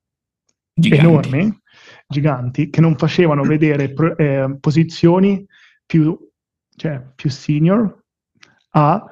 giganti. 0.72 1.06
enormi, 1.06 1.60
giganti, 2.06 2.70
che 2.70 2.80
non 2.80 2.96
facevano 2.96 3.42
vedere 3.42 3.92
eh, 4.16 4.56
posizioni 4.58 5.44
più, 5.84 6.16
cioè, 6.76 7.04
più 7.14 7.28
senior 7.28 8.04
a, 8.70 9.04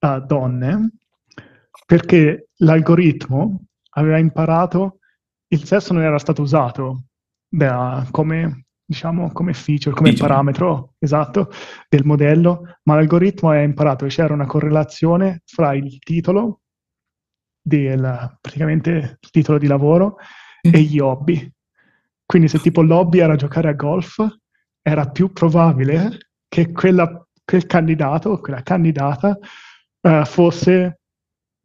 a 0.00 0.20
donne, 0.20 0.90
perché 1.86 2.48
l'algoritmo 2.56 3.62
aveva 3.90 4.18
imparato 4.18 4.97
il 5.48 5.64
sesso 5.64 5.92
non 5.92 6.02
era 6.02 6.18
stato 6.18 6.42
usato 6.42 7.04
da, 7.48 8.06
come, 8.10 8.66
diciamo, 8.84 9.32
come 9.32 9.54
feature, 9.54 9.94
come 9.94 10.10
feature. 10.10 10.28
parametro 10.28 10.94
esatto 10.98 11.50
del 11.88 12.04
modello, 12.04 12.78
ma 12.84 12.94
l'algoritmo 12.94 13.50
ha 13.50 13.60
imparato 13.60 14.04
che 14.04 14.10
c'era 14.12 14.34
una 14.34 14.46
correlazione 14.46 15.42
fra 15.46 15.74
il 15.74 15.98
titolo, 15.98 16.60
del, 17.60 18.38
praticamente 18.40 19.18
il 19.20 19.30
titolo 19.30 19.58
di 19.58 19.66
lavoro, 19.66 20.16
mm. 20.66 20.74
e 20.74 20.80
gli 20.80 20.98
hobby. 20.98 21.50
Quindi 22.26 22.48
se 22.48 22.58
tipo 22.58 22.82
l'hobby 22.82 23.20
era 23.20 23.36
giocare 23.36 23.68
a 23.68 23.74
golf, 23.74 24.24
era 24.82 25.08
più 25.08 25.32
probabile 25.32 26.30
che 26.46 26.72
quella, 26.72 27.26
quel 27.44 27.66
candidato, 27.66 28.38
quella 28.40 28.62
candidata, 28.62 29.38
uh, 30.00 30.24
fosse 30.24 31.00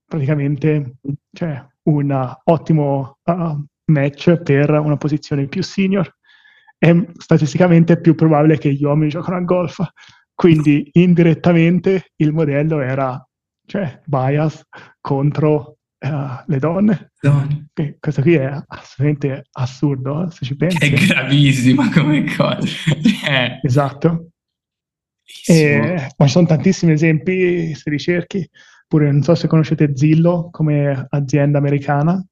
praticamente 0.06 0.98
cioè, 1.32 1.66
un 1.84 2.36
ottimo 2.46 3.18
uh, 3.24 3.66
match 3.94 4.36
per 4.42 4.70
una 4.72 4.98
posizione 4.98 5.48
più 5.48 5.64
senior. 5.64 6.14
È 6.78 6.94
statisticamente 7.18 8.00
più 8.02 8.16
probabile 8.16 8.58
che 8.58 8.74
gli 8.74 8.84
uomini 8.84 9.10
giocano 9.10 9.38
a 9.38 9.42
golf, 9.42 9.82
quindi 10.34 10.90
indirettamente 10.94 12.12
il 12.18 12.34
modello 12.34 12.82
era 12.82 13.26
cioè, 13.66 14.02
bias 14.06 14.62
contro 15.00 15.78
uh, 16.00 16.44
le 16.46 16.60
donne. 16.60 17.12
Donne. 17.20 17.70
Questo 18.00 18.22
qui 18.22 18.34
è 18.34 18.52
assolutamente 18.68 19.46
assurdo, 19.52 20.30
se 20.30 20.46
ci 20.46 20.56
pensi. 20.56 20.78
È 20.78 20.90
gravissima 20.90 21.90
come 21.90 22.26
cosa. 22.36 22.68
Eh. 23.28 23.60
Esatto. 23.62 24.28
E, 25.48 26.08
ma 26.18 26.26
ci 26.26 26.32
sono 26.32 26.46
tantissimi 26.46 26.92
esempi, 26.92 27.74
se 27.74 27.90
ricerchi. 27.90 28.48
Pure, 28.88 29.12
non 29.12 29.24
so 29.24 29.34
se 29.34 29.48
conoscete 29.48 29.96
Zillow 29.96 30.50
come 30.52 31.08
azienda 31.10 31.58
americana. 31.58 32.24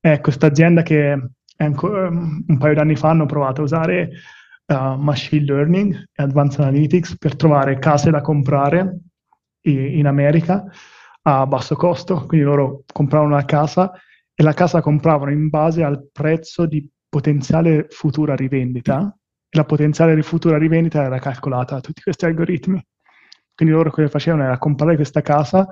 È 0.00 0.20
questa 0.20 0.46
azienda 0.46 0.82
che 0.82 1.18
ancora, 1.56 2.08
un 2.08 2.56
paio 2.58 2.74
d'anni 2.74 2.96
fa 2.96 3.10
hanno 3.10 3.26
provato 3.26 3.60
a 3.60 3.64
usare 3.64 4.10
uh, 4.66 4.94
machine 4.96 5.44
learning 5.44 5.94
e 6.12 6.22
advanced 6.22 6.60
analytics 6.60 7.16
per 7.18 7.36
trovare 7.36 7.78
case 7.78 8.10
da 8.10 8.20
comprare 8.20 8.98
in 9.62 10.06
America 10.06 10.64
a 11.22 11.46
basso 11.46 11.74
costo. 11.74 12.26
Quindi 12.26 12.46
loro 12.46 12.84
compravano 12.92 13.34
una 13.34 13.44
casa 13.44 13.92
e 14.34 14.42
la 14.42 14.54
casa 14.54 14.80
compravano 14.80 15.32
in 15.32 15.48
base 15.48 15.82
al 15.82 16.08
prezzo 16.12 16.64
di 16.64 16.88
potenziale 17.08 17.86
futura 17.88 18.36
rivendita 18.36 19.12
e 19.48 19.56
la 19.56 19.64
potenziale 19.64 20.22
futura 20.22 20.58
rivendita 20.58 21.02
era 21.02 21.18
calcolata 21.18 21.74
da 21.74 21.80
tutti 21.80 22.02
questi 22.02 22.24
algoritmi. 22.24 22.80
Quindi 23.54 23.74
loro 23.74 23.90
quello 23.90 24.08
che 24.08 24.14
facevano 24.14 24.44
era 24.44 24.58
comprare 24.58 24.94
questa 24.94 25.20
casa, 25.20 25.66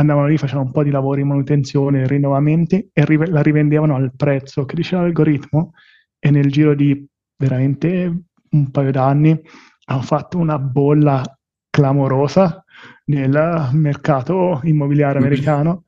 andavano 0.00 0.28
lì, 0.28 0.38
facevano 0.38 0.66
un 0.66 0.72
po' 0.72 0.82
di 0.82 0.90
lavori, 0.90 1.24
manutenzione, 1.24 2.06
rinnovamenti 2.06 2.90
e 2.92 3.04
rive- 3.04 3.26
la 3.28 3.42
rivendevano 3.42 3.96
al 3.96 4.12
prezzo 4.14 4.64
che 4.64 4.76
diceva 4.76 5.02
l'algoritmo 5.02 5.72
e 6.18 6.30
nel 6.30 6.50
giro 6.50 6.74
di 6.74 7.06
veramente 7.36 8.22
un 8.50 8.70
paio 8.70 8.90
d'anni 8.90 9.40
hanno 9.86 10.02
fatto 10.02 10.38
una 10.38 10.58
bolla 10.58 11.22
clamorosa 11.70 12.64
nel 13.06 13.70
mercato 13.72 14.60
immobiliare 14.64 15.18
americano 15.18 15.84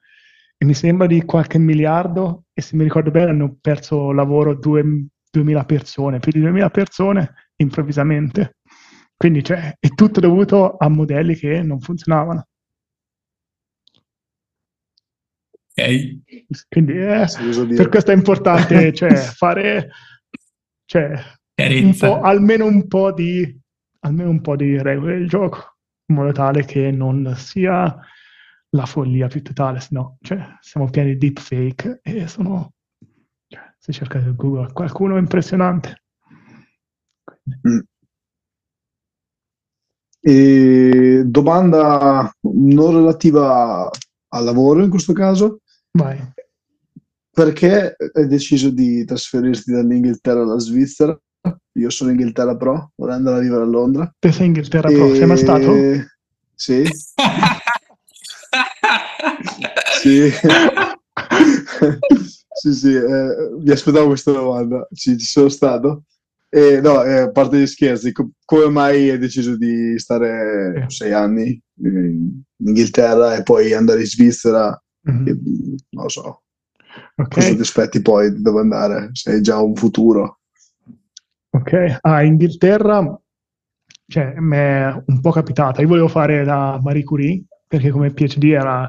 e 0.56 0.64
mi 0.64 0.74
sembra 0.74 1.06
di 1.06 1.24
qualche 1.24 1.58
miliardo 1.58 2.44
e 2.52 2.62
se 2.62 2.76
mi 2.76 2.82
ricordo 2.82 3.10
bene 3.10 3.30
hanno 3.30 3.56
perso 3.60 4.12
lavoro 4.12 4.54
due, 4.54 5.06
2000 5.30 5.64
persone, 5.64 6.18
più 6.18 6.32
di 6.32 6.40
2000 6.40 6.70
persone 6.70 7.32
improvvisamente. 7.56 8.56
Quindi 9.16 9.44
cioè, 9.44 9.76
è 9.78 9.88
tutto 9.88 10.20
dovuto 10.20 10.76
a 10.76 10.88
modelli 10.88 11.34
che 11.34 11.62
non 11.62 11.80
funzionavano. 11.80 12.46
Ok. 15.74 16.68
Quindi 16.68 16.92
eh, 16.92 17.26
per 17.76 17.88
questo 17.88 18.10
è 18.10 18.14
importante 18.14 18.92
cioè, 18.94 19.14
fare 19.14 19.90
cioè, 20.84 21.14
un 21.56 21.96
po', 21.96 22.20
almeno, 22.20 22.66
un 22.66 22.88
po 22.88 23.12
di, 23.12 23.58
almeno 24.00 24.30
un 24.30 24.40
po' 24.40 24.56
di 24.56 24.80
regole 24.82 25.18
del 25.18 25.28
gioco, 25.28 25.76
in 26.06 26.16
modo 26.16 26.32
tale 26.32 26.64
che 26.64 26.90
non 26.90 27.34
sia 27.36 27.96
la 28.70 28.86
follia 28.86 29.28
più 29.28 29.42
totale, 29.42 29.80
no, 29.90 30.18
cioè, 30.20 30.56
siamo 30.60 30.90
pieni 30.90 31.16
di 31.16 31.18
deepfake 31.18 32.00
e 32.02 32.26
sono, 32.26 32.72
cioè, 33.46 33.74
se 33.78 33.92
cercate 33.92 34.34
Google, 34.34 34.72
qualcuno 34.72 35.16
impressionante. 35.16 36.02
Mm. 37.68 37.78
E 40.22 41.22
domanda 41.24 42.30
non 42.40 42.94
relativa 42.94 43.88
al 44.30 44.44
lavoro 44.44 44.82
in 44.82 44.90
questo 44.90 45.12
caso. 45.12 45.60
Vai. 45.92 46.18
Perché 47.32 47.94
hai 48.12 48.26
deciso 48.26 48.70
di 48.70 49.04
trasferirti 49.04 49.70
dall'Inghilterra 49.72 50.42
alla 50.42 50.58
Svizzera? 50.58 51.16
Io 51.74 51.90
sono 51.90 52.10
Inghilterra 52.10 52.56
Pro, 52.56 52.90
vorrei 52.96 53.14
andare 53.14 53.38
a 53.38 53.40
vivere 53.40 53.62
a 53.62 53.66
Londra. 53.66 54.12
Te 54.18 54.32
sei 54.32 54.46
Inghilterra 54.46 54.88
e... 54.88 54.94
Pro, 54.94 55.14
sei 55.14 55.26
mai 55.26 55.38
stato? 55.38 55.72
Sì. 56.54 56.84
sì. 60.02 60.30
sì, 62.52 62.74
sì, 62.74 62.94
eh, 62.94 63.50
mi 63.58 63.70
aspettavo 63.70 64.08
questa 64.08 64.32
domanda. 64.32 64.86
Sì, 64.90 65.16
ci 65.16 65.26
sono 65.26 65.48
stato. 65.48 66.02
E, 66.52 66.80
no, 66.80 67.04
eh, 67.04 67.20
a 67.20 67.30
parte 67.30 67.58
gli 67.58 67.66
scherzi, 67.66 68.12
co- 68.12 68.32
come 68.44 68.68
mai 68.68 69.10
hai 69.10 69.18
deciso 69.18 69.56
di 69.56 69.96
stare 69.98 70.84
sei 70.88 71.12
anni 71.12 71.60
in 71.82 72.42
Inghilterra 72.56 73.36
e 73.36 73.42
poi 73.42 73.72
andare 73.72 74.00
in 74.00 74.06
Svizzera? 74.06 74.82
Mm-hmm. 75.08 75.26
E, 75.26 75.40
non 75.90 76.02
lo 76.02 76.08
so. 76.08 76.42
Okay. 77.14 77.42
Cosa 77.42 77.54
ti 77.54 77.60
aspetti 77.60 78.02
poi 78.02 78.40
dove 78.40 78.60
andare? 78.60 79.10
Se 79.12 79.30
hai 79.30 79.40
già 79.40 79.60
un 79.60 79.76
futuro? 79.76 80.40
Ok, 81.50 81.98
a 82.00 82.22
Inghilterra 82.22 83.20
cioè, 84.10 84.34
mi 84.38 84.56
è 84.56 85.02
un 85.06 85.20
po' 85.20 85.30
capitata. 85.30 85.80
Io 85.80 85.86
volevo 85.86 86.08
fare 86.08 86.44
la 86.44 86.80
Marie 86.82 87.04
Curie 87.04 87.44
perché 87.66 87.90
come 87.90 88.12
PhD 88.12 88.42
era 88.42 88.88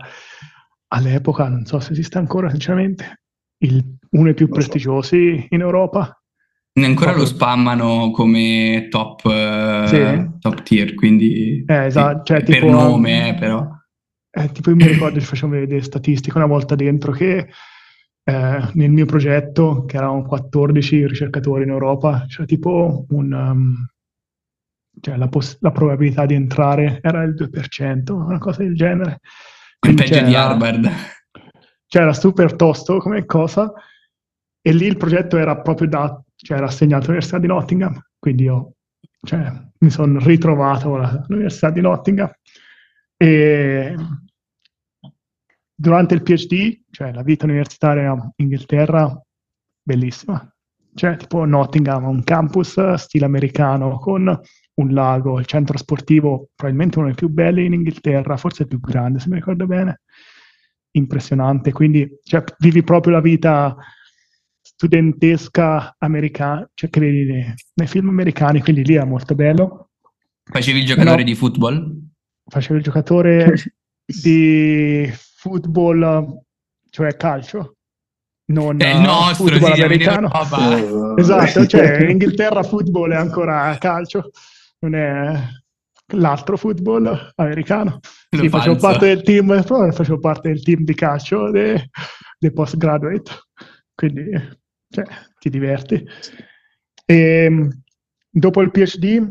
all'epoca, 0.88 1.48
non 1.48 1.64
so 1.66 1.80
se 1.80 1.92
esiste 1.92 2.18
ancora 2.18 2.50
sinceramente, 2.50 3.22
il, 3.60 3.98
uno 4.10 4.24
dei 4.24 4.34
più 4.34 4.48
non 4.48 4.56
prestigiosi 4.56 5.38
so. 5.42 5.46
in 5.52 5.62
Europa 5.62 6.21
Ancora 6.74 7.14
lo 7.14 7.26
spammano 7.26 8.12
come 8.12 8.88
top, 8.90 9.26
uh, 9.26 9.88
sì. 9.88 10.30
top 10.40 10.64
tier, 10.64 10.94
quindi 10.94 11.66
eh, 11.68 11.86
esatto. 11.86 12.24
cioè, 12.24 12.44
per 12.44 12.60
tipo, 12.60 12.70
nome, 12.70 13.30
eh, 13.30 13.34
però. 13.36 13.68
Eh, 14.30 14.52
tipo 14.54 14.70
io 14.70 14.78
mi 14.78 14.88
ricordo 14.88 15.20
ci 15.20 15.26
facevamo 15.26 15.60
vedere 15.60 15.82
statistiche 15.82 16.38
una 16.38 16.46
volta 16.46 16.76
dentro 16.76 17.12
che 17.12 17.50
eh, 18.24 18.70
nel 18.74 18.90
mio 18.90 19.06
progetto, 19.06 19.84
che 19.86 19.98
erano 19.98 20.24
14 20.24 21.08
ricercatori 21.08 21.64
in 21.64 21.70
Europa, 21.70 22.26
c'era 22.28 22.46
tipo 22.46 23.06
un... 23.10 23.32
Um, 23.34 23.88
cioè 25.00 25.18
la, 25.18 25.28
poss- 25.28 25.58
la, 25.62 25.72
probabilità 25.72 26.26
di 26.26 26.36
entrare 26.36 27.00
era 27.02 27.24
il 27.24 27.34
2%, 27.34 28.12
una 28.12 28.38
cosa 28.38 28.64
del 28.64 28.76
genere. 28.76 29.20
Quindi 29.80 30.04
peggio 30.04 30.24
di 30.24 30.36
Harvard. 30.36 30.90
Era 31.90 32.14
super 32.14 32.56
tosto 32.56 33.00
come 33.00 33.26
cosa 33.26 33.74
e 34.62 34.72
lì 34.74 34.86
il 34.86 34.98
progetto 34.98 35.38
era 35.38 35.60
proprio 35.60 35.88
da 35.88 36.24
cioè 36.42 36.58
era 36.58 36.68
assegnato 36.68 37.04
all'Università 37.04 37.40
di 37.40 37.48
Nottingham, 37.48 38.02
quindi 38.18 38.44
io 38.44 38.74
cioè, 39.24 39.52
mi 39.80 39.90
sono 39.90 40.20
ritrovato 40.20 40.96
all'Università 40.96 41.70
di 41.70 41.82
Nottingham. 41.82 42.32
E 43.18 43.96
durante 45.76 46.14
il 46.16 46.24
PhD, 46.24 46.82
cioè 46.90 47.12
la 47.12 47.22
vita 47.22 47.46
universitaria 47.46 48.12
in 48.12 48.32
Inghilterra, 48.36 49.22
bellissima. 49.82 50.52
Cioè, 50.94 51.16
tipo 51.18 51.46
Nottingham, 51.46 52.06
un 52.06 52.24
campus 52.24 52.94
stile 52.96 53.26
americano 53.26 53.98
con 53.98 54.40
un 54.74 54.94
lago, 54.94 55.40
il 55.40 55.46
centro 55.46 55.78
sportivo, 55.78 56.50
probabilmente 56.56 56.98
uno 56.98 57.08
dei 57.08 57.16
più 57.16 57.30
belli 57.30 57.66
in 57.66 57.74
Inghilterra, 57.74 58.38
forse 58.38 58.64
il 58.64 58.70
più 58.70 58.80
grande, 58.80 59.20
se 59.20 59.30
mi 59.30 59.36
ricordo 59.36 59.68
bene. 59.68 60.02
Impressionante, 60.94 61.72
quindi 61.72 62.20
cioè, 62.24 62.44
vivi 62.58 62.84
proprio 62.84 63.14
la 63.14 63.22
vita 63.22 63.78
studentesca 64.82 65.96
americana, 66.00 66.68
cioè 66.74 66.90
che 66.90 67.00
vedi 67.00 67.32
nei, 67.32 67.54
nei, 67.76 67.88
film 67.88 68.10
americani, 68.10 68.62
quindi 68.62 68.84
lì 68.84 68.96
era 68.96 69.06
molto 69.06 69.36
bello. 69.36 69.90
Facevi 70.44 70.80
il 70.80 70.86
giocatore 70.88 71.18
no, 71.18 71.24
di 71.24 71.36
football? 71.36 71.98
Facevo 72.48 72.78
il 72.78 72.84
giocatore 72.84 73.54
di 74.04 75.08
football, 75.14 76.42
cioè 76.90 77.16
calcio. 77.16 77.76
Non 78.46 78.82
è 78.82 78.92
il 78.92 79.02
nostro 79.02 79.46
football 79.46 79.76
sì, 79.76 79.82
americano. 79.84 80.30
Oh, 80.30 81.16
esatto, 81.22 81.68
cioè 81.68 82.02
in 82.02 82.10
Inghilterra 82.10 82.64
football 82.64 83.12
è 83.12 83.18
ancora 83.18 83.78
calcio, 83.78 84.32
non 84.80 84.96
è 84.96 85.48
l'altro 86.16 86.58
football 86.58 87.34
americano. 87.36 88.00
Sì, 88.30 88.50
facevo 88.50 88.78
parte 88.78 89.06
del 89.06 89.22
team, 89.22 89.62
facevo 89.62 90.18
parte 90.18 90.50
del 90.50 90.64
team 90.64 90.84
di 90.84 90.96
calcio 90.96 91.52
dei 91.52 91.80
de 92.40 92.52
postgraduate, 92.52 93.32
quindi 93.94 94.60
cioè, 94.92 95.06
ti 95.40 95.50
diverti. 95.50 96.06
E 97.06 97.16
ehm, 97.46 97.70
dopo 98.30 98.62
il 98.62 98.72
PhD, 98.72 99.30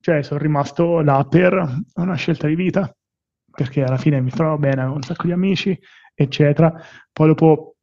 cioè, 0.00 0.22
sono 0.22 0.38
rimasto 0.38 1.00
là 1.00 1.24
per 1.24 1.82
una 1.94 2.14
scelta 2.14 2.46
di 2.46 2.54
vita, 2.54 2.94
perché 3.50 3.82
alla 3.82 3.98
fine 3.98 4.20
mi 4.20 4.30
trovo 4.30 4.58
bene, 4.58 4.84
ho 4.84 4.94
un 4.94 5.02
sacco 5.02 5.26
di 5.26 5.32
amici, 5.32 5.78
eccetera. 6.14 6.72
Poi 7.12 7.26
dopo 7.28 7.76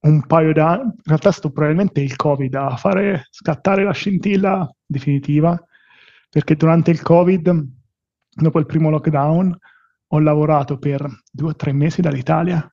un 0.00 0.26
paio 0.26 0.52
d'anni, 0.52 0.82
in 0.82 0.92
realtà 1.04 1.30
è 1.30 1.32
stato 1.32 1.50
probabilmente 1.50 2.00
il 2.00 2.16
Covid 2.16 2.54
a 2.54 2.76
fare 2.76 3.26
scattare 3.30 3.82
la 3.82 3.92
scintilla 3.92 4.70
definitiva, 4.84 5.58
perché 6.28 6.54
durante 6.56 6.90
il 6.90 7.00
Covid, 7.00 7.66
dopo 8.28 8.58
il 8.58 8.66
primo 8.66 8.90
lockdown, 8.90 9.56
ho 10.08 10.18
lavorato 10.20 10.78
per 10.78 11.08
due 11.32 11.50
o 11.50 11.56
tre 11.56 11.72
mesi 11.72 12.00
dall'Italia 12.00 12.70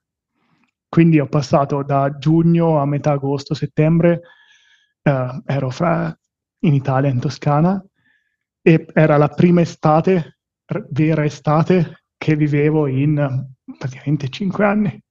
quindi 0.94 1.20
ho 1.20 1.26
passato 1.26 1.82
da 1.82 2.20
giugno 2.20 2.80
a 2.80 2.86
metà 2.86 3.14
agosto, 3.14 3.56
settembre, 3.56 4.22
eh, 5.02 5.42
ero 5.44 5.72
fra, 5.72 6.16
in 6.66 6.76
Italia, 6.76 7.10
in 7.10 7.20
Toscana, 7.20 7.84
e 8.62 8.86
era 8.94 9.18
la 9.18 9.30
prima 9.30 9.62
estate, 9.62 10.38
vera 10.92 11.26
estate, 11.26 12.04
che 12.16 12.36
vivevo 12.36 12.86
in 12.86 13.44
praticamente 13.76 14.30
cinque 14.30 14.66
anni. 14.66 15.04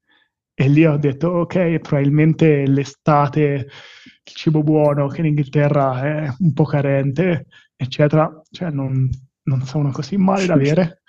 E 0.54 0.68
lì 0.68 0.86
ho 0.86 0.96
detto, 0.98 1.30
ok, 1.30 1.80
probabilmente 1.80 2.64
l'estate, 2.64 3.42
il 3.42 4.22
cibo 4.22 4.62
buono, 4.62 5.08
che 5.08 5.18
in 5.18 5.26
Inghilterra 5.26 6.00
è 6.00 6.32
un 6.38 6.52
po' 6.52 6.64
carente, 6.64 7.46
eccetera, 7.74 8.30
cioè 8.52 8.70
non, 8.70 9.10
non 9.48 9.62
sono 9.62 9.90
così 9.90 10.16
male 10.16 10.46
da 10.46 10.54
avere. 10.54 11.02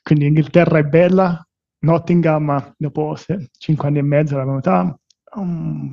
Quindi 0.00 0.26
Inghilterra 0.26 0.78
è 0.78 0.84
bella, 0.84 1.44
Nottingham, 1.82 2.74
dopo 2.76 3.14
se, 3.16 3.50
cinque 3.58 3.88
anni 3.88 3.98
e 3.98 4.02
mezzo, 4.02 4.34
era 4.34 4.44
venuta 4.44 4.96
un 5.34 5.92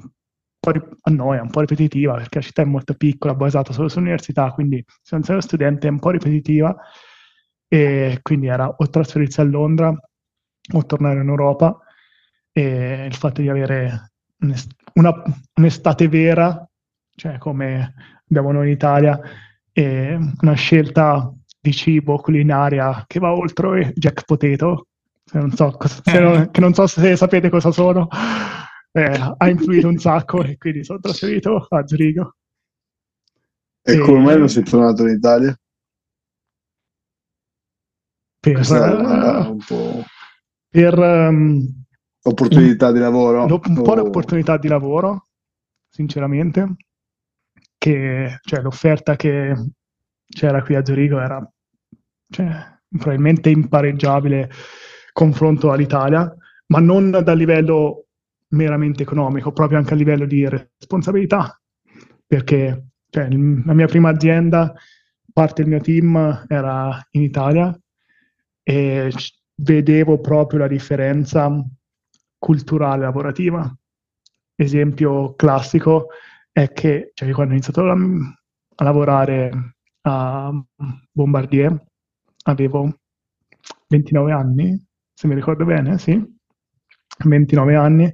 po' 0.60 0.72
ri- 0.72 0.82
a 1.02 1.12
noia, 1.12 1.42
un 1.42 1.50
po' 1.50 1.62
ripetitiva, 1.62 2.14
perché 2.16 2.40
la 2.40 2.44
città 2.44 2.62
è 2.62 2.66
molto 2.66 2.94
piccola, 2.94 3.34
basata 3.36 3.74
solo 3.74 3.88
sull'università, 3.88 4.52
quindi 4.52 4.84
senza 5.02 5.34
essere 5.34 5.42
studente 5.42 5.88
è 5.88 5.92
un 5.92 6.00
po' 6.00 6.12
ripetitiva, 6.12 6.76
e 7.68 8.20
quindi 8.22 8.48
era 8.48 8.68
o 8.68 8.90
trasferirsi 8.90 9.42
a 9.42 9.44
Londra 9.44 9.94
o 10.74 10.86
tornare 10.86 11.22
in 11.22 11.28
Europa, 11.28 11.78
e 12.52 13.06
il 13.06 13.16
fatto 13.16 13.42
di 13.42 13.50
avere 13.50 14.12
una- 14.94 15.24
un'estate 15.56 16.08
vera, 16.08 16.68
cioè 17.16 17.38
come 17.38 17.94
abbiamo 18.28 18.52
noi 18.52 18.68
in 18.68 18.74
Italia, 18.74 19.20
e 19.72 20.18
una 20.42 20.54
scelta 20.54 21.34
di 21.62 21.72
cibo 21.74 22.18
culinaria 22.18 23.04
che 23.08 23.20
va 23.20 23.34
oltre 23.34 23.92
Jack 23.96 24.24
Potato, 24.26 24.84
se 24.84 24.89
non 25.34 25.52
so, 25.52 25.72
cosa- 25.78 26.02
se 26.04 26.20
non- 26.20 26.50
che 26.52 26.60
non 26.62 26.74
so 26.74 26.88
se 26.88 27.16
sapete 27.16 27.50
cosa 27.50 27.72
sono, 27.72 28.08
eh, 28.92 29.36
ha 29.38 29.50
influito 29.50 29.88
un 29.88 29.98
sacco 29.98 30.44
e 30.44 30.58
quindi 30.58 30.84
sono 30.84 31.00
trasferito 31.00 31.68
a 31.70 31.86
Zurigo. 31.86 32.36
E 33.82 33.94
E- 33.94 34.00
come 34.00 34.20
mai 34.20 34.38
non 34.38 34.50
sei 34.50 34.64
tornato 34.64 35.06
in 35.08 35.16
Italia? 35.16 35.58
Per, 38.42 38.58
eh, 38.58 39.48
un 39.50 39.58
po' 39.66 40.04
per, 40.70 40.98
ehm, 40.98 41.84
opportunità 42.24 42.92
di 42.92 43.00
lavoro. 43.00 43.44
Un 43.44 43.60
po' 43.82 43.92
O- 43.92 43.96
l'opportunità 43.96 44.58
di 44.58 44.68
lavoro, 44.70 45.28
sinceramente, 45.90 46.76
che 47.78 48.40
cioè, 48.42 48.62
l'offerta 48.62 49.16
che 49.16 49.54
c'era 50.26 50.62
qui 50.62 50.76
a 50.76 50.86
Zurigo 50.86 51.20
era 51.20 51.52
cioè, 52.30 52.80
probabilmente 52.88 53.50
impareggiabile 53.50 54.50
confronto 55.20 55.74
all'Italia, 55.74 56.34
ma 56.68 56.80
non 56.80 57.12
dal 57.12 57.38
livello 57.38 58.06
meramente 58.52 59.04
economico, 59.04 59.52
proprio 59.52 59.78
anche 59.78 59.94
a 59.94 59.98
livello 59.98 60.26
di 60.26 60.48
responsabilità, 60.48 61.60
perché 62.26 62.92
cioè, 63.10 63.28
la 63.28 63.74
mia 63.74 63.88
prima 63.88 64.12
azienda, 64.12 64.74
parte 65.34 65.62
del 65.62 65.72
mio 65.72 65.82
team 65.82 66.46
era 66.48 67.06
in 67.12 67.24
Italia 67.24 67.78
e 68.64 69.12
vedevo 69.56 70.22
proprio 70.22 70.60
la 70.60 70.68
differenza 70.70 71.52
culturale 72.38 73.02
lavorativa. 73.02 73.78
Esempio 74.56 75.36
classico 75.36 76.08
è 76.50 76.72
che 76.72 77.12
cioè, 77.14 77.30
quando 77.32 77.52
ho 77.52 77.56
iniziato 77.58 77.82
a, 77.90 77.92
a 77.94 78.84
lavorare 78.86 79.76
a 80.04 80.50
Bombardier 81.12 81.78
avevo 82.44 83.00
29 83.90 84.32
anni, 84.32 84.88
se 85.20 85.28
mi 85.28 85.36
ricordo 85.36 85.66
bene, 85.66 85.98
sì, 85.98 86.18
29 87.26 87.76
anni, 87.76 88.10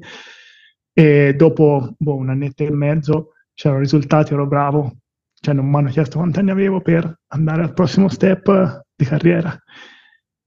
e 0.92 1.36
dopo 1.36 1.94
boh, 1.96 2.16
un 2.16 2.30
annetto 2.30 2.64
e 2.64 2.72
mezzo 2.72 3.34
c'erano 3.54 3.82
risultati, 3.82 4.34
ero 4.34 4.48
bravo, 4.48 5.02
cioè 5.40 5.54
non 5.54 5.70
mi 5.70 5.76
hanno 5.76 5.90
chiesto 5.90 6.18
quanti 6.18 6.40
anni 6.40 6.50
avevo 6.50 6.82
per 6.82 7.20
andare 7.28 7.62
al 7.62 7.74
prossimo 7.74 8.10
step 8.10 8.86
di 8.96 9.06
carriera. 9.06 9.56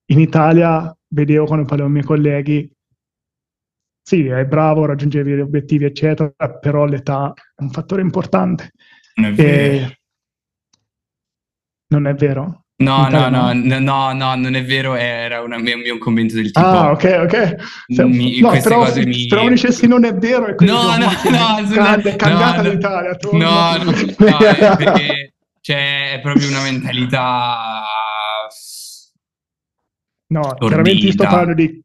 In 0.06 0.18
Italia 0.18 0.92
vedevo 1.06 1.44
quando 1.44 1.64
parlavo 1.64 1.88
con 1.88 1.96
i 1.96 2.00
miei 2.00 2.04
colleghi, 2.04 2.76
sì, 4.02 4.26
è 4.26 4.44
bravo, 4.44 4.84
raggiungevi 4.84 5.36
gli 5.36 5.40
obiettivi, 5.40 5.84
eccetera, 5.84 6.32
però 6.60 6.86
l'età 6.86 7.32
è 7.34 7.62
un 7.62 7.70
fattore 7.70 8.02
importante. 8.02 8.72
Non 9.14 9.30
è 9.30 9.32
vero. 9.32 9.86
E... 9.86 9.98
Non 11.90 12.06
è 12.08 12.14
vero? 12.14 12.64
No, 12.80 13.08
no, 13.08 13.28
no, 13.28 13.52
no, 13.52 13.78
no, 13.80 14.12
no, 14.12 14.34
non 14.36 14.54
è 14.54 14.64
vero, 14.64 14.94
era 14.94 15.42
un 15.42 15.50
mio 15.60 15.98
commento 15.98 16.34
del 16.34 16.52
tipo... 16.52 16.64
Ah, 16.64 16.92
ok, 16.92 17.18
ok. 17.22 17.56
Se- 17.88 18.04
mi- 18.04 18.38
no, 18.38 18.50
queste 18.50 18.68
però, 18.68 18.84
cose 18.84 19.04
mi- 19.04 19.26
però 19.26 19.48
dicessi 19.48 19.88
non 19.88 20.04
è 20.04 20.14
vero 20.14 20.46
e 20.46 20.54
quindi 20.54 20.74
No, 20.76 20.96
no, 20.96 21.08
"Minchia, 21.08 21.30
no, 21.30 21.68
grande, 21.68 22.10
no, 22.10 22.16
cambiata 22.16 22.62
no, 22.62 22.70
l'Italia, 22.70 23.16
torno." 23.16 23.38
No, 23.38 23.76
no, 23.82 23.90
no, 23.90 24.38
è 24.38 24.76
perché 24.76 25.32
c'è 25.60 26.12
è 26.12 26.20
proprio 26.20 26.48
una 26.48 26.62
mentalità... 26.62 27.82
No, 30.28 30.54
chiaramente 30.58 31.06
io 31.06 31.12
sto 31.12 31.24
parlando 31.24 31.54
di, 31.54 31.82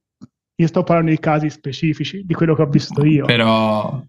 io 0.56 0.68
sto 0.68 0.84
parlando 0.84 1.10
di 1.12 1.20
casi 1.20 1.50
specifici, 1.50 2.24
di 2.24 2.34
quello 2.36 2.54
che 2.56 2.62
ho 2.62 2.68
visto 2.68 3.04
io. 3.04 3.26
Però... 3.26 4.00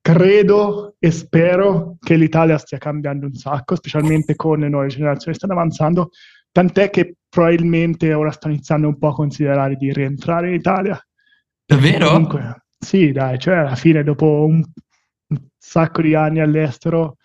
Credo 0.00 0.87
e 0.98 1.10
spero 1.10 1.96
che 2.00 2.16
l'Italia 2.16 2.58
stia 2.58 2.78
cambiando 2.78 3.26
un 3.26 3.34
sacco, 3.34 3.76
specialmente 3.76 4.34
con 4.34 4.58
le 4.60 4.68
nuove 4.68 4.88
generazioni 4.88 5.36
che 5.36 5.44
stanno 5.44 5.58
avanzando, 5.58 6.10
tant'è 6.50 6.90
che 6.90 7.16
probabilmente 7.28 8.12
ora 8.12 8.30
sto 8.30 8.48
iniziando 8.48 8.88
un 8.88 8.98
po' 8.98 9.08
a 9.08 9.14
considerare 9.14 9.76
di 9.76 9.92
rientrare 9.92 10.48
in 10.48 10.54
Italia. 10.54 11.00
Davvero? 11.64 12.08
Comunque, 12.08 12.64
sì, 12.78 13.12
dai, 13.12 13.38
cioè 13.38 13.56
alla 13.56 13.76
fine 13.76 14.02
dopo 14.02 14.44
un, 14.44 14.62
un 15.28 15.38
sacco 15.56 16.02
di 16.02 16.14
anni 16.14 16.40
all'estero, 16.40 17.16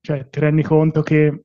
cioè, 0.00 0.28
ti 0.28 0.40
rendi 0.40 0.62
conto 0.62 1.02
che 1.02 1.44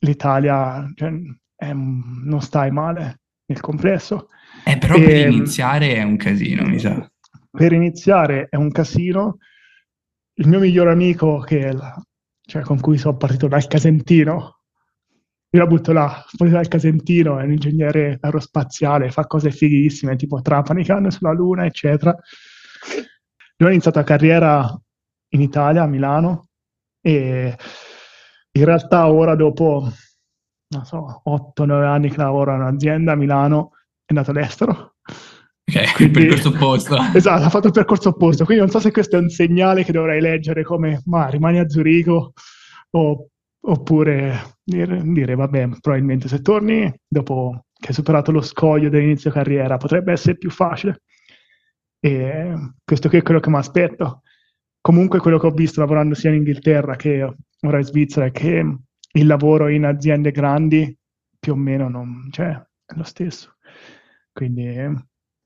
l'Italia 0.00 0.90
cioè, 0.94 1.12
è 1.54 1.72
non 1.72 2.40
stai 2.40 2.70
male 2.70 3.20
nel 3.46 3.60
complesso. 3.60 4.28
Eh, 4.64 4.78
però 4.78 4.94
per 4.94 5.10
Ehm, 5.10 5.32
iniziare 5.32 5.94
è 5.94 6.02
un 6.02 6.16
casino, 6.16 6.64
mi 6.66 6.78
sa. 6.78 7.10
Per 7.50 7.72
iniziare 7.72 8.46
è 8.48 8.56
un 8.56 8.70
casino. 8.70 9.38
Il 10.40 10.46
mio 10.46 10.60
migliore 10.60 10.92
amico, 10.92 11.44
la- 11.48 12.00
cioè, 12.42 12.62
con 12.62 12.78
cui 12.78 12.96
sono 12.96 13.16
partito 13.16 13.48
dal 13.48 13.66
Casentino, 13.66 14.60
io 15.50 15.60
la 15.60 15.66
butto 15.66 15.92
là, 15.92 16.06
partito 16.36 16.56
dal 16.56 16.68
Casentino, 16.68 17.40
è 17.40 17.42
un 17.42 17.50
ingegnere 17.50 18.18
aerospaziale, 18.20 19.10
fa 19.10 19.26
cose 19.26 19.50
fighissime, 19.50 20.14
tipo 20.14 20.40
trapanicando 20.40 21.10
sulla 21.10 21.32
Luna, 21.32 21.64
eccetera. 21.64 22.16
Lui 23.56 23.68
ha 23.68 23.72
iniziato 23.72 23.98
la 23.98 24.04
carriera 24.04 24.80
in 25.30 25.40
Italia, 25.40 25.82
a 25.82 25.86
Milano, 25.86 26.50
e 27.00 27.56
in 28.52 28.64
realtà 28.64 29.10
ora 29.10 29.34
dopo, 29.34 29.88
non 30.68 30.84
so, 30.84 31.20
8-9 31.24 31.84
anni 31.84 32.10
che 32.10 32.16
lavora 32.18 32.54
in 32.54 32.60
un'azienda 32.60 33.12
a 33.12 33.16
Milano, 33.16 33.72
è 34.04 34.14
andato 34.14 34.30
all'estero. 34.30 34.97
Ok, 35.68 35.74
il 35.74 35.92
Quindi- 35.94 36.12
percorso 36.20 36.48
opposto. 36.48 36.96
Esatto, 37.14 37.44
ha 37.44 37.50
fatto 37.50 37.66
il 37.66 37.72
percorso 37.72 38.08
opposto. 38.10 38.44
Quindi 38.44 38.62
non 38.62 38.72
so 38.72 38.80
se 38.80 38.90
questo 38.90 39.16
è 39.16 39.20
un 39.20 39.28
segnale 39.28 39.84
che 39.84 39.92
dovrei 39.92 40.20
leggere 40.20 40.62
come 40.64 41.02
ma 41.06 41.28
rimani 41.28 41.58
a 41.58 41.68
Zurigo 41.68 42.32
o- 42.90 43.28
oppure 43.60 44.56
dire, 44.62 45.02
dire, 45.04 45.34
vabbè, 45.34 45.68
probabilmente 45.80 46.28
se 46.28 46.40
torni 46.40 46.90
dopo 47.06 47.64
che 47.78 47.88
hai 47.88 47.94
superato 47.94 48.32
lo 48.32 48.40
scoglio 48.40 48.88
dell'inizio 48.88 49.30
carriera 49.30 49.76
potrebbe 49.76 50.12
essere 50.12 50.36
più 50.38 50.50
facile. 50.50 51.02
E 52.00 52.54
questo 52.84 53.08
qui 53.08 53.18
è 53.18 53.22
quello 53.22 53.40
che 53.40 53.50
mi 53.50 53.56
aspetto. 53.56 54.22
Comunque 54.80 55.18
quello 55.18 55.38
che 55.38 55.46
ho 55.46 55.50
visto 55.50 55.80
lavorando 55.80 56.14
sia 56.14 56.30
in 56.30 56.36
Inghilterra 56.36 56.96
che 56.96 57.22
ora 57.62 57.78
in 57.78 57.84
Svizzera 57.84 58.26
è 58.26 58.30
che 58.30 58.76
il 59.12 59.26
lavoro 59.26 59.68
in 59.68 59.84
aziende 59.84 60.30
grandi 60.30 60.96
più 61.38 61.52
o 61.52 61.56
meno 61.56 61.88
non, 61.88 62.28
cioè, 62.30 62.48
è 62.50 62.94
lo 62.94 63.02
stesso. 63.02 63.56
Quindi 64.32 64.66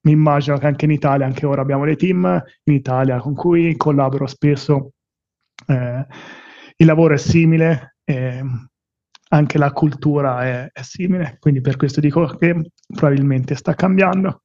mi 0.02 0.12
immagino 0.12 0.58
che 0.58 0.66
anche 0.66 0.84
in 0.84 0.90
Italia, 0.90 1.26
anche 1.26 1.46
ora 1.46 1.62
abbiamo 1.62 1.84
dei 1.84 1.96
team 1.96 2.42
in 2.64 2.74
Italia 2.74 3.18
con 3.18 3.34
cui 3.34 3.76
collaboro 3.76 4.26
spesso. 4.26 4.92
eh, 5.66 6.06
il 6.76 6.86
lavoro 6.86 7.14
è 7.14 7.18
simile, 7.18 7.96
e 8.04 8.42
anche 9.28 9.58
la 9.58 9.72
cultura 9.72 10.44
è, 10.44 10.70
è 10.72 10.82
simile, 10.82 11.36
quindi 11.38 11.60
per 11.60 11.76
questo 11.76 12.00
dico 12.00 12.26
che 12.26 12.70
probabilmente 12.86 13.54
sta 13.54 13.74
cambiando. 13.74 14.42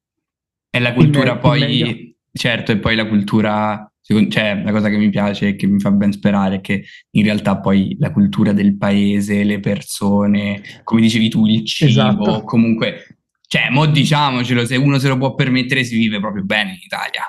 E 0.69 0.79
la 0.79 0.93
cultura 0.93 1.33
me- 1.33 1.39
poi, 1.39 2.17
certo, 2.31 2.71
e 2.71 2.77
poi 2.77 2.95
la 2.95 3.07
cultura, 3.07 3.91
cioè 4.01 4.61
la 4.63 4.71
cosa 4.71 4.89
che 4.89 4.97
mi 4.97 5.09
piace 5.09 5.49
e 5.49 5.55
che 5.55 5.65
mi 5.65 5.79
fa 5.79 5.91
ben 5.91 6.11
sperare 6.11 6.55
è 6.55 6.61
che 6.61 6.85
in 7.11 7.23
realtà 7.23 7.59
poi 7.59 7.95
la 7.99 8.11
cultura 8.11 8.53
del 8.53 8.77
paese, 8.77 9.43
le 9.43 9.59
persone, 9.59 10.61
come 10.83 11.01
dicevi 11.01 11.29
tu, 11.29 11.45
il 11.47 11.65
cibo, 11.65 11.89
Esatto. 11.89 12.43
comunque, 12.43 13.16
cioè, 13.47 13.69
mo 13.69 13.85
diciamocelo, 13.85 14.65
se 14.65 14.75
uno 14.75 14.97
se 14.99 15.07
lo 15.07 15.17
può 15.17 15.33
permettere 15.33 15.83
si 15.83 15.95
vive 15.97 16.19
proprio 16.19 16.43
bene 16.43 16.71
in 16.71 16.79
Italia. 16.83 17.23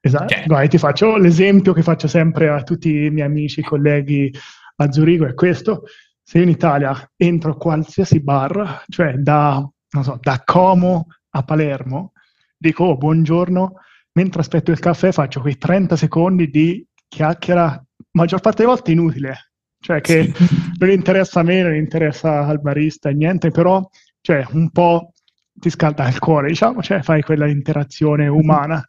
Esatto, 0.00 0.34
Cioè- 0.34 0.44
Guarda, 0.46 0.68
ti 0.68 0.78
faccio 0.78 1.16
l'esempio 1.16 1.72
che 1.72 1.82
faccio 1.82 2.06
sempre 2.08 2.48
a 2.48 2.62
tutti 2.62 3.04
i 3.04 3.10
miei 3.10 3.26
amici, 3.26 3.62
colleghi 3.62 4.30
a 4.76 4.92
Zurigo, 4.92 5.26
è 5.26 5.34
questo. 5.34 5.84
Se 6.22 6.38
io 6.38 6.44
in 6.44 6.50
Italia 6.50 7.10
entro 7.16 7.52
a 7.52 7.56
qualsiasi 7.56 8.20
bar, 8.20 8.84
cioè 8.88 9.14
da, 9.14 9.66
non 9.90 10.04
so, 10.04 10.18
da 10.20 10.42
Como 10.44 11.06
a 11.30 11.42
Palermo, 11.42 12.12
dico 12.56 12.84
"Oh, 12.84 12.96
buongiorno, 12.96 13.72
mentre 14.12 14.40
aspetto 14.40 14.70
il 14.70 14.78
caffè 14.78 15.10
faccio 15.10 15.40
quei 15.40 15.56
30 15.58 15.96
secondi 15.96 16.48
di 16.50 16.86
chiacchiera, 17.08 17.82
maggior 18.12 18.40
parte 18.40 18.62
delle 18.62 18.74
volte 18.74 18.92
inutile, 18.92 19.52
cioè 19.80 20.00
che 20.00 20.32
Sì. 20.34 20.46
non 20.78 20.90
interessa 20.90 21.40
a 21.40 21.42
me, 21.42 21.62
non 21.62 21.74
interessa 21.74 22.46
al 22.46 22.60
barista, 22.60 23.10
niente, 23.10 23.50
però 23.50 23.86
cioè, 24.20 24.46
un 24.52 24.70
po' 24.70 25.12
ti 25.54 25.70
scalda 25.70 26.08
il 26.08 26.18
cuore, 26.18 26.48
diciamo, 26.48 26.82
cioè 26.82 27.02
fai 27.02 27.22
quella 27.22 27.46
interazione 27.46 28.26
umana 28.26 28.86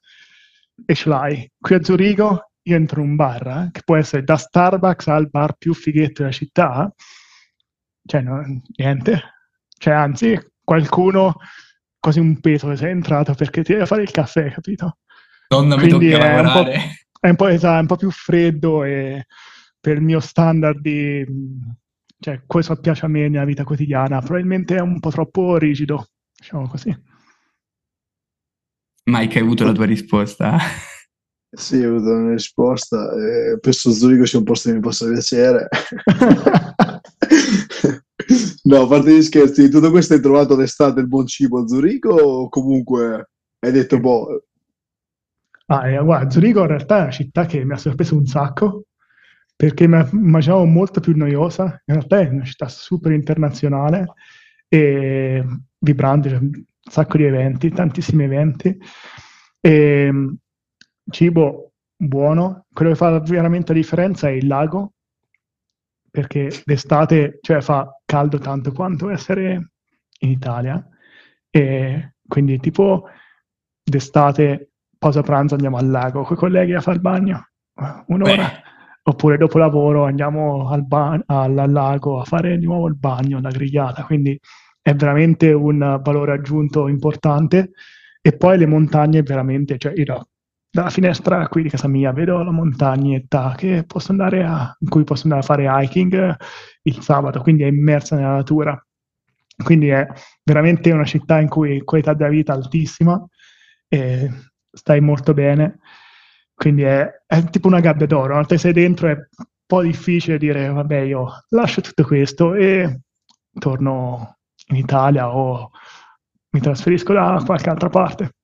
e 0.86 0.96
ce 0.96 1.10
l'hai. 1.10 1.52
Qui 1.58 1.76
a 1.76 1.84
Zurigo 1.84 2.52
io 2.64 2.76
entro 2.76 3.02
in 3.02 3.10
un 3.10 3.16
bar, 3.16 3.48
eh, 3.48 3.70
che 3.72 3.82
può 3.86 3.96
essere 3.96 4.24
da 4.24 4.38
Starbucks 4.38 5.08
al 5.08 5.30
bar 5.30 5.54
più 5.58 5.74
fighetto 5.74 6.24
della 6.24 6.34
città, 6.34 6.92
cioè 8.06 8.22
no, 8.22 8.44
niente, 8.76 9.22
cioè 9.78 9.94
anzi 9.94 10.40
qualcuno 10.64 11.36
quasi 12.00 12.20
un 12.20 12.40
peso 12.40 12.68
che 12.70 12.76
sei 12.76 12.92
entrato 12.92 13.34
perché 13.34 13.64
ti 13.64 13.74
devi 13.74 13.86
fare 13.86 14.02
il 14.02 14.12
caffè, 14.12 14.52
capito? 14.52 14.98
Donna, 15.48 15.76
mi 15.76 15.88
Quindi 15.88 16.12
tocca 16.12 16.24
è 16.24 16.40
un, 16.40 16.46
po', 16.46 16.48
lavorare. 16.48 16.82
è, 17.20 17.30
un 17.30 17.36
po', 17.36 17.48
esatto, 17.48 17.78
è 17.78 17.82
un 17.82 17.88
po' 17.88 17.96
più 17.96 18.12
freddo 18.12 18.84
e 18.84 19.26
per 19.80 19.98
il 19.98 20.02
mio 20.02 20.20
standard 20.20 20.80
di... 20.80 21.26
cioè, 22.20 22.42
questo 22.46 22.76
piace 22.78 23.06
a 23.06 23.10
me 23.10 23.28
nella 23.28 23.46
vita 23.46 23.64
quotidiana, 23.64 24.20
probabilmente 24.20 24.76
è 24.76 24.82
un 24.82 25.00
po' 25.00 25.10
troppo 25.10 25.58
rigido, 25.58 26.08
diciamo 26.46 26.68
così. 26.68 26.96
Mike, 29.06 29.40
hai 29.40 29.44
avuto 29.44 29.66
la 29.66 29.72
tua 29.72 29.86
risposta? 29.86 30.58
Sì, 31.56 31.82
ho 31.82 31.96
avuto 31.96 32.12
una 32.12 32.32
risposta. 32.32 33.14
Eh, 33.14 33.58
penso 33.62 33.90
Zurigo 33.90 34.26
sia 34.26 34.40
un 34.40 34.44
posto 34.44 34.68
che 34.68 34.76
mi 34.76 34.82
possa 34.82 35.08
piacere. 35.08 35.70
no, 38.64 38.82
a 38.82 38.88
parte 38.88 39.16
gli 39.16 39.22
scherzi, 39.22 39.62
di 39.62 39.70
tutto 39.70 39.90
questo 39.90 40.16
hai 40.16 40.20
trovato 40.20 40.58
l'estate 40.58 41.00
il 41.00 41.08
buon 41.08 41.26
cibo 41.28 41.62
a 41.62 41.68
Zurigo 41.68 42.14
o 42.14 42.50
comunque 42.50 43.30
hai 43.60 43.72
detto, 43.72 44.02
boh, 44.02 44.44
Ah, 45.68 45.88
eh, 45.88 46.04
guarda, 46.04 46.30
Zurigo 46.30 46.60
in 46.64 46.68
realtà 46.68 46.98
è 46.98 47.02
una 47.04 47.12
città 47.12 47.46
che 47.46 47.64
mi 47.64 47.72
ha 47.72 47.78
sorpreso 47.78 48.18
un 48.18 48.26
sacco 48.26 48.88
perché 49.56 49.88
mi 49.88 50.06
immaginavo 50.12 50.66
molto 50.66 51.00
più 51.00 51.16
noiosa. 51.16 51.82
In 51.86 51.94
realtà 51.94 52.20
è 52.20 52.28
una 52.28 52.44
città 52.44 52.68
super 52.68 53.14
internazionale 53.14 54.08
e 54.76 55.44
vibrante, 55.80 56.30
c'è 56.30 56.36
un 56.36 56.64
sacco 56.82 57.18
di 57.18 57.24
eventi, 57.24 57.72
tantissimi 57.72 58.24
eventi. 58.26 58.78
E, 59.62 60.36
cibo 61.10 61.74
buono. 61.96 62.66
Quello 62.74 62.92
che 62.92 62.98
fa 62.98 63.20
veramente 63.20 63.74
la 63.74 63.80
differenza 63.80 64.28
è 64.28 64.32
il 64.32 64.48
lago, 64.48 64.94
perché 66.10 66.50
d'estate 66.66 67.40
cioè, 67.42 67.62
fa 67.62 67.90
caldo 68.06 68.38
tanto 68.38 68.72
quanto 68.72 69.10
essere 69.10 69.72
in 70.20 70.30
Italia. 70.30 70.86
E 71.50 72.16
quindi 72.28 72.60
tipo 72.60 73.08
d'estate 73.84 74.72
pausa 74.98 75.22
pranzo 75.22 75.54
andiamo 75.54 75.78
al 75.78 75.90
lago 75.90 76.24
con 76.24 76.36
i 76.36 76.40
colleghi 76.40 76.74
a 76.74 76.82
fare 76.82 76.96
il 76.96 77.02
bagno 77.02 77.50
un'ora 78.08 78.36
Beh. 78.36 78.62
oppure 79.04 79.38
dopo 79.38 79.58
lavoro 79.58 80.06
andiamo 80.06 80.68
al, 80.70 80.86
ba- 80.86 81.22
al, 81.26 81.58
al 81.58 81.72
lago 81.72 82.20
a 82.20 82.24
fare 82.24 82.58
di 82.58 82.66
nuovo 82.66 82.88
il 82.88 82.96
bagno, 82.96 83.40
la 83.40 83.52
grigliata, 83.52 84.04
quindi 84.04 84.40
è 84.86 84.94
veramente 84.94 85.52
un 85.52 86.00
valore 86.04 86.34
aggiunto 86.34 86.88
importante 86.88 87.72
e 88.22 88.38
poi 88.38 88.56
le 88.56 88.68
montagne 88.68 89.24
veramente, 89.24 89.80
cioè 89.80 89.94
io 89.96 90.28
dalla 90.70 90.92
finestra 90.92 91.48
qui 91.48 91.64
di 91.64 91.70
casa 91.70 91.88
mia 91.88 92.12
vedo 92.12 92.44
la 92.44 92.52
montagnetta 92.52 93.46
a, 93.46 93.56
in 93.60 94.90
cui 94.90 95.04
posso 95.04 95.24
andare 95.24 95.40
a 95.40 95.42
fare 95.42 95.66
hiking 95.68 96.36
il 96.84 97.02
sabato, 97.02 97.42
quindi 97.42 97.64
è 97.64 97.66
immersa 97.66 98.16
nella 98.16 98.36
natura. 98.36 98.80
Quindi 99.64 99.88
è 99.88 100.06
veramente 100.44 100.92
una 100.92 101.06
città 101.06 101.40
in 101.40 101.48
cui 101.48 101.84
qualità 101.84 102.14
della 102.14 102.30
vita 102.30 102.54
altissima 102.54 103.20
e 103.88 104.30
stai 104.70 105.02
molto 105.02 105.34
bene. 105.34 105.80
Quindi 106.54 106.84
è, 106.84 107.10
è 107.26 107.44
tipo 107.46 107.68
una 107.68 107.80
gabbia 107.80 108.06
d'oro. 108.06 108.26
Una 108.26 108.36
volta 108.36 108.56
sei 108.56 108.74
dentro 108.74 109.08
è 109.08 109.14
un 109.14 109.46
po' 109.66 109.82
difficile 109.82 110.38
dire, 110.38 110.70
vabbè, 110.70 111.00
io 111.00 111.26
lascio 111.50 111.82
tutto 111.82 112.04
questo 112.04 112.54
e 112.54 113.00
torno 113.58 114.35
in 114.68 114.76
Italia 114.76 115.34
o 115.34 115.72
mi 116.52 116.60
trasferisco 116.60 117.14
da 117.14 117.42
qualche 117.46 117.70
altra 117.70 117.90
parte. 117.90 118.36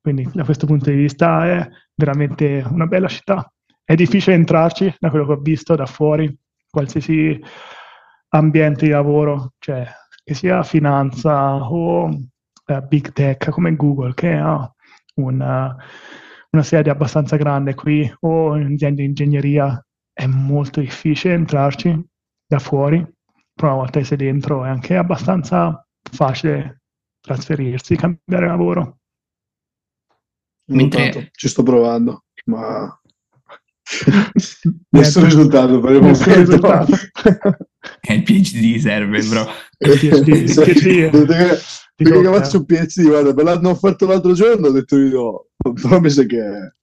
Quindi 0.00 0.28
da 0.32 0.44
questo 0.44 0.66
punto 0.66 0.90
di 0.90 0.96
vista 0.96 1.46
è 1.46 1.68
veramente 1.94 2.64
una 2.68 2.86
bella 2.86 3.08
città. 3.08 3.50
È 3.84 3.94
difficile 3.94 4.36
entrarci, 4.36 4.94
da 4.98 5.10
quello 5.10 5.26
che 5.26 5.32
ho 5.32 5.40
visto 5.40 5.74
da 5.74 5.86
fuori, 5.86 6.36
qualsiasi 6.68 7.40
ambiente 8.30 8.86
di 8.86 8.90
lavoro, 8.90 9.52
cioè 9.58 9.86
che 10.22 10.34
sia 10.34 10.62
finanza 10.62 11.54
o 11.54 12.08
eh, 12.66 12.82
big 12.82 13.12
tech 13.12 13.48
come 13.50 13.74
Google, 13.76 14.12
che 14.14 14.32
ha 14.32 14.70
una, 15.14 15.74
una 16.50 16.62
sede 16.62 16.90
abbastanza 16.90 17.36
grande 17.36 17.74
qui, 17.74 18.10
o 18.20 18.52
aziende 18.52 19.02
di 19.02 19.04
ingegneria, 19.04 19.82
è 20.12 20.26
molto 20.26 20.80
difficile 20.80 21.34
entrarci 21.34 22.06
da 22.46 22.58
fuori, 22.58 23.06
però 23.58 23.72
una 23.72 23.82
volta 23.82 23.98
che 23.98 24.04
sei 24.04 24.16
dentro 24.16 24.64
è 24.64 24.68
anche 24.68 24.94
abbastanza 24.94 25.84
facile 26.12 26.82
trasferirsi, 27.20 27.96
cambiare 27.96 28.46
lavoro. 28.46 28.98
Mentre- 30.70 31.06
Intanto 31.06 31.28
ci 31.32 31.48
sto 31.48 31.64
provando, 31.64 32.26
ma 32.44 32.88
nessun 34.90 35.24
risultato 35.24 35.80
per 35.80 35.92
il 35.96 36.02
Nessun 36.02 36.28
momento. 36.28 36.50
risultato. 36.52 36.92
Eh, 38.02 38.14
il 38.14 38.22
PhD 38.22 38.76
serve, 38.78 39.22
bro. 39.22 39.46
Il 39.78 39.98
PhD, 39.98 40.28
il 40.28 40.54
PhD. 40.54 41.58
Ti 41.98 42.04
Perché 42.04 42.20
che 42.20 42.28
faccio 42.28 42.58
un 42.58 42.64
PhD, 42.64 43.02
guarda, 43.08 43.34
me 43.34 43.42
l'hanno 43.42 43.70
offerto 43.70 44.06
l'altro 44.06 44.32
giorno, 44.34 44.68
ho 44.68 44.70
detto 44.70 44.96
di 44.96 45.10
no, 45.10 45.46
però 45.74 45.98
mi 45.98 46.10
sa 46.10 46.22
che, 46.24 46.74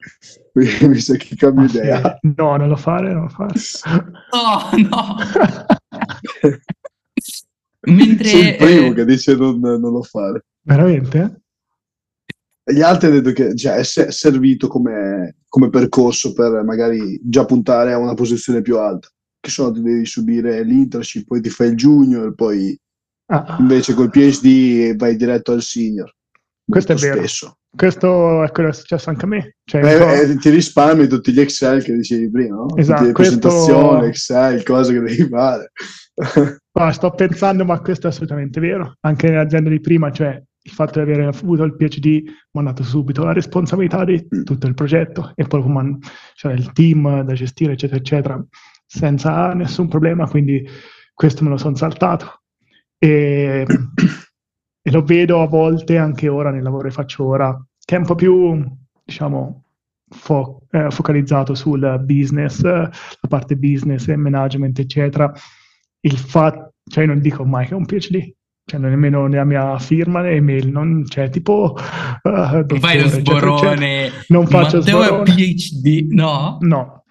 mi, 0.53 0.99
sa 0.99 1.15
che 1.15 1.35
cambio 1.37 1.69
sì, 1.69 1.77
idea. 1.77 2.19
No, 2.35 2.57
non 2.57 2.67
lo 2.67 2.75
fare, 2.75 3.13
non 3.13 3.23
lo 3.23 3.29
fare. 3.29 3.53
No, 4.33 4.89
no. 4.89 5.15
Mentre... 7.87 8.27
Sei 8.27 8.47
il 8.49 8.55
primo 8.55 8.87
eh, 8.87 8.93
che 8.93 9.05
dice 9.05 9.35
non, 9.35 9.59
non 9.59 9.91
lo 9.91 10.01
fare. 10.01 10.45
Veramente? 10.61 11.41
Gli 12.63 12.81
altri 12.81 13.07
hanno 13.07 13.19
detto 13.19 13.31
che 13.31 13.55
cioè, 13.55 13.75
è 13.75 13.83
se- 13.83 14.11
servito 14.11 14.67
come, 14.67 15.37
come 15.47 15.69
percorso 15.69 16.33
per 16.33 16.63
magari 16.63 17.19
già 17.23 17.45
puntare 17.45 17.93
a 17.93 17.97
una 17.97 18.15
posizione 18.15 18.61
più 18.61 18.79
alta. 18.79 19.07
Che 19.39 19.49
so, 19.51 19.71
ti 19.71 19.81
devi 19.81 20.05
subire 20.05 20.63
l'internship, 20.63 21.27
poi 21.27 21.41
ti 21.41 21.49
fai 21.49 21.69
il 21.69 21.75
junior, 21.75 22.33
poi 22.33 22.75
Ah, 23.27 23.57
invece 23.59 23.95
col 23.95 24.11
PhD 24.11 24.95
vai 24.95 25.15
diretto 25.15 25.51
al 25.51 25.63
senior. 25.63 26.13
Questo 26.63 26.91
è 26.91 26.95
vero. 26.95 27.17
Spesso. 27.17 27.57
Questo 27.75 28.43
è 28.43 28.51
quello 28.51 28.69
che 28.69 28.75
è 28.75 28.79
successo 28.79 29.09
anche 29.09 29.25
a 29.25 29.27
me. 29.27 29.55
Cioè, 29.63 29.81
un 29.81 29.87
Eh, 29.89 29.97
po'- 29.97 30.31
eh, 30.31 30.35
ti 30.37 30.49
risparmi 30.49 31.07
tutti 31.07 31.31
gli 31.31 31.39
Excel 31.39 31.83
che 31.83 31.93
dicevi 31.95 32.29
prima, 32.31 32.55
no? 32.55 32.75
Esatto, 32.77 32.97
Tutte 32.99 33.07
le 33.07 33.13
questo- 33.13 33.37
presentazioni, 33.39 34.07
Excel, 34.07 34.63
cose 34.63 34.93
che 34.93 34.99
devi 34.99 35.27
fare. 35.29 35.71
Ah, 36.77 36.91
sto 36.91 37.09
pensando, 37.11 37.63
ma 37.63 37.79
questo 37.79 38.07
è 38.07 38.09
assolutamente 38.09 38.59
vero. 38.59 38.95
Anche 39.01 39.29
nell'azienda 39.29 39.69
di 39.69 39.79
prima, 39.79 40.11
cioè 40.11 40.41
il 40.61 40.71
fatto 40.71 41.01
di 41.01 41.09
aver 41.09 41.27
avuto 41.27 41.63
il 41.63 41.73
PhD 41.77 42.23
mi 42.51 42.59
ha 42.59 42.63
dato 42.63 42.83
subito 42.83 43.23
la 43.23 43.31
responsabilità 43.31 44.03
di 44.03 44.27
Mm. 44.35 44.43
tutto 44.43 44.67
il 44.67 44.73
progetto 44.73 45.31
e 45.35 45.45
poi 45.45 45.61
come 45.61 45.97
cioè, 46.33 46.51
il 46.51 46.73
team 46.73 47.21
da 47.23 47.33
gestire, 47.33 47.73
eccetera, 47.73 47.99
eccetera, 47.99 48.45
senza 48.85 49.53
nessun 49.53 49.87
problema. 49.87 50.27
Quindi 50.27 50.67
questo 51.13 51.45
me 51.45 51.51
lo 51.51 51.57
sono 51.57 51.75
saltato. 51.77 52.41
E, 52.97 53.65
e 54.87 54.91
lo 54.91 55.01
vedo 55.01 55.41
a 55.41 55.47
volte 55.47 55.97
anche 55.97 56.27
ora 56.27 56.51
nel 56.51 56.61
lavoro 56.61 56.87
che 56.87 56.93
faccio 56.93 57.25
ora, 57.25 57.59
che 57.83 57.95
è 57.95 57.97
un 57.97 58.05
po' 58.05 58.13
più, 58.13 58.63
diciamo, 59.03 59.63
fo- 60.09 60.61
eh, 60.69 60.91
focalizzato 60.91 61.55
sul 61.55 62.03
business, 62.03 62.61
la 62.61 62.91
parte 63.27 63.55
business 63.55 64.07
e 64.09 64.15
management, 64.15 64.77
eccetera 64.77 65.33
il 66.01 66.17
fatto, 66.19 66.73
cioè 66.87 67.03
io 67.03 67.09
non 67.13 67.19
dico 67.19 67.43
mai 67.45 67.65
che 67.65 67.71
è 67.73 67.75
un 67.75 67.85
PhD, 67.85 68.31
cioè 68.63 68.79
non 68.79 68.91
nemmeno 68.91 69.25
nella 69.25 69.43
mia 69.43 69.79
firma 69.79 70.21
né 70.21 70.33
email, 70.33 70.69
non 70.69 71.03
c'è 71.07 71.31
tipo 71.31 71.75
uh, 71.75 72.29
non 72.67 72.79
fai 72.79 73.01
lo 73.01 73.07
sborone. 73.07 74.11
Non 74.27 74.45
faccio 74.45 74.77
Matteo 74.77 75.01
è 75.01 75.05
sborone. 75.07 75.33
PhD, 75.33 76.11
no? 76.11 76.57
No, 76.59 77.03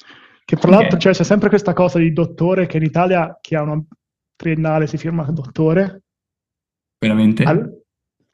che 0.45 0.55
tra 0.55 0.71
Ok. 0.71 0.75
l'altro 0.77 0.99
cioè, 0.99 1.13
c'è 1.13 1.25
sempre 1.25 1.49
questa 1.49 1.73
cosa 1.73 1.99
di 1.99 2.13
dottore 2.13 2.67
che 2.67 2.77
in 2.77 2.85
Italia 2.85 3.37
chi 3.41 3.57
ha 3.57 3.63
una 3.63 3.83
triennale 4.37 4.87
si 4.87 4.97
firma 4.97 5.25
dottore 5.25 6.04
Veramente? 7.09 7.43
al- 7.45 7.83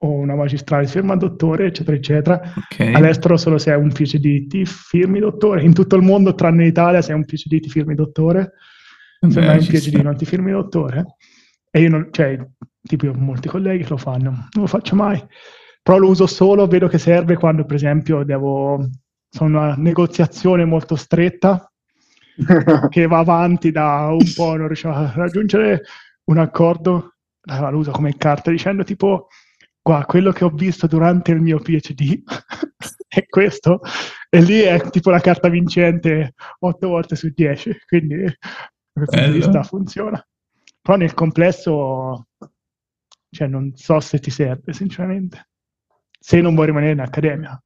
o 0.02 0.12
una 0.12 0.34
magistrale 0.34 0.86
firma 0.86 1.14
dottore, 1.16 1.66
eccetera, 1.66 1.96
eccetera. 1.96 2.40
ok. 2.56 2.92
All'estero 2.94 3.36
solo 3.36 3.58
se 3.58 3.70
hai 3.72 3.78
un 3.78 3.92
PhD 3.92 4.46
ti 4.46 4.64
firmi 4.64 5.18
dottore, 5.18 5.62
in 5.62 5.74
tutto 5.74 5.96
il 5.96 6.02
mondo 6.02 6.34
tranne 6.34 6.62
in 6.62 6.68
Italia 6.68 7.02
se 7.02 7.12
hai 7.12 7.18
un 7.18 7.26
PhD 7.26 7.60
ti 7.60 7.68
firmi 7.68 7.94
dottore. 7.94 8.52
se 9.20 9.40
non 9.40 9.50
hai 9.50 9.58
un 9.58 9.66
PhD 9.66 9.78
sta. 9.78 10.02
non 10.02 10.16
ti 10.16 10.24
firmi 10.24 10.52
dottore. 10.52 11.16
E 11.70 11.82
io 11.82 11.90
non, 11.90 12.08
cioè, 12.10 12.38
tipo 12.82 13.04
io 13.04 13.12
ho 13.12 13.18
molti 13.18 13.48
colleghi 13.48 13.82
che 13.82 13.90
lo 13.90 13.98
fanno, 13.98 14.30
non 14.30 14.48
lo 14.62 14.66
faccio 14.66 14.96
mai. 14.96 15.22
Però 15.82 15.98
lo 15.98 16.08
uso 16.08 16.26
solo, 16.26 16.66
vedo 16.66 16.88
che 16.88 16.98
serve 16.98 17.36
quando 17.36 17.64
per 17.64 17.76
esempio 17.76 18.24
devo, 18.24 18.88
sono 19.28 19.58
una 19.58 19.74
negoziazione 19.76 20.64
molto 20.64 20.96
stretta 20.96 21.70
che 22.88 23.06
va 23.06 23.18
avanti 23.18 23.70
da 23.70 24.08
un 24.10 24.32
po', 24.34 24.56
non 24.56 24.66
riusciamo 24.66 24.94
a 24.94 25.12
raggiungere 25.14 25.82
un 26.24 26.38
accordo, 26.38 27.16
lo 27.42 27.78
uso 27.78 27.90
come 27.90 28.16
carta 28.16 28.50
dicendo 28.50 28.84
tipo, 28.84 29.28
qua, 29.80 30.04
quello 30.04 30.32
che 30.32 30.44
ho 30.44 30.50
visto 30.50 30.86
durante 30.86 31.32
il 31.32 31.40
mio 31.40 31.58
PhD 31.58 32.22
è 33.08 33.26
questo, 33.26 33.80
e 34.28 34.40
lì 34.40 34.60
è 34.60 34.80
tipo 34.90 35.10
la 35.10 35.20
carta 35.20 35.48
vincente 35.48 36.34
8 36.58 36.88
volte 36.88 37.16
su 37.16 37.28
10, 37.30 37.80
quindi 37.86 38.22
da 38.22 38.32
questo 38.92 39.16
punto 39.16 39.16
di 39.16 39.20
Bello. 39.20 39.34
vista 39.34 39.62
funziona. 39.62 40.28
Però 40.82 40.96
nel 40.96 41.14
complesso, 41.14 42.28
cioè 43.30 43.48
non 43.48 43.74
so 43.74 44.00
se 44.00 44.18
ti 44.18 44.30
serve, 44.30 44.72
sinceramente, 44.72 45.48
se 46.18 46.40
non 46.40 46.54
vuoi 46.54 46.66
rimanere 46.66 46.92
in 46.92 47.00
accademia, 47.00 47.62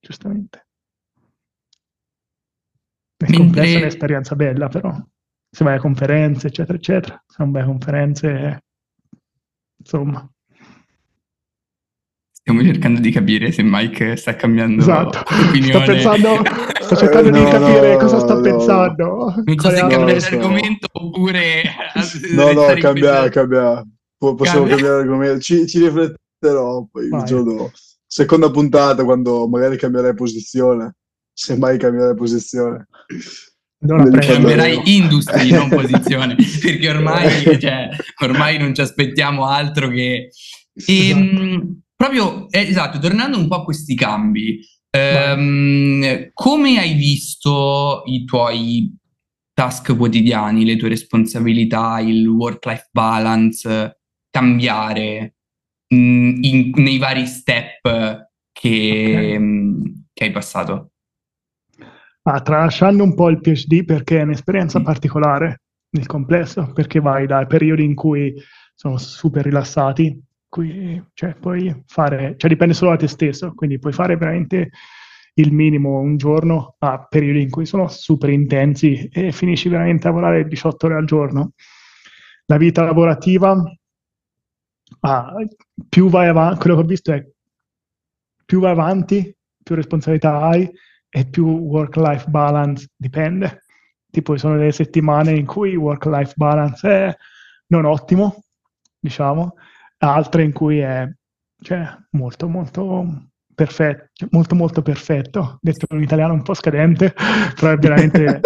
giustamente. 0.00 0.66
Nel 3.20 3.30
Mentre- 3.30 3.36
complesso 3.36 3.76
è 3.76 3.80
un'esperienza 3.80 4.34
bella, 4.36 4.68
però 4.68 4.96
se 5.52 5.64
vai 5.64 5.76
a 5.76 5.80
conferenze, 5.80 6.46
eccetera, 6.46 6.78
eccetera, 6.78 7.24
se 7.26 7.36
non 7.38 7.50
vai 7.50 7.62
a 7.62 7.66
conferenze, 7.66 8.64
insomma, 9.90 10.30
Stiamo 12.32 12.62
cercando 12.64 13.00
di 13.00 13.10
capire 13.10 13.52
se 13.52 13.62
Mike 13.62 14.16
sta 14.16 14.34
cambiando 14.34 14.80
esatto. 14.80 15.18
opinione. 15.48 15.84
Sto, 15.84 15.92
pensando, 15.92 16.42
sto 16.80 16.96
cercando 16.96 17.28
Eh, 17.28 17.32
di 17.32 17.40
no, 17.42 17.48
capire 17.50 17.92
no, 17.92 17.98
cosa 17.98 18.18
sto 18.18 18.34
no. 18.34 18.40
pensando. 18.40 19.34
Non 19.44 19.58
so 19.58 19.68
se 19.70 19.76
cambiare 19.76 20.16
argomento 20.16 20.88
oppure 20.90 21.62
No, 22.32 22.50
no, 22.52 22.74
cambia, 22.80 23.28
cambia. 23.28 23.84
Po- 24.16 24.34
Possiamo 24.34 24.60
Cambia? 24.66 24.76
cambiare 24.76 25.00
argomento. 25.02 25.40
Ci, 25.40 25.66
ci 25.66 25.78
rifletterò 25.80 26.86
poi 26.90 27.04
il 27.04 27.10
Vai. 27.10 27.24
giorno 27.24 27.52
dopo. 27.52 27.70
Seconda 28.06 28.50
puntata, 28.50 29.04
quando 29.04 29.46
magari 29.46 29.76
cambierai 29.76 30.14
posizione. 30.14 30.94
Se 31.32 31.56
mai 31.56 31.78
cambierai 31.78 32.14
posizione. 32.14 32.86
Prendo. 33.80 34.10
farlo. 34.10 34.32
Cambierai 34.32 34.80
industry, 34.84 35.50
non 35.50 35.68
posizione, 35.70 36.36
perché 36.60 36.88
ormai, 36.90 37.58
cioè, 37.58 37.88
ormai 38.22 38.58
non 38.58 38.74
ci 38.74 38.82
aspettiamo 38.82 39.46
altro 39.46 39.88
che... 39.88 40.28
E, 40.86 41.14
mh, 41.14 41.80
proprio, 41.96 42.48
eh, 42.50 42.60
esatto, 42.60 42.98
tornando 42.98 43.38
un 43.38 43.48
po' 43.48 43.56
a 43.56 43.64
questi 43.64 43.94
cambi, 43.94 44.60
ehm, 44.90 46.30
come 46.32 46.78
hai 46.78 46.94
visto 46.94 48.02
i 48.06 48.24
tuoi 48.24 48.94
task 49.54 49.96
quotidiani, 49.96 50.64
le 50.64 50.76
tue 50.76 50.88
responsabilità, 50.90 52.00
il 52.00 52.26
work-life 52.26 52.88
balance 52.92 53.98
cambiare 54.30 55.34
mh, 55.88 56.38
in- 56.42 56.70
nei 56.76 56.98
vari 56.98 57.26
step 57.26 58.28
che, 58.52 59.32
Ok. 59.34 59.40
mh, 59.40 59.82
che 60.12 60.24
hai 60.24 60.30
passato? 60.30 60.92
Ah, 62.26 62.40
tralasciando 62.42 63.02
un 63.02 63.14
po' 63.14 63.30
il 63.30 63.40
PhD 63.40 63.84
perché 63.84 64.18
è 64.20 64.22
un'esperienza 64.22 64.78
Mm. 64.78 64.82
particolare 64.84 65.62
nel 65.90 66.06
complesso, 66.06 66.70
perché 66.74 67.00
vai 67.00 67.26
dai 67.26 67.46
periodi 67.46 67.82
in 67.84 67.94
cui 67.94 68.34
sono 68.74 68.98
super 68.98 69.44
rilassati, 69.44 70.22
cui, 70.48 71.02
cioè 71.14 71.34
puoi 71.34 71.82
fare, 71.86 72.34
cioè 72.36 72.50
dipende 72.50 72.74
solo 72.74 72.90
da 72.90 72.96
te 72.98 73.06
stesso, 73.08 73.52
quindi 73.54 73.78
puoi 73.78 73.92
fare 73.92 74.16
veramente 74.16 74.70
il 75.34 75.52
minimo 75.52 75.98
un 76.00 76.16
giorno 76.16 76.74
a 76.78 77.06
periodi 77.08 77.40
in 77.42 77.50
cui 77.50 77.64
sono 77.64 77.88
super 77.88 78.28
intensi 78.30 79.08
e 79.12 79.32
finisci 79.32 79.68
veramente 79.68 80.06
a 80.06 80.10
lavorare 80.10 80.46
18 80.46 80.86
ore 80.86 80.96
al 80.96 81.06
giorno. 81.06 81.52
La 82.46 82.56
vita 82.58 82.82
lavorativa, 82.84 83.54
ah, 85.02 85.32
più 85.88 86.08
vai 86.08 86.28
avanti, 86.28 86.58
quello 86.60 86.76
che 86.76 86.82
ho 86.82 86.86
visto 86.86 87.12
è 87.12 87.24
più 88.44 88.60
vai 88.60 88.72
avanti, 88.72 89.34
più 89.62 89.74
responsabilità 89.74 90.40
hai 90.40 90.68
e 91.10 91.26
più 91.26 91.46
work-life 91.46 92.28
balance 92.28 92.88
dipende. 92.96 93.64
Tipo, 94.10 94.34
ci 94.34 94.40
sono 94.40 94.56
delle 94.56 94.72
settimane 94.72 95.32
in 95.32 95.46
cui 95.46 95.76
work-life 95.76 96.34
balance 96.36 96.88
è 96.88 97.16
non 97.66 97.84
ottimo, 97.84 98.44
diciamo, 98.98 99.54
altre 99.98 100.44
in 100.44 100.52
cui 100.52 100.78
è 100.78 101.08
cioè, 101.62 101.86
molto, 102.12 102.48
molto 102.48 103.28
perfetto, 103.54 104.08
cioè, 104.12 104.28
molto, 104.32 104.54
molto 104.54 104.82
perfetto. 104.82 105.58
Detto 105.60 105.86
in 105.94 106.02
italiano 106.02 106.32
un 106.32 106.42
po' 106.42 106.54
scadente, 106.54 107.12
però 107.54 107.72
è 107.72 107.76
veramente 107.76 108.40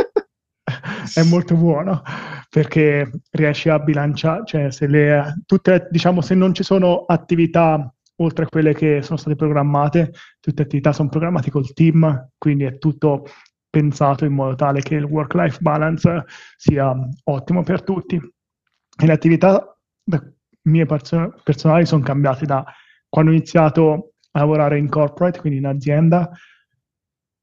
è 1.15 1.23
molto 1.23 1.55
buono 1.55 2.03
perché 2.49 3.11
riesci 3.31 3.69
a 3.69 3.79
bilanciare, 3.79 4.43
cioè 4.47 4.71
se 4.71 4.87
le, 4.87 5.43
tutte, 5.47 5.89
diciamo, 5.91 6.21
se 6.21 6.35
non 6.35 6.55
ci 6.55 6.63
sono 6.63 7.05
attività 7.07 7.94
oltre 8.17 8.45
a 8.45 8.49
quelle 8.49 8.75
che 8.75 9.03
sono 9.03 9.19
state 9.19 9.37
programmate, 9.37 10.13
tutte 10.41 10.63
le 10.63 10.65
attività 10.65 10.93
sono 10.93 11.09
programmate 11.09 11.51
col 11.51 11.73
team, 11.73 12.31
quindi 12.39 12.65
è 12.65 12.79
tutto 12.79 13.25
pensato 13.69 14.25
in 14.25 14.33
modo 14.33 14.55
tale 14.55 14.81
che 14.83 14.95
il 14.95 15.05
work-life 15.05 15.59
balance 15.61 16.25
sia 16.57 16.95
ottimo 17.25 17.63
per 17.63 17.83
tutti. 17.83 18.17
E 18.17 19.07
le 19.07 19.13
attività 19.13 19.77
mie 20.63 20.87
perso- 20.87 21.35
personali 21.43 21.85
sono 21.87 22.03
cambiate 22.03 22.47
da 22.47 22.65
quando 23.09 23.31
ho 23.31 23.35
iniziato 23.35 24.15
a 24.33 24.41
lavorare 24.41 24.79
in 24.79 24.89
corporate, 24.89 25.41
quindi 25.41 25.59
in 25.59 25.67
azienda, 25.67 26.31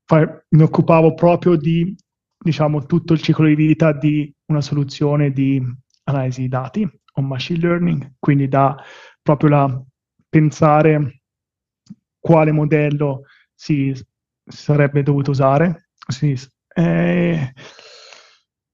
fa- 0.05 0.43
mi 0.49 0.63
occupavo 0.63 1.13
proprio 1.13 1.55
di, 1.55 1.95
diciamo, 2.37 2.85
tutto 2.85 3.13
il 3.13 3.21
ciclo 3.21 3.45
di 3.45 3.55
vita 3.55 3.91
di 3.93 4.33
una 4.47 4.61
soluzione 4.61 5.31
di 5.31 5.61
analisi 6.03 6.41
di 6.41 6.47
dati 6.47 6.89
o 7.13 7.21
machine 7.21 7.59
learning, 7.59 8.13
quindi 8.19 8.47
da 8.47 8.75
proprio 9.21 9.49
la 9.49 9.83
pensare 10.31 11.21
quale 12.19 12.51
modello 12.51 13.23
si 13.53 13.93
sarebbe 14.45 15.03
dovuto 15.03 15.31
usare, 15.31 15.89
si- 16.07 16.37
eh, 16.73 17.53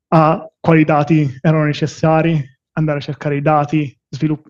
a 0.09 0.47
quali 0.59 0.83
dati 0.85 1.37
erano 1.41 1.65
necessari, 1.65 2.41
andare 2.73 2.99
a 2.99 3.01
cercare 3.01 3.37
i 3.37 3.41
dati, 3.41 3.97
svilupp- 4.09 4.47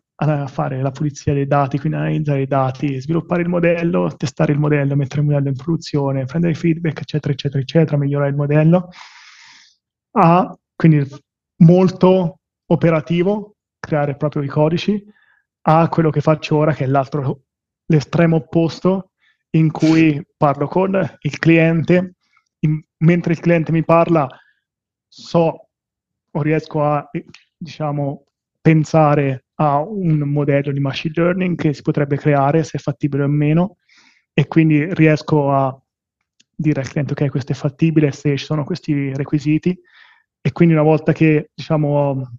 fare 0.48 0.82
la 0.82 0.90
pulizia 0.92 1.34
dei 1.34 1.46
dati, 1.46 1.78
quindi 1.80 1.98
analizzare 2.00 2.42
i 2.42 2.48
dati, 2.48 3.00
sviluppare 3.00 3.44
il 3.44 3.50
modello, 3.50 4.12
testare 4.18 4.52
il 4.52 4.60
modello, 4.60 4.96
mettere 4.96 5.22
il 5.22 5.28
modello 5.28 5.50
in 5.50 5.56
produzione, 5.56 6.26
prendere 6.26 6.56
feedback, 6.56 7.02
eccetera, 7.02 7.34
eccetera, 7.34 7.62
eccetera, 7.62 7.98
migliorare 7.98 8.32
il 8.32 8.36
modello. 8.36 8.90
A, 10.14 10.58
quindi 10.76 11.06
molto 11.64 12.40
operativo, 12.68 13.56
creare 13.80 14.16
proprio 14.16 14.42
i 14.42 14.48
codici, 14.48 15.04
a 15.70 15.90
quello 15.90 16.10
che 16.10 16.22
faccio 16.22 16.56
ora, 16.58 16.74
che 16.74 16.86
è 16.86 16.88
l'altro, 16.88 17.44
l'estremo 17.88 18.38
opposto, 18.38 19.12
in 19.52 19.72
cui 19.72 20.22
parlo 20.38 20.68
con 20.68 21.18
il 21.20 21.40
cliente, 21.40 22.16
in- 22.60 22.82
mentre 23.00 23.34
il 23.34 23.40
cliente 23.40 23.72
mi 23.72 23.84
parla, 23.84 24.28
so 25.08 25.68
o 26.32 26.42
riesco 26.42 26.84
a, 26.84 27.10
eh, 27.12 27.26
diciamo, 27.58 28.24
pensare 28.62 29.46
a 29.56 29.82
un 29.82 30.20
modello 30.20 30.72
di 30.72 30.80
machine 30.80 31.14
learning 31.16 31.58
che 31.58 31.74
si 31.74 31.82
potrebbe 31.82 32.18
creare, 32.18 32.64
se 32.64 32.78
è 32.78 32.82
fattibile 32.82 33.24
o 33.24 33.28
meno, 33.28 33.78
e 34.34 34.48
quindi 34.48 34.94
riesco 34.94 35.52
a 35.52 35.78
dire 36.56 36.80
al 36.80 36.88
cliente 36.88 37.14
ok, 37.14 37.30
questo 37.30 37.52
è 37.52 37.56
fattibile 37.56 38.12
se 38.12 38.38
ci 38.38 38.46
sono 38.46 38.64
questi 38.64 39.14
requisiti, 39.14 39.78
e 40.40 40.52
quindi 40.54 40.74
una 40.76 40.84
volta 40.84 41.12
che, 41.12 41.50
diciamo, 41.54 41.88
ho 41.98 42.32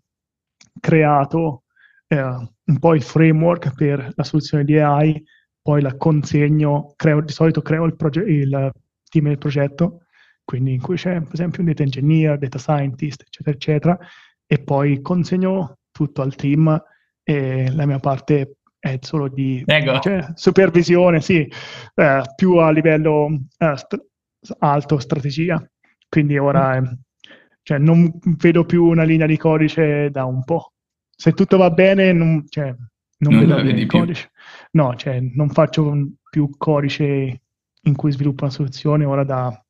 creato 0.81 1.65
eh, 2.07 2.49
un 2.69 2.79
po' 2.79 2.95
il 2.95 3.03
framework 3.03 3.75
per 3.75 4.13
la 4.15 4.25
soluzione 4.25 4.65
di 4.65 4.79
AI, 4.79 5.23
poi 5.61 5.83
la 5.83 5.97
consegno, 5.97 6.93
creo, 6.97 7.21
di 7.21 7.33
solito 7.33 7.61
creo 7.61 7.85
il, 7.85 7.97
proge- 7.97 8.23
il 8.23 8.71
team 9.11 9.27
del 9.27 9.39
progetto, 9.39 10.03
quindi 10.45 10.73
in 10.73 10.81
cui 10.81 10.97
c'è 10.97 11.21
per 11.21 11.33
esempio 11.33 11.61
un 11.61 11.67
data 11.67 11.83
engineer, 11.83 12.39
data 12.39 12.59
scientist, 12.59 13.23
eccetera, 13.23 13.57
eccetera, 13.57 13.99
e 14.47 14.59
poi 14.63 15.01
consegno 15.03 15.79
tutto 15.91 16.23
al 16.23 16.35
team 16.35 16.83
e 17.23 17.71
la 17.73 17.85
mia 17.87 17.99
parte 17.99 18.57
è 18.79 18.99
solo 19.01 19.29
di 19.29 19.63
Prego. 19.65 19.99
cioè, 19.99 20.27
supervisione, 20.35 21.21
sì, 21.21 21.47
eh, 21.95 22.23
più 22.35 22.57
a 22.57 22.71
livello 22.71 23.29
eh, 23.59 23.77
st- 23.77 24.03
alto 24.61 24.99
strategia. 24.99 25.63
Quindi 26.09 26.39
ora 26.39 26.77
eh, 26.77 26.99
cioè, 27.63 27.79
non 27.79 28.11
vedo 28.39 28.65
più 28.65 28.85
una 28.85 29.03
linea 29.03 29.27
di 29.27 29.37
codice 29.37 30.11
da 30.11 30.25
un 30.25 30.43
po'. 30.45 30.73
Se 31.21 31.33
tutto 31.33 31.57
va 31.57 31.71
bene, 31.71 32.13
non, 32.13 32.45
cioè, 32.49 32.67
non 33.19 33.35
Non 33.35 33.41
vedo 33.41 33.57
vedi 33.57 33.75
di 33.75 33.87
più. 33.87 33.99
codice. 33.99 34.31
No, 34.73 34.95
cioè, 34.95 35.19
non 35.21 35.49
faccio 35.51 35.93
più 36.31 36.49
codice 36.57 37.43
in 37.83 37.95
cui 37.97 38.13
sviluppo 38.13 38.45
una 38.45 38.53
soluzione 38.53 39.05
ora 39.05 39.25
da 39.25 39.65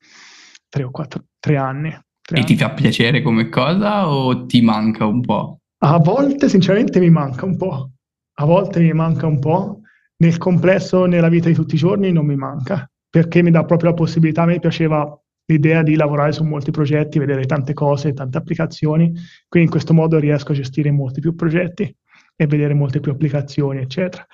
tre 0.68 0.82
o 0.82 0.90
quattro, 0.90 1.24
tre 1.40 1.57
anni. 1.57 1.90
tre 2.20 2.40
E 2.40 2.44
ti 2.44 2.53
anni. 2.53 2.61
fa 2.61 2.70
piacere 2.72 3.22
come 3.22 3.49
cosa 3.49 4.09
o 4.11 4.44
ti 4.44 4.61
manca 4.61 5.07
un 5.07 5.22
po'? 5.22 5.61
A 5.78 5.96
volte, 5.99 6.49
sinceramente, 6.51 7.01
mi 7.01 7.09
manca 7.11 7.46
un 7.46 7.57
po'. 7.57 7.92
A 8.40 8.44
volte 8.44 8.80
mi 8.80 8.92
manca 8.92 9.26
un 9.26 9.38
po'. 9.38 9.80
Nel 10.18 10.36
complesso, 10.36 11.07
nella 11.07 11.28
vita 11.28 11.49
di 11.49 11.55
tutti 11.55 11.76
i 11.76 11.78
giorni, 11.78 12.12
non 12.12 12.26
mi 12.26 12.36
manca, 12.36 12.86
perché 13.09 13.42
mi 13.42 13.51
dà 13.53 13.64
proprio 13.64 13.90
la 13.90 13.96
possibilità. 13.96 14.42
A 14.42 14.46
me 14.46 14.59
piaceva 14.59 15.18
l'idea 15.49 15.82
di 15.82 15.96
lavorare 15.96 16.32
su 16.32 16.44
molti 16.44 16.70
progetti, 16.70 17.18
vedere 17.18 17.46
tante 17.46 17.72
cose, 17.72 18.12
tante 18.12 18.38
applicazioni. 18.38 19.12
Quindi 19.49 19.68
in 19.68 19.70
questo 19.70 19.94
modo 19.94 20.18
riesco 20.18 20.53
a 20.53 20.55
gestire 20.55 20.90
molti 20.90 21.20
più 21.20 21.34
progetti 21.34 21.94
e 22.36 22.46
vedere 22.46 22.74
molte 22.74 23.01
più 23.01 23.11
applicazioni, 23.11 23.80
eccetera. 23.80 24.26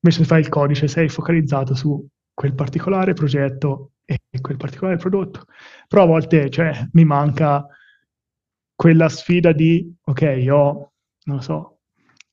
Invece 0.00 0.22
se 0.22 0.28
fai 0.28 0.40
il 0.40 0.48
codice, 0.48 0.86
sei 0.86 1.08
focalizzato 1.08 1.74
su 1.74 2.06
quel 2.32 2.54
particolare 2.54 3.14
progetto 3.14 3.92
e 4.04 4.20
quel 4.40 4.56
particolare 4.56 4.96
prodotto. 4.96 5.44
Però 5.88 6.02
a 6.02 6.06
volte, 6.06 6.50
cioè, 6.50 6.86
mi 6.92 7.04
manca 7.04 7.66
quella 8.74 9.08
sfida 9.08 9.52
di, 9.52 9.92
ok, 10.04 10.46
ho, 10.50 10.92
non 11.24 11.42
so, 11.42 11.80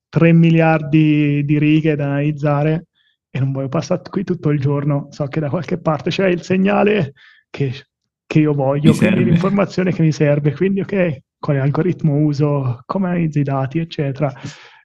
3 0.10 0.34
miliardi 0.34 1.44
di 1.44 1.58
righe 1.58 1.96
da 1.96 2.06
analizzare 2.06 2.88
e 3.30 3.40
non 3.40 3.52
voglio 3.52 3.70
passare 3.70 4.02
qui 4.10 4.24
tutto 4.24 4.50
il 4.50 4.60
giorno, 4.60 5.08
so 5.10 5.26
che 5.26 5.40
da 5.40 5.50
qualche 5.50 5.80
parte 5.80 6.10
c'è 6.10 6.28
il 6.28 6.42
segnale 6.42 7.14
che, 7.50 7.74
che 8.26 8.40
io 8.40 8.54
voglio, 8.54 8.92
Mi 8.92 8.98
quindi 8.98 9.16
serve. 9.18 9.30
l'informazione 9.32 9.92
che 9.94 10.02
mi 10.02 10.12
serve, 10.12 10.54
quindi 10.54 10.82
ok, 10.82 11.20
quale 11.40 11.60
algoritmo 11.60 12.16
uso, 12.18 12.82
come 12.86 13.08
analizzo 13.08 13.40
i 13.40 13.44
dati, 13.44 13.80
eccetera. 13.80 14.34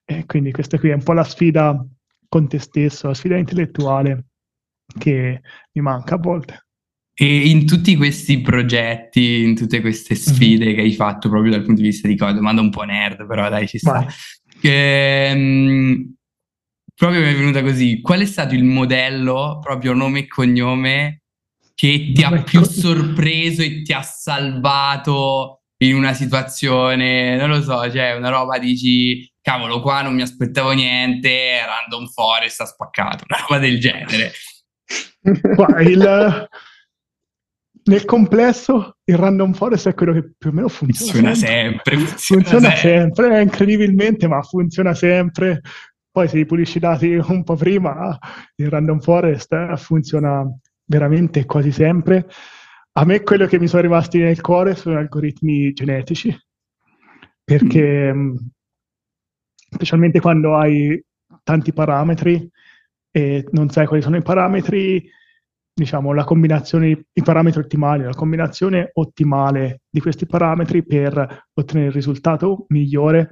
E 0.05 0.26
quindi 0.26 0.51
questa 0.53 0.78
qui 0.78 0.91
è 0.91 0.95
un 0.95 1.03
po' 1.03 1.12
la 1.12 1.24
sfida 1.24 1.84
con 2.28 2.49
te 2.49 2.59
stesso, 2.59 3.09
la 3.09 3.14
sfida 3.14 3.36
intellettuale 3.36 4.26
che 4.99 5.41
mi 5.72 5.82
manca 5.82 6.16
a 6.16 6.18
volte. 6.18 6.66
E 7.14 7.49
in 7.49 7.66
tutti 7.66 7.97
questi 7.97 8.41
progetti, 8.41 9.43
in 9.43 9.55
tutte 9.55 9.80
queste 9.80 10.14
Mhm. 10.14 10.20
sfide 10.20 10.74
che 10.74 10.80
hai 10.80 10.93
fatto 10.95 11.28
proprio 11.28 11.53
dal 11.53 11.62
punto 11.64 11.80
di 11.82 11.88
vista 11.88 12.09
di 12.09 12.16
cosa, 12.16 12.32
domanda 12.32 12.61
un 12.61 12.70
po' 12.70 12.82
nerd, 12.82 13.26
però 13.26 13.49
dai, 13.49 13.66
ci 13.68 13.78
sta. 13.78 14.07
Ehm, 14.62 16.14
proprio 16.95 17.20
mi 17.20 17.32
è 17.32 17.34
venuta 17.36 17.62
così. 17.62 18.01
Qual 18.01 18.20
è 18.20 18.24
stato 18.26 18.55
il 18.55 18.64
modello, 18.64 19.59
proprio 19.61 19.93
nome 19.93 20.20
e 20.20 20.26
cognome, 20.26 21.20
che 21.81 22.12
ti 22.14 22.22
ha 22.22 22.43
più 22.43 22.62
sorpreso 22.62 23.62
e 23.62 23.81
ti 23.81 23.95
ha 23.95 24.03
salvato 24.03 25.62
in 25.78 25.95
una 25.95 26.12
situazione, 26.12 27.37
non 27.37 27.49
lo 27.49 27.62
so, 27.62 27.91
cioè 27.91 28.12
una 28.12 28.28
roba 28.28 28.59
dici, 28.59 29.26
cavolo, 29.41 29.81
qua 29.81 30.03
non 30.03 30.14
mi 30.14 30.20
aspettavo 30.20 30.72
niente, 30.72 31.64
Random 31.64 32.07
Forest 32.09 32.61
ha 32.61 32.66
spaccato, 32.66 33.24
una 33.26 33.41
roba 33.41 33.59
del 33.59 33.81
genere. 33.81 34.33
il, 35.81 36.49
nel 37.85 38.05
complesso 38.05 38.99
il 39.05 39.16
random 39.16 39.55
forest 39.55 39.89
è 39.89 39.95
quello 39.95 40.12
che 40.12 40.35
più 40.37 40.51
o 40.51 40.53
meno 40.53 40.68
funziona, 40.68 41.31
funziona 41.31 41.35
sempre. 41.35 41.97
sempre 41.97 41.97
funziona, 41.97 42.43
funziona 42.43 42.76
sempre. 42.76 43.24
sempre, 43.24 43.43
incredibilmente, 43.43 44.28
ma 44.28 44.43
funziona 44.43 44.93
sempre. 44.93 45.62
Poi 46.11 46.28
se 46.28 46.37
li 46.37 46.45
pulisci 46.45 46.76
i 46.76 46.81
dati 46.81 47.14
un 47.14 47.43
po' 47.43 47.57
prima, 47.57 48.18
il 48.57 48.68
random 48.68 49.01
forest 49.01 49.53
eh, 49.53 49.76
funziona 49.78 50.45
veramente 50.91 51.47
quasi 51.47 51.70
sempre. 51.70 52.28
A 52.93 53.05
me 53.05 53.22
quello 53.22 53.47
che 53.47 53.61
mi 53.61 53.68
sono 53.68 53.82
rimasti 53.82 54.18
nel 54.18 54.41
cuore 54.41 54.74
sono 54.74 54.99
algoritmi 54.99 55.72
genetici, 55.72 56.36
perché 57.45 58.12
mm. 58.12 58.36
specialmente 59.70 60.20
quando 60.20 60.57
hai 60.57 61.01
tanti 61.45 61.72
parametri 61.72 62.51
e 63.12 63.47
non 63.53 63.70
sai 63.70 63.86
quali 63.86 64.03
sono 64.03 64.16
i 64.16 64.22
parametri, 64.22 65.09
diciamo, 65.72 66.12
la 66.12 66.24
combinazione, 66.24 67.07
i 67.12 67.22
parametri 67.22 67.61
ottimali, 67.61 68.03
la 68.03 68.14
combinazione 68.14 68.91
ottimale 68.95 69.82
di 69.88 70.01
questi 70.01 70.26
parametri 70.26 70.84
per 70.84 71.47
ottenere 71.55 71.88
il 71.88 71.95
risultato 71.95 72.66
migliore, 72.68 73.30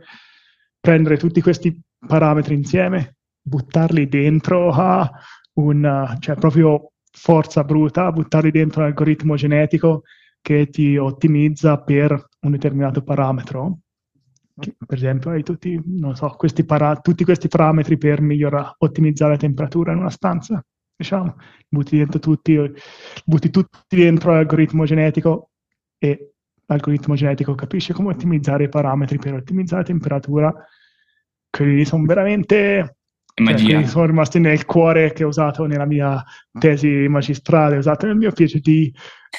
prendere 0.78 1.16
tutti 1.16 1.40
questi 1.40 1.76
parametri 2.06 2.54
insieme, 2.54 3.16
buttarli 3.42 4.09
dentro 4.09 4.70
a 4.70 5.11
un, 5.54 6.16
cioè 6.20 6.36
proprio 6.36 6.92
forza 7.18 7.64
bruta, 7.64 8.10
buttarli 8.12 8.50
dentro 8.50 8.80
un 8.80 8.86
algoritmo 8.86 9.34
genetico 9.34 10.02
che 10.40 10.68
ti 10.68 10.96
ottimizza 10.96 11.78
per 11.82 12.28
un 12.40 12.50
determinato 12.52 13.02
parametro. 13.02 13.78
Per 14.54 14.96
esempio, 14.96 15.30
hai 15.30 15.42
tutti, 15.42 15.80
so, 16.14 16.28
questi 16.30 16.64
para- 16.64 16.96
tutti 16.96 17.24
questi 17.24 17.48
parametri 17.48 17.96
per 17.98 18.20
migliorare, 18.20 18.74
ottimizzare 18.78 19.32
la 19.32 19.38
temperatura 19.38 19.92
in 19.92 19.98
una 19.98 20.10
stanza 20.10 20.64
diciamo, 20.98 21.36
butti 21.68 21.96
dentro 21.96 22.18
tutti, 22.18 22.58
butti 23.24 23.50
tutti 23.50 23.96
dentro 23.96 24.32
l'algoritmo 24.32 24.84
genetico 24.84 25.50
e 25.96 26.32
l'algoritmo 26.66 27.14
genetico 27.14 27.54
capisce 27.54 27.92
come 27.92 28.10
ottimizzare 28.10 28.64
i 28.64 28.68
parametri 28.68 29.16
per 29.18 29.34
ottimizzare 29.34 29.82
la 29.82 29.86
temperatura. 29.86 30.52
Quelli 31.50 31.84
sono 31.84 32.04
veramente 32.04 32.97
Cioè, 33.80 33.86
sono 33.86 34.07
rimasti 34.07 34.39
nel 34.39 34.64
cuore 34.64 35.12
che 35.12 35.24
ho 35.24 35.28
usato 35.28 35.66
nella 35.66 35.86
mia 35.86 36.22
tesi 36.59 36.89
magistrale, 37.09 37.76
ho 37.76 37.78
usato 37.78 38.07
nel 38.07 38.16
mio 38.16 38.32
PhD 38.32 38.91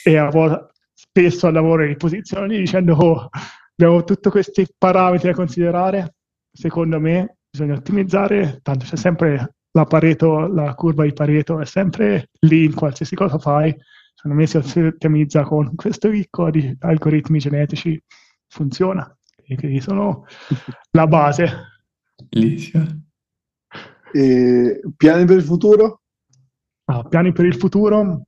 e 0.04 0.18
a 0.18 0.30
volte 0.30 0.72
spesso 0.94 1.48
al 1.48 1.54
lavoro 1.54 1.86
in 1.86 1.98
posizioni 1.98 2.58
dicendo 2.58 2.96
oh, 2.96 3.30
abbiamo 3.76 4.04
tutti 4.04 4.30
questi 4.30 4.68
parametri 4.78 5.30
da 5.30 5.36
considerare, 5.36 6.16
secondo 6.52 7.00
me 7.00 7.38
bisogna 7.50 7.76
ottimizzare, 7.76 8.60
tanto 8.62 8.86
c'è 8.86 8.96
sempre 8.96 9.56
la 9.72 9.86
Pareto, 9.86 10.48
la 10.48 10.74
curva 10.76 11.04
di 11.04 11.14
Pareto 11.14 11.60
è 11.60 11.66
sempre 11.66 12.30
lì 12.40 12.66
in 12.66 12.74
qualsiasi 12.74 13.16
cosa 13.16 13.38
fai. 13.38 13.76
Secondo 14.14 14.38
me 14.38 14.48
si 14.48 14.58
ottimizza 14.58 15.44
con 15.44 15.76
questo 15.76 16.10
ricco 16.10 16.50
di 16.50 16.76
algoritmi 16.80 17.40
genetici, 17.40 18.02
funziona, 18.50 19.18
e 19.48 19.56
che 19.56 19.80
sono 19.80 20.26
la 20.92 21.08
base. 21.08 21.50
Bellissimo. 22.28 23.09
E 24.12 24.82
piani 24.96 25.26
per 25.26 25.38
il 25.38 25.44
futuro? 25.44 26.02
Ah, 26.86 27.04
piani 27.04 27.32
per 27.32 27.46
il 27.46 27.56
futuro? 27.56 28.24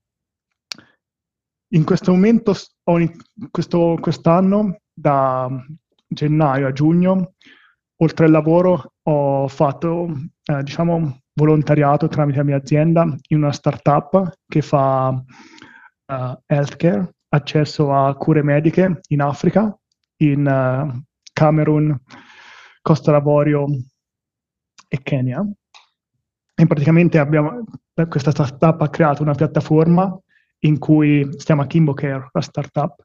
In 1.74 1.84
questo 1.84 2.12
momento, 2.12 2.54
questo, 3.50 3.98
quest'anno, 4.00 4.82
da 4.94 5.50
gennaio 6.08 6.68
a 6.68 6.72
giugno, 6.72 7.34
oltre 8.02 8.26
al 8.26 8.32
lavoro, 8.32 8.94
ho 9.04 9.48
fatto, 9.48 10.10
eh, 10.44 10.64
diciamo, 10.64 11.22
volontariato 11.34 12.08
tramite 12.08 12.40
la 12.40 12.44
mia 12.44 12.58
azienda 12.58 13.04
in 13.30 13.38
una 13.38 13.52
startup 13.52 14.38
che 14.48 14.62
fa 14.62 15.10
uh, 15.10 16.42
healthcare, 16.46 17.16
accesso 17.30 17.94
a 17.94 18.14
cure 18.16 18.44
mediche 18.44 19.00
in 19.08 19.22
Africa, 19.22 19.76
in 20.18 20.46
uh, 20.46 21.02
Camerun, 21.32 21.98
Costa 22.82 23.12
d'Avorio 23.12 23.66
e 24.88 25.00
Kenya. 25.02 25.46
E 26.62 26.68
praticamente 26.68 27.18
abbiamo, 27.18 27.64
questa 28.08 28.30
startup 28.30 28.80
ha 28.82 28.90
creato 28.90 29.24
una 29.24 29.34
piattaforma 29.34 30.16
in 30.60 30.78
cui 30.78 31.28
si 31.32 31.44
chiama 31.44 31.66
Kimbo 31.66 31.96
Care, 31.96 32.30
la 32.32 32.42
startup, 32.42 33.04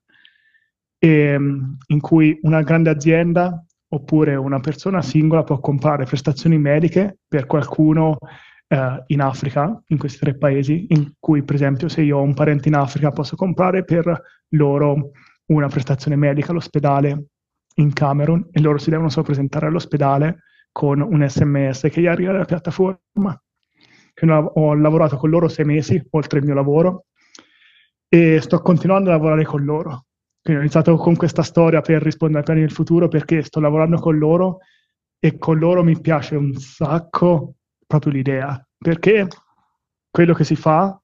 e, 0.98 1.38
in 1.86 2.00
cui 2.00 2.38
una 2.42 2.60
grande 2.60 2.90
azienda 2.90 3.64
oppure 3.88 4.34
una 4.34 4.60
persona 4.60 5.00
singola 5.00 5.42
può 5.42 5.58
comprare 5.58 6.04
prestazioni 6.04 6.58
mediche 6.58 7.20
per 7.26 7.46
qualcuno 7.46 8.18
eh, 8.68 9.04
in 9.06 9.22
Africa, 9.22 9.82
in 9.86 9.96
questi 9.96 10.18
tre 10.18 10.36
paesi, 10.36 10.88
in 10.90 11.14
cui 11.18 11.42
per 11.42 11.54
esempio 11.54 11.88
se 11.88 12.02
io 12.02 12.18
ho 12.18 12.22
un 12.22 12.34
parente 12.34 12.68
in 12.68 12.74
Africa 12.74 13.10
posso 13.10 13.36
comprare 13.36 13.84
per 13.84 14.22
loro 14.48 15.12
una 15.46 15.68
prestazione 15.68 16.16
medica 16.16 16.50
all'ospedale 16.50 17.28
in 17.76 17.94
Camerun 17.94 18.48
e 18.50 18.60
loro 18.60 18.76
si 18.76 18.90
devono 18.90 19.08
solo 19.08 19.24
presentare 19.24 19.68
all'ospedale 19.68 20.40
con 20.72 21.00
un 21.00 21.26
sms 21.26 21.88
che 21.90 22.02
gli 22.02 22.06
arriva 22.06 22.32
dalla 22.32 22.44
piattaforma. 22.44 23.40
Ho 24.20 24.74
lavorato 24.74 25.16
con 25.16 25.30
loro 25.30 25.48
sei 25.48 25.64
mesi, 25.64 26.02
oltre 26.10 26.38
il 26.38 26.44
mio 26.44 26.54
lavoro, 26.54 27.06
e 28.08 28.40
sto 28.40 28.60
continuando 28.60 29.10
a 29.10 29.14
lavorare 29.14 29.44
con 29.44 29.64
loro. 29.64 30.06
Quindi 30.40 30.62
ho 30.62 30.64
iniziato 30.64 30.96
con 30.96 31.16
questa 31.16 31.42
storia 31.42 31.80
per 31.80 32.02
rispondere 32.02 32.38
ai 32.40 32.44
piani 32.44 32.60
del 32.60 32.70
futuro 32.70 33.08
perché 33.08 33.42
sto 33.42 33.58
lavorando 33.58 33.98
con 33.98 34.16
loro 34.16 34.58
e 35.18 35.38
con 35.38 35.58
loro 35.58 35.82
mi 35.82 36.00
piace 36.00 36.36
un 36.36 36.54
sacco 36.54 37.56
proprio 37.86 38.12
l'idea, 38.12 38.64
perché 38.78 39.26
quello 40.10 40.34
che 40.34 40.44
si 40.44 40.54
fa, 40.56 40.98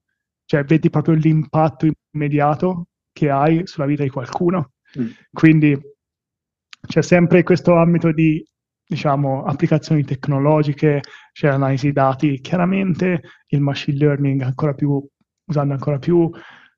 cioè 0.45 0.65
vedi 0.65 0.91
proprio 0.91 1.15
l'impatto 1.15 1.89
immediato 2.13 2.87
che 3.13 3.31
hai 3.31 3.67
sulla 3.67 3.87
vita 3.87 4.05
di 4.05 4.11
qualcuno. 4.11 4.73
Mm. 4.99 5.07
Quindi 5.33 5.79
c'è 6.87 7.03
sempre 7.03 7.43
questo 7.43 7.75
ambito 7.77 8.13
di 8.13 8.45
diciamo, 8.93 9.45
applicazioni 9.45 10.05
tecnologiche, 10.05 11.01
c'è 11.33 11.49
analisi 11.49 11.93
dati, 11.93 12.41
chiaramente 12.41 13.23
il 13.47 13.61
machine 13.63 13.97
learning 13.97 14.43
ancora 14.43 14.75
più, 14.75 15.03
usando 15.47 15.73
ancora 15.73 15.99
più 15.99 16.31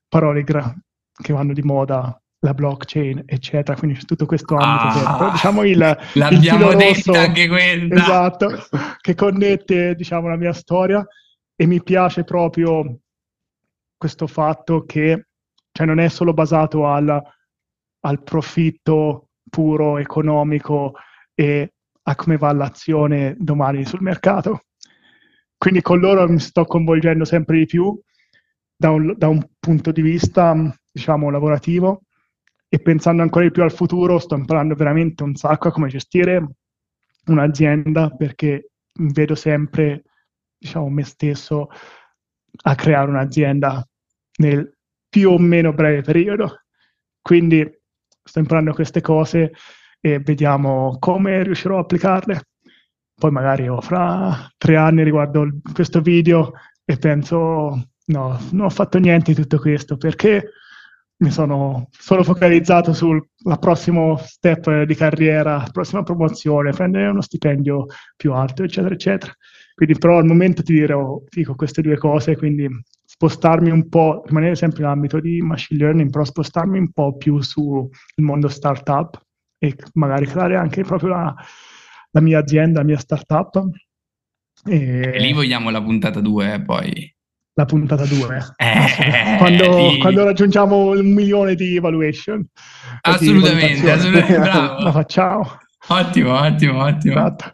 parole 0.07 0.43
che 0.45 1.33
vanno 1.33 1.51
di 1.51 1.61
moda 1.61 2.17
la 2.39 2.53
blockchain, 2.53 3.23
eccetera. 3.25 3.77
Quindi 3.77 3.97
c'è 3.97 4.05
tutto 4.05 4.25
questo 4.25 4.55
ambito. 4.55 5.05
Ah, 5.05 5.31
diciamo 5.31 5.63
il, 5.63 5.77
l'abbiamo 6.13 6.71
il 6.71 6.77
detta 6.77 7.19
anche 7.19 7.47
quella. 7.49 7.95
Esatto, 7.95 8.49
che 9.01 9.13
connette, 9.13 9.95
diciamo, 9.95 10.29
la 10.29 10.37
mia 10.37 10.53
storia 10.53 11.05
e 11.53 11.65
mi 11.65 11.83
piace 11.83 12.23
proprio 12.23 12.99
questo 13.97 14.27
fatto 14.27 14.85
che 14.85 15.27
cioè, 15.71 15.85
non 15.85 15.99
è 15.99 16.07
solo 16.07 16.33
basato 16.33 16.87
al, 16.87 17.21
al 17.99 18.23
profitto 18.23 19.31
puro 19.49 19.97
economico 19.97 20.93
e 21.33 21.74
a 22.07 22.15
come 22.15 22.37
va 22.37 22.51
l'azione 22.51 23.35
domani 23.37 23.85
sul 23.85 24.01
mercato. 24.01 24.65
Quindi 25.57 25.81
con 25.81 25.99
loro 25.99 26.27
mi 26.27 26.39
sto 26.39 26.65
coinvolgendo 26.65 27.25
sempre 27.25 27.57
di 27.57 27.65
più 27.65 27.99
da 28.75 28.91
un, 28.91 29.15
da 29.17 29.27
un 29.27 29.43
punto 29.59 29.91
di 29.91 30.01
vista, 30.01 30.55
diciamo, 30.91 31.29
lavorativo 31.29 32.01
e 32.67 32.79
pensando 32.79 33.21
ancora 33.21 33.45
di 33.45 33.51
più 33.51 33.63
al 33.63 33.71
futuro 33.71 34.19
sto 34.19 34.35
imparando 34.35 34.75
veramente 34.75 35.23
un 35.23 35.35
sacco 35.35 35.69
a 35.69 35.71
come 35.71 35.87
gestire 35.87 36.45
un'azienda 37.27 38.09
perché 38.09 38.71
vedo 38.93 39.33
sempre, 39.33 40.03
diciamo, 40.57 40.89
me 40.89 41.03
stesso 41.03 41.69
a 42.63 42.75
creare 42.75 43.09
un'azienda 43.09 43.87
nel 44.37 44.77
più 45.09 45.31
o 45.31 45.39
meno 45.39 45.73
breve 45.73 46.01
periodo. 46.01 46.65
Quindi 47.21 47.67
sto 48.23 48.39
imparando 48.39 48.73
queste 48.73 49.01
cose 49.01 49.53
e 50.05 50.19
vediamo 50.19 50.97
come 50.99 51.41
riuscirò 51.41 51.77
a 51.77 51.79
applicarle. 51.79 52.41
Poi 53.15 53.31
magari 53.31 53.67
oh, 53.67 53.81
fra 53.81 54.47
tre 54.55 54.75
anni 54.75 55.03
riguardo 55.03 55.47
questo 55.73 55.99
video 55.99 56.51
e 56.83 56.97
penso 56.97 57.87
no, 58.05 58.39
non 58.51 58.65
ho 58.65 58.69
fatto 58.69 58.99
niente 58.99 59.33
di 59.33 59.41
tutto 59.41 59.57
questo 59.57 59.97
perché 59.97 60.51
mi 61.17 61.31
sono 61.31 61.87
solo 61.89 62.23
focalizzato 62.23 62.93
sul 62.93 63.29
prossimo 63.59 64.17
step 64.17 64.83
di 64.83 64.93
carriera, 64.93 65.65
prossima 65.71 66.03
promozione, 66.03 66.71
prendere 66.71 67.07
uno 67.07 67.21
stipendio 67.21 67.87
più 68.15 68.31
alto, 68.33 68.61
eccetera, 68.61 68.93
eccetera. 68.93 69.33
Quindi 69.73 69.97
però 69.97 70.19
al 70.19 70.25
momento 70.25 70.61
ti 70.61 70.73
dirò, 70.73 71.19
dico 71.31 71.55
queste 71.55 71.81
due 71.81 71.97
cose, 71.97 72.35
quindi 72.35 72.69
spostarmi 73.03 73.71
un 73.71 73.89
po', 73.89 74.21
rimanere 74.27 74.55
sempre 74.55 74.83
nell'ambito 74.83 75.19
di 75.19 75.41
machine 75.41 75.79
learning, 75.79 76.11
però 76.11 76.23
spostarmi 76.23 76.77
un 76.77 76.91
po' 76.91 77.17
più 77.17 77.41
sul 77.41 77.89
mondo 78.17 78.49
startup 78.49 79.23
e 79.57 79.75
magari 79.93 80.25
creare 80.25 80.55
anche 80.55 80.83
proprio 80.83 81.09
la, 81.09 81.35
la 82.11 82.21
mia 82.21 82.39
azienda, 82.39 82.79
la 82.79 82.85
mia 82.85 82.97
startup 82.97 83.69
E 84.67 85.19
lì 85.19 85.33
vogliamo 85.33 85.69
la 85.69 85.81
puntata 85.81 86.19
2, 86.19 86.53
eh, 86.53 86.61
poi. 86.61 87.15
La 87.57 87.65
puntata 87.65 88.05
2. 88.05 88.37
Eh, 88.57 89.37
quando, 89.37 89.75
di... 89.75 89.97
quando, 89.99 90.23
raggiungiamo 90.23 90.89
un 90.89 91.13
milione 91.13 91.55
di 91.55 91.77
evaluation. 91.77 92.45
Assolutamente, 93.01 93.89
assolutamente 93.89 94.39
bravo. 94.39 94.83
La 94.83 94.91
facciamo. 94.91 95.57
Ottimo, 95.87 96.33
ottimo, 96.33 96.83
ottimo. 96.83 97.13
Esatto. 97.13 97.53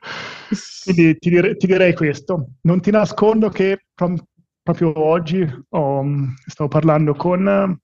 Quindi 0.83 1.17
ti, 1.17 1.29
dire, 1.29 1.55
ti, 1.57 1.67
direi 1.67 1.93
questo. 1.93 2.53
Non 2.61 2.81
ti 2.81 2.91
nascondo 2.91 3.49
che 3.49 3.85
pro- 3.93 4.15
proprio 4.63 4.97
oggi 4.97 5.47
ho, 5.69 6.05
stavo 6.45 6.69
parlando 6.69 7.13
con 7.13 7.79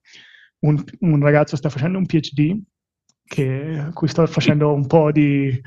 un, 0.59 0.84
un, 0.99 1.22
ragazzo 1.22 1.51
che 1.51 1.57
sta 1.57 1.70
facendo 1.70 1.97
un 1.97 2.05
PhD, 2.05 2.59
che, 3.28 3.89
cui 3.93 4.07
sto 4.07 4.25
facendo 4.25 4.73
un 4.73 4.88
po' 4.88 5.11
di 5.11 5.61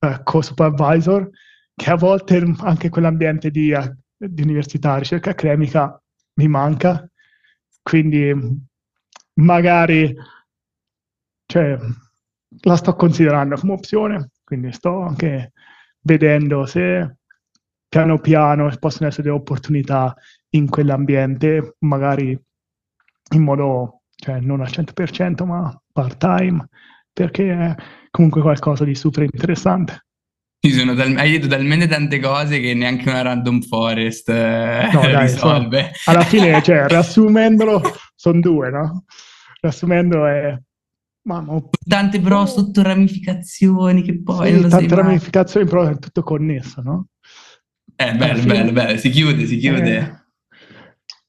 uh, 0.00 0.22
co-supervisor, 0.22 1.28
che 1.74 1.90
a 1.90 1.96
volte 1.96 2.42
anche 2.60 2.88
quell'ambiente 2.88 3.50
di, 3.50 3.72
uh, 3.72 3.94
di 4.16 4.42
università, 4.42 4.98
ricerca 4.98 5.30
accademica 5.30 6.00
mi 6.34 6.48
manca. 6.48 7.08
Quindi 7.82 8.34
magari 9.34 10.14
cioè, 11.46 11.78
la 12.60 12.76
sto 12.76 12.94
considerando 12.94 13.56
come 13.56 13.72
opzione, 13.72 14.32
quindi 14.44 14.70
sto 14.72 15.00
anche 15.00 15.52
vedendo 16.00 16.66
se 16.66 17.16
piano 17.88 18.18
piano 18.18 18.70
possono 18.78 19.08
essere 19.08 19.24
delle 19.24 19.36
opportunità 19.36 20.14
in 20.50 20.68
quell'ambiente, 20.68 21.76
magari 21.80 22.38
in 23.34 23.42
modo, 23.42 24.02
cioè 24.14 24.40
non 24.40 24.60
al 24.60 24.68
100%, 24.68 25.44
ma 25.46 25.82
part-time, 25.90 26.68
perché 27.22 27.50
è 27.50 27.74
comunque 28.10 28.40
qualcosa 28.40 28.84
di 28.84 28.94
super 28.94 29.24
interessante. 29.24 30.06
Tal- 30.60 31.16
hai 31.16 31.32
detto 31.32 31.46
talmente 31.46 31.86
tante 31.86 32.20
cose 32.20 32.60
che 32.60 32.74
neanche 32.74 33.08
una 33.08 33.22
random 33.22 33.62
forest 33.62 34.28
eh, 34.28 34.88
no, 34.92 35.00
dai, 35.06 35.22
risolve. 35.22 35.90
Sono, 35.94 36.16
alla 36.16 36.26
fine, 36.26 36.62
cioè, 36.62 36.86
riassumendolo, 36.88 37.82
sono 38.14 38.40
due, 38.40 38.70
no? 38.70 39.04
Riassumendo 39.60 40.26
è 40.26 40.56
Mamma, 41.22 41.60
tante 41.86 42.20
però 42.20 42.42
oh. 42.42 42.46
sotto 42.46 42.82
ramificazioni 42.82 44.02
che 44.02 44.22
poi... 44.22 44.62
Sì, 44.62 44.68
tante 44.68 44.94
ramificazioni 44.94 45.66
però 45.66 45.86
è 45.86 45.98
tutto 45.98 46.22
connesso, 46.22 46.80
no? 46.80 47.08
Eh, 47.96 48.14
bello, 48.14 48.40
fine, 48.40 48.52
bello, 48.54 48.72
bello, 48.72 48.98
si 48.98 49.10
chiude, 49.10 49.44
si 49.44 49.58
chiude. 49.58 50.26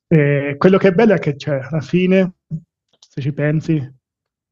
Eh, 0.07 0.49
eh, 0.49 0.57
quello 0.57 0.77
che 0.77 0.89
è 0.89 0.91
bello 0.91 1.13
è 1.13 1.19
che, 1.19 1.35
cioè, 1.35 1.59
alla 1.69 1.81
fine, 1.81 2.35
se 2.97 3.21
ci 3.21 3.33
pensi, 3.33 3.98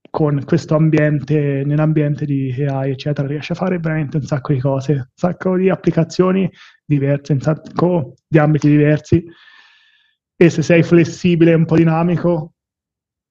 con 0.10 0.44
questo 0.46 0.76
ambiente, 0.76 1.64
nell'ambiente 1.66 2.26
di 2.26 2.52
AI, 2.64 2.92
eccetera, 2.92 3.28
riesci 3.28 3.52
a 3.52 3.56
fare 3.56 3.80
veramente 3.80 4.18
un 4.18 4.24
sacco 4.24 4.54
di 4.54 4.60
cose, 4.60 4.92
un 4.94 5.08
sacco 5.14 5.56
di 5.56 5.70
applicazioni 5.70 6.50
diverse, 6.86 7.34
un 7.34 7.42
sacco 7.42 8.14
di 8.28 8.38
ambiti 8.38 8.68
diversi. 8.70 9.24
E 10.36 10.50
se 10.50 10.62
sei 10.62 10.84
flessibile 10.84 11.52
e 11.52 11.56
un 11.56 11.66
po' 11.66 11.76
dinamico, 11.76 12.54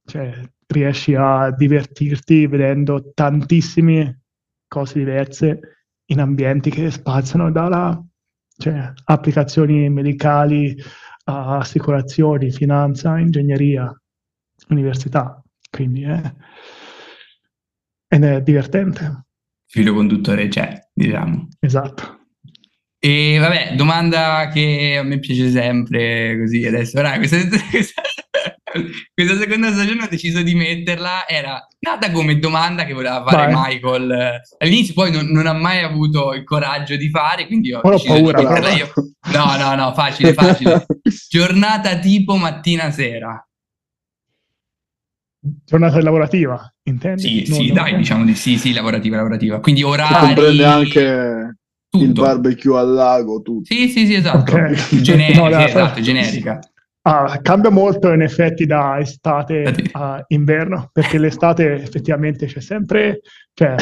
cioè, 0.05 0.33
riesci 0.67 1.15
a 1.15 1.51
divertirti 1.51 2.47
vedendo 2.47 3.13
tantissime 3.15 4.23
cose 4.67 4.99
diverse 4.99 5.61
in 6.07 6.21
ambienti 6.21 6.71
che 6.71 6.91
spaziano 6.91 7.51
dalla 7.51 8.03
cioè, 8.59 8.93
applicazioni 9.05 9.89
medicali 9.91 10.77
a 11.25 11.59
assicurazioni, 11.59 12.51
finanza, 12.51 13.19
ingegneria, 13.19 13.93
università. 14.69 15.41
Quindi 15.77 16.05
è, 16.05 16.35
ed 18.09 18.25
è 18.25 18.41
divertente. 18.41 19.27
Filo 19.67 19.93
conduttore 19.93 20.49
c'è, 20.49 20.89
diciamo. 20.93 21.49
Esatto. 21.61 22.21
E 22.99 23.37
vabbè, 23.39 23.75
domanda 23.77 24.49
che 24.53 24.97
a 24.99 25.03
me 25.03 25.19
piace 25.19 25.51
sempre 25.51 26.39
così 26.41 26.65
adesso. 26.65 26.99
Ora, 26.99 27.17
questa, 27.19 27.37
questa, 27.71 28.03
questa 29.15 29.37
seconda 29.37 29.71
stagione 29.71 30.05
ho 30.05 30.09
deciso 30.09 30.43
di 30.43 30.55
metterla, 30.55 31.29
era 31.29 31.65
nata 31.81 32.11
come 32.11 32.39
domanda 32.39 32.85
che 32.85 32.95
voleva 32.95 33.23
fare 33.27 33.53
Vai. 33.53 33.75
Michael. 33.75 34.41
All'inizio 34.59 34.95
poi 34.95 35.13
non, 35.13 35.27
non, 35.27 35.47
ha 35.47 35.53
mai 35.53 35.83
avuto 35.83 36.33
il 36.33 36.45
coraggio 36.45 36.97
di 36.97 37.11
fare, 37.11 37.47
quindi 37.47 37.73
ho, 37.73 37.81
ho 37.81 38.03
paura, 38.03 38.39
di 38.39 38.47
metterla 38.47 38.71
io. 38.71 38.93
No, 39.33 39.57
no, 39.57 39.75
no, 39.75 39.93
facile, 39.93 40.33
facile. 40.33 40.87
Giornata 41.29 41.99
tipo 41.99 42.37
mattina-sera. 42.37 43.46
Giornata 45.65 46.01
lavorativa, 46.03 46.75
intendi? 46.85 47.23
Sì, 47.23 47.49
non, 47.49 47.59
sì, 47.59 47.67
non 47.67 47.77
dai, 47.77 47.91
non... 47.93 48.01
diciamo 48.01 48.25
di 48.25 48.35
sì, 48.35 48.57
sì, 48.59 48.73
lavorativa, 48.73 49.17
lavorativa. 49.17 49.61
Quindi 49.61 49.83
orari... 49.83 50.35
Comprende 50.35 50.65
anche 50.65 51.57
tutto. 51.89 52.05
il 52.05 52.13
barbecue 52.13 52.79
al 52.79 52.93
lago, 52.93 53.41
tutto. 53.43 53.65
Sì, 53.65 53.89
sì, 53.89 54.07
sì, 54.07 54.15
esatto. 54.15 54.53
Okay. 54.53 54.75
Generica, 55.01 55.49
no, 55.49 55.59
esatto, 55.59 56.01
generica. 56.01 56.59
Ah, 57.03 57.39
cambia 57.41 57.71
molto 57.71 58.13
in 58.13 58.23
effetti 58.23 58.67
da 58.67 58.99
estate 58.99 59.73
a 59.93 60.25
inverno, 60.29 60.91
perché 60.93 61.19
l'estate 61.19 61.75
effettivamente 61.75 62.47
c'è 62.47 62.61
sempre, 62.61 63.21
cioè 63.55 63.77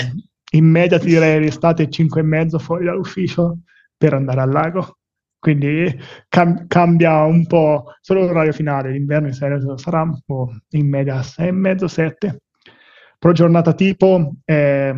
in 0.52 0.66
media 0.66 0.98
ti 0.98 1.06
direi 1.06 1.40
l'estate 1.40 1.88
5 1.88 2.20
e 2.20 2.24
mezzo 2.24 2.58
fuori 2.58 2.84
dall'ufficio 2.84 3.60
per 3.96 4.12
andare 4.12 4.42
al 4.42 4.50
lago. 4.50 4.98
Quindi 5.44 5.94
cam- 6.30 6.66
cambia 6.68 7.22
un 7.24 7.44
po' 7.46 7.92
solo 8.00 8.22
l'orario 8.22 8.52
finale, 8.52 8.92
l'inverno 8.92 9.26
in 9.26 9.34
serio 9.34 9.76
sarà 9.76 10.02
boh, 10.24 10.50
in 10.70 10.88
media 10.88 11.22
6 11.22 11.48
e 11.48 11.52
mezzo, 11.52 11.86
7. 11.86 12.40
Però 13.18 13.30
giornata 13.34 13.74
tipo 13.74 14.36
è 14.42 14.90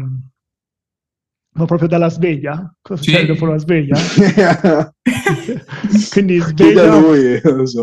ma 1.53 1.65
proprio 1.65 1.89
dalla 1.89 2.09
sveglia? 2.09 2.73
Cosa 2.81 3.03
succede 3.03 3.27
sì. 3.27 3.33
dopo 3.33 3.47
la 3.47 3.59
sveglia? 3.59 3.97
Quindi 6.13 6.39
sveglia. 6.39 6.97
Lui, 6.97 7.41
lo 7.43 7.67
so. 7.67 7.81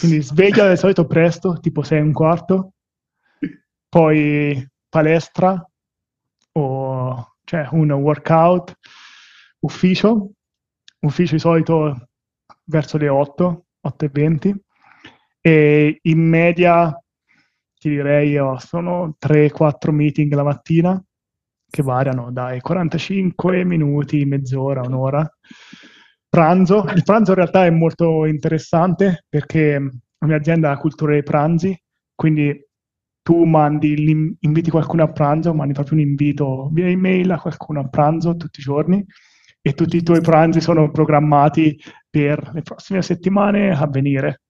Quindi 0.00 0.20
sveglia 0.20 0.68
di 0.68 0.76
solito 0.76 1.06
presto, 1.06 1.60
tipo 1.60 1.82
6 1.82 1.98
e 1.98 2.02
un 2.02 2.12
quarto, 2.12 2.72
poi 3.88 4.68
palestra 4.88 5.64
o 6.54 7.36
cioè 7.44 7.68
un 7.70 7.92
workout, 7.92 8.78
ufficio, 9.60 10.30
ufficio 11.04 11.34
di 11.34 11.40
solito 11.40 12.08
verso 12.64 12.98
le 12.98 13.08
8, 13.08 13.64
8 13.80 14.04
e 14.04 14.08
20 14.12 14.64
e 15.40 15.98
in 16.02 16.20
media 16.20 16.98
ti 17.78 17.90
direi 17.90 18.30
io, 18.30 18.58
sono 18.58 19.16
3-4 19.18 19.90
meeting 19.90 20.32
la 20.32 20.42
mattina 20.42 21.04
che 21.68 21.82
variano 21.82 22.30
dai 22.30 22.60
45 22.60 23.64
minuti, 23.64 24.24
mezz'ora, 24.24 24.80
un'ora 24.80 25.28
pranzo. 26.28 26.84
Il 26.94 27.02
pranzo 27.02 27.32
in 27.32 27.36
realtà 27.36 27.66
è 27.66 27.70
molto 27.70 28.24
interessante 28.24 29.24
perché 29.28 29.78
la 30.18 30.26
mia 30.26 30.36
azienda 30.36 30.70
ha 30.70 30.78
cultura 30.78 31.12
dei 31.12 31.22
pranzi, 31.22 31.78
quindi 32.14 32.58
tu 33.22 33.44
mandi, 33.44 34.36
inviti 34.40 34.70
qualcuno 34.70 35.02
a 35.02 35.12
pranzo, 35.12 35.52
mandi 35.52 35.74
proprio 35.74 35.98
un 35.98 36.04
invito 36.08 36.70
via 36.72 36.88
email 36.88 37.32
a 37.32 37.40
qualcuno 37.40 37.80
a 37.80 37.88
pranzo 37.88 38.36
tutti 38.36 38.60
i 38.60 38.62
giorni 38.62 39.04
e 39.66 39.72
tutti 39.72 39.96
i 39.96 40.02
tuoi 40.02 40.20
pranzi 40.20 40.60
sono 40.60 40.90
programmati 40.90 41.80
per 42.10 42.50
le 42.52 42.60
prossime 42.60 43.00
settimane 43.00 43.70
a 43.70 43.86
venire. 43.86 44.42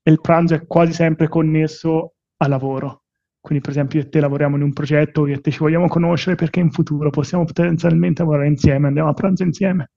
E 0.00 0.12
il 0.12 0.20
pranzo 0.20 0.54
è 0.54 0.64
quasi 0.64 0.92
sempre 0.92 1.26
connesso 1.26 2.14
al 2.36 2.50
lavoro. 2.50 3.02
Quindi, 3.40 3.64
per 3.64 3.72
esempio, 3.72 3.98
io 3.98 4.06
e 4.06 4.08
te 4.08 4.20
lavoriamo 4.20 4.54
in 4.54 4.62
un 4.62 4.72
progetto, 4.72 5.26
io 5.26 5.34
e 5.34 5.40
te 5.40 5.50
ci 5.50 5.58
vogliamo 5.58 5.88
conoscere 5.88 6.36
perché 6.36 6.60
in 6.60 6.70
futuro 6.70 7.10
possiamo 7.10 7.44
potenzialmente 7.44 8.22
lavorare 8.22 8.46
insieme, 8.46 8.86
andiamo 8.86 9.08
a 9.08 9.12
pranzo 9.12 9.42
insieme. 9.42 9.90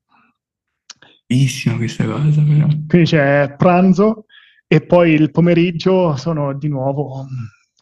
Bellissima 1.28 1.76
questa 1.76 2.06
cosa, 2.06 2.42
però. 2.42 2.66
Quindi 2.88 3.04
c'è 3.04 3.54
pranzo 3.56 4.26
e 4.66 4.82
poi 4.84 5.12
il 5.12 5.30
pomeriggio 5.30 6.16
sono 6.16 6.58
di 6.58 6.68
nuovo 6.68 7.28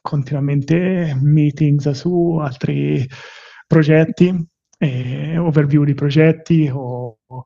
continuamente 0.01 1.17
meetings 1.21 1.89
su 1.91 2.37
altri 2.41 3.07
progetti, 3.65 4.45
eh, 4.81 5.37
overview 5.37 5.83
di 5.83 5.93
progetti 5.93 6.67
o, 6.73 7.19
o 7.27 7.43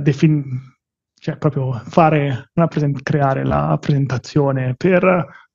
defin- 0.00 0.74
cioè 1.14 1.36
proprio 1.36 1.82
present- 2.66 3.02
creare 3.02 3.44
la 3.44 3.76
presentazione 3.78 4.74
per 4.74 5.04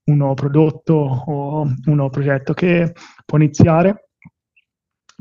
un 0.03 0.17
nuovo 0.17 0.35
prodotto 0.35 0.93
o 0.93 1.61
un 1.61 1.95
nuovo 1.95 2.09
progetto 2.09 2.53
che 2.53 2.93
può 3.25 3.39
iniziare. 3.39 4.09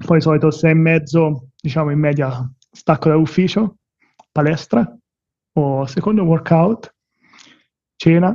Poi 0.05 0.19
di 0.19 0.23
solito 0.23 0.51
sei 0.51 0.73
e 0.73 0.75
mezzo, 0.75 1.49
diciamo 1.57 1.91
in 1.91 1.99
media, 1.99 2.47
stacco 2.71 3.09
dall'ufficio 3.09 3.77
palestra 4.33 4.97
o 5.55 5.87
secondo 5.87 6.25
workout, 6.25 6.95
cena, 7.97 8.35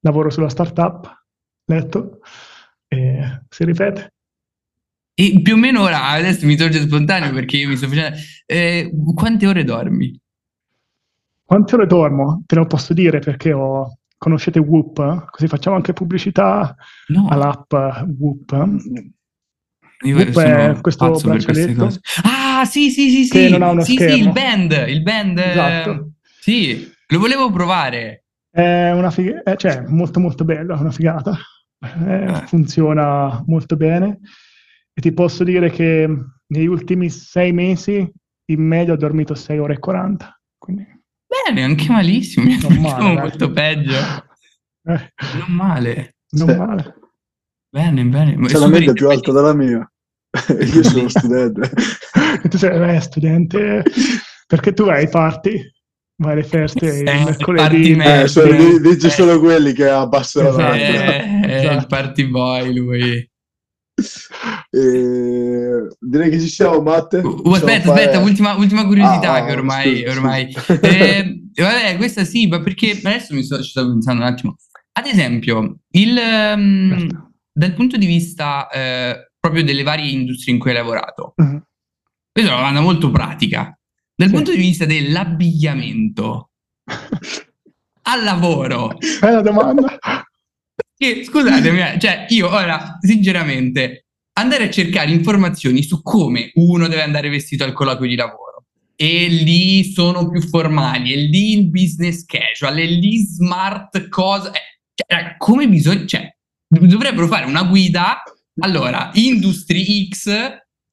lavoro 0.00 0.30
sulla 0.30 0.48
startup, 0.48 1.24
letto 1.64 2.20
e 2.86 3.42
si 3.48 3.64
ripete. 3.64 4.12
E 5.20 5.40
più 5.42 5.54
o 5.54 5.56
meno 5.56 5.82
ora, 5.82 6.10
adesso 6.10 6.46
mi 6.46 6.56
sorge 6.56 6.80
spontaneo 6.80 7.32
perché 7.32 7.56
io 7.56 7.68
mi 7.68 7.76
sto 7.76 7.88
facendo... 7.88 8.16
Eh, 8.46 8.88
quante 9.16 9.48
ore 9.48 9.64
dormi? 9.64 10.16
Quante 11.44 11.74
ore 11.74 11.86
dormo? 11.86 12.44
Te 12.46 12.54
lo 12.54 12.66
posso 12.66 12.94
dire 12.94 13.18
perché 13.18 13.52
ho... 13.52 13.98
Conoscete 14.16 14.60
Whoop? 14.60 15.26
Così 15.30 15.48
facciamo 15.48 15.74
anche 15.74 15.92
pubblicità 15.92 16.72
no. 17.08 17.26
all'app 17.28 17.72
Whoop. 17.72 18.68
Io 20.04 20.16
Whoop 20.16 20.38
è 20.38 20.80
questo 20.80 21.10
braccialetto. 21.10 21.88
Ah, 22.22 22.64
sì, 22.64 22.90
sì, 22.90 23.10
sì, 23.10 23.24
sì. 23.24 23.48
non 23.48 23.62
ha 23.62 23.70
uno 23.70 23.82
sì, 23.82 23.92
sì, 23.92 23.96
schermo. 23.96 24.16
il 24.24 24.30
band, 24.30 24.84
il 24.86 25.02
band. 25.02 25.38
eh, 25.38 25.50
Esatto. 25.50 26.10
Sì, 26.40 26.92
lo 27.08 27.18
volevo 27.18 27.50
provare. 27.50 28.24
È 28.50 28.92
una 28.92 29.10
figata, 29.10 29.56
cioè 29.56 29.82
molto 29.88 30.20
molto 30.20 30.44
bella, 30.44 30.76
una 30.76 30.92
figata. 30.92 31.36
Eh, 31.80 32.24
Eh. 32.24 32.46
funziona 32.46 33.42
molto 33.46 33.76
bene 33.76 34.20
e 34.98 35.00
ti 35.00 35.12
posso 35.12 35.44
dire 35.44 35.70
che 35.70 36.08
negli 36.48 36.66
ultimi 36.66 37.08
sei 37.08 37.52
mesi 37.52 38.10
in 38.50 38.60
media 38.66 38.94
ho 38.94 38.96
dormito 38.96 39.36
6 39.36 39.58
ore 39.60 39.74
e 39.74 39.78
40. 39.78 40.40
Quindi, 40.58 40.84
Bene, 41.24 41.62
anche 41.62 41.88
malissimo. 41.88 42.46
Mi 42.46 42.58
Non 42.60 42.74
male, 42.80 43.04
dai. 43.04 43.14
molto 43.16 43.50
peggio. 43.52 43.92
eh, 43.92 45.12
Non 45.38 45.50
male. 45.54 46.16
non 46.30 46.48
Sì. 46.48 46.56
male. 46.56 46.94
Bene, 47.70 48.04
bene. 48.06 48.46
C'è 48.46 48.58
la 48.58 48.66
mente 48.66 48.92
più 48.92 49.08
alta 49.08 49.30
della 49.30 49.54
mia. 49.54 49.88
Io 50.74 50.82
sono 50.82 51.08
studente. 51.08 51.70
E 52.42 52.48
tu 52.48 52.56
sei 52.58 52.96
eh, 52.96 53.00
studente, 53.00 53.82
perché 54.48 54.72
tu 54.72 54.84
vai 54.84 55.04
ai 55.04 55.08
party, 55.10 55.60
vai 56.22 56.32
alle 56.32 56.42
feste 56.42 56.86
il 56.86 57.06
Eh, 57.08 57.24
mercoledì. 57.24 57.92
Eh, 57.92 58.26
sono- 58.26 58.50
Eh, 58.52 58.80
dici 58.80 59.06
eh. 59.06 59.10
solo 59.10 59.38
quelli 59.38 59.72
che 59.74 59.88
abbassano 59.88 60.48
Esatto. 60.48 60.62
la 60.62 60.76
Eh, 60.76 60.92
mano. 61.26 61.46
è 61.46 61.54
Esatto. 61.60 61.76
il 61.78 61.86
party 61.86 62.26
boy 62.28 62.74
lui. 62.74 63.30
Eh, 64.70 65.88
direi 65.98 66.30
che 66.30 66.40
ci 66.40 66.48
siamo, 66.48 66.80
Matte. 66.82 67.18
Uh, 67.18 67.42
Possiamo 67.42 67.54
aspetta, 67.54 67.88
fare- 67.88 68.00
aspetta, 68.04 68.18
ultima, 68.22 68.54
ultima 68.56 68.84
curiosità 68.86 69.32
Ah, 69.34 69.44
che 69.46 69.52
ormai, 69.52 69.98
scusa, 70.04 70.10
ormai 70.18 70.52
scusa. 70.52 70.80
Eh, 70.82 71.42
vabbè, 71.62 71.96
questa 71.96 72.24
sì, 72.24 72.46
ma 72.46 72.60
perché 72.60 72.90
adesso 73.02 73.34
mi 73.34 73.42
sto, 73.42 73.62
ci 73.62 73.70
sto 73.70 73.86
pensando 73.88 74.22
un 74.22 74.28
attimo. 74.28 74.56
Ad 74.92 75.06
esempio, 75.06 75.78
il, 75.92 76.16
Certo. 76.16 77.30
dal 77.52 77.72
punto 77.74 77.96
di 77.96 78.06
vista 78.06 78.68
eh, 78.68 79.30
proprio 79.38 79.64
delle 79.64 79.82
varie 79.82 80.10
industrie 80.10 80.54
in 80.54 80.60
cui 80.60 80.70
hai 80.70 80.76
lavorato, 80.76 81.32
Mhm. 81.36 81.62
questa 82.32 82.50
è 82.50 82.54
una 82.54 82.62
domanda 82.62 82.80
molto 82.80 83.10
pratica. 83.10 83.76
Dal 84.14 84.28
Sì. 84.28 84.34
punto 84.34 84.50
di 84.50 84.56
vista 84.58 84.84
dell'abbigliamento 84.84 86.50
al 88.02 88.22
lavoro, 88.24 88.96
Bella 89.20 89.40
domanda. 89.40 89.98
che 90.96 91.24
scusatemi, 91.24 91.78
eh, 91.80 91.98
cioè 92.00 92.26
io 92.28 92.52
ora, 92.52 92.98
sinceramente, 93.00 94.06
andare 94.38 94.64
a 94.64 94.70
cercare 94.70 95.10
informazioni 95.10 95.82
su 95.82 96.02
come 96.02 96.50
uno 96.54 96.86
deve 96.88 97.02
andare 97.02 97.28
vestito 97.28 97.64
al 97.64 97.72
colloquio 97.72 98.08
di 98.08 98.16
lavoro, 98.16 98.64
e 98.94 99.26
lì 99.28 99.84
sono 99.84 100.28
più 100.28 100.40
formali, 100.40 101.12
e 101.12 101.16
lì 101.16 101.58
il 101.58 101.70
business 101.70 102.24
casual, 102.24 102.78
e 102.78 102.86
lì 102.86 103.18
smart 103.18 104.08
cosa, 104.08 104.50
eh, 104.50 104.80
cioè, 104.94 105.06
raga, 105.06 105.36
come 105.36 105.68
bisogna, 105.68 106.06
cioè, 106.06 106.36
dovrebbero 106.66 107.26
fare 107.26 107.46
una 107.46 107.64
guida, 107.64 108.22
allora, 108.60 109.10
Industry 109.14 110.08
X 110.08 110.30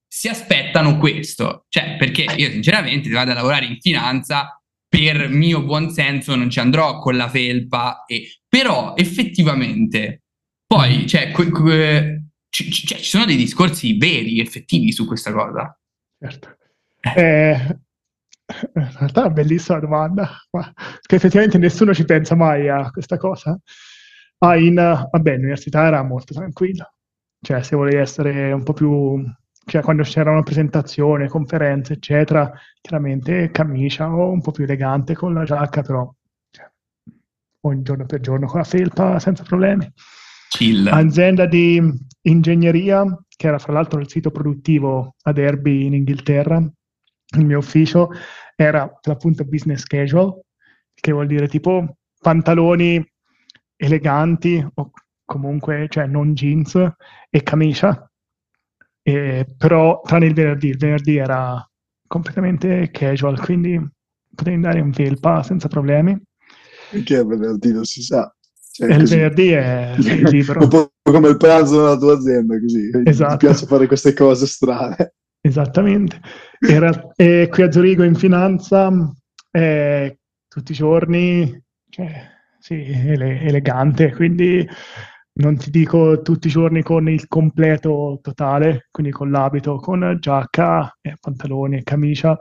si 0.08 0.28
aspettano 0.28 0.98
questo, 0.98 1.66
cioè, 1.70 1.96
perché 1.98 2.26
io 2.38 2.50
sinceramente 2.52 3.08
se 3.10 3.14
vado 3.14 3.32
a 3.32 3.36
lavorare 3.36 3.66
in 3.66 3.80
finanza, 3.80 4.60
per 4.88 5.30
mio 5.30 5.62
buon 5.64 5.90
senso 5.90 6.36
non 6.36 6.50
ci 6.50 6.60
andrò 6.60 7.00
con 7.00 7.18
la 7.18 7.28
felpa, 7.28 8.06
e, 8.06 8.40
però 8.48 8.94
effettivamente 8.96 10.22
poi 10.66 11.06
cioè, 11.06 11.32
que- 11.32 11.50
que- 11.50 12.25
ci, 12.56 12.72
ci- 12.72 12.88
cioè, 12.88 12.98
ci 13.00 13.10
sono 13.10 13.26
dei 13.26 13.36
discorsi 13.36 13.98
veri, 13.98 14.40
effettivi 14.40 14.92
su 14.94 15.06
questa 15.06 15.34
cosa. 15.34 15.78
Certo. 16.18 16.58
Eh, 17.02 17.52
in 18.76 18.88
realtà 18.98 19.22
è 19.24 19.26
una 19.26 19.34
bellissima 19.34 19.80
domanda, 19.80 20.30
ma- 20.52 20.72
perché 20.74 21.16
effettivamente 21.16 21.58
nessuno 21.58 21.94
ci 21.94 22.06
pensa 22.06 22.36
mai 22.36 22.70
a 22.70 22.90
questa 22.92 23.18
cosa. 23.18 23.60
Ah, 24.38 24.56
in, 24.56 24.76
vabbè, 24.76 25.36
l'università 25.36 25.86
era 25.86 26.02
molto 26.04 26.34
tranquilla, 26.34 26.90
cioè 27.42 27.62
se 27.62 27.76
volevi 27.76 27.98
essere 27.98 28.52
un 28.54 28.64
po' 28.64 28.74
più, 28.74 29.22
cioè 29.66 29.82
quando 29.82 30.04
c'era 30.04 30.32
una 30.32 30.44
presentazione, 30.44 31.28
conferenze, 31.28 31.94
eccetera, 31.94 32.50
chiaramente 32.80 33.50
camicia 33.52 34.10
o 34.14 34.32
un 34.32 34.42
po' 34.42 34.52
più 34.52 34.64
elegante 34.64 35.14
con 35.14 35.34
la 35.34 35.44
giacca, 35.44 35.82
però 35.82 36.10
cioè, 36.52 36.70
ogni 37.62 37.82
giorno 37.82 38.06
per 38.06 38.22
giorno 38.22 38.48
con 38.48 38.60
la 38.60 38.66
felpa 38.66 39.20
senza 39.20 39.44
problemi 39.44 39.92
Chill. 40.56 40.88
azienda 40.88 41.46
di 41.46 41.82
ingegneria, 42.22 43.04
che 43.28 43.48
era 43.48 43.60
fra 43.60 43.74
l'altro 43.74 44.00
il 44.00 44.10
sito 44.10 44.32
produttivo 44.32 45.16
ad 45.24 45.36
Derby 45.36 45.86
in 45.86 45.94
Inghilterra, 45.94 46.58
il 46.58 47.46
mio 47.46 47.58
ufficio 47.58 48.10
era 48.56 48.88
per 48.88 49.14
l'appunto 49.14 49.44
business 49.44 49.84
casual, 49.84 50.40
che 50.94 51.12
vuol 51.12 51.28
dire 51.28 51.50
tipo 51.50 51.98
pantaloni 52.22 53.06
eleganti 53.76 54.66
o 54.76 54.92
comunque 55.26 55.88
cioè 55.90 56.08
non 56.08 56.34
jeans 56.34 56.76
e 57.30 57.44
camicia, 57.44 58.10
E 59.02 59.46
però 59.58 60.02
tranne 60.04 60.28
il 60.28 60.34
venerdì, 60.34 60.70
il 60.70 60.78
venerdì 60.78 61.18
era 61.18 61.70
completamente 62.08 62.90
casual, 62.92 63.40
quindi 63.40 63.80
potevi 64.34 64.56
andare 64.56 64.80
in 64.80 64.94
felpa 64.94 65.44
senza 65.44 65.68
problemi. 65.68 66.20
Perché 66.90 67.20
è 67.20 67.26
venerdì 67.26 67.74
non 67.74 67.84
si 67.84 68.02
sa. 68.02 68.35
Cioè, 68.76 68.90
il 68.92 69.00
così. 69.00 69.16
venerdì 69.16 69.52
è 69.52 69.96
libero. 69.98 70.64
Un 70.64 70.68
po' 70.68 70.92
come 71.02 71.30
il 71.30 71.38
pranzo 71.38 71.80
nella 71.82 71.98
tua 71.98 72.14
azienda, 72.16 72.60
così. 72.60 72.90
Esatto. 73.06 73.38
Ti 73.38 73.46
piace 73.46 73.66
fare 73.68 73.88
queste 73.88 74.14
cose 74.14 74.46
strane. 74.48 75.14
Esattamente. 75.40 76.20
Era, 76.60 77.14
e 77.16 77.48
qui 77.50 77.64
a 77.64 77.72
Zurigo 77.72 78.04
in 78.04 78.16
finanza, 78.16 78.92
eh, 79.52 80.18
tutti 80.48 80.72
i 80.74 80.76
giorni, 80.76 81.64
cioè, 81.90 82.30
sì, 82.60 82.84
ele- 82.84 83.40
elegante, 83.42 84.12
quindi 84.14 84.68
non 85.38 85.56
ti 85.58 85.70
dico 85.70 86.22
tutti 86.22 86.48
i 86.48 86.50
giorni 86.50 86.82
con 86.84 87.08
il 87.08 87.28
completo 87.28 88.20
totale, 88.22 88.88
quindi 88.92 89.12
con 89.14 89.32
l'abito, 89.32 89.78
con 89.78 90.18
giacca, 90.20 90.98
e 91.02 91.16
pantaloni 91.20 91.78
e 91.78 91.84
camicia, 91.84 92.38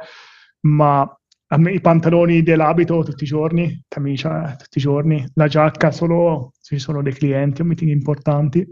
ma 0.62 1.08
i 1.48 1.80
pantaloni 1.80 2.42
dell'abito 2.42 3.02
tutti 3.02 3.24
i 3.24 3.26
giorni, 3.26 3.82
camicia 3.86 4.52
eh, 4.52 4.56
tutti 4.56 4.78
i 4.78 4.80
giorni, 4.80 5.24
la 5.34 5.46
giacca 5.46 5.90
solo 5.90 6.52
se 6.60 6.76
ci 6.76 6.80
sono 6.82 7.02
dei 7.02 7.12
clienti 7.12 7.60
o 7.60 7.64
meeting 7.64 7.90
importanti, 7.90 8.66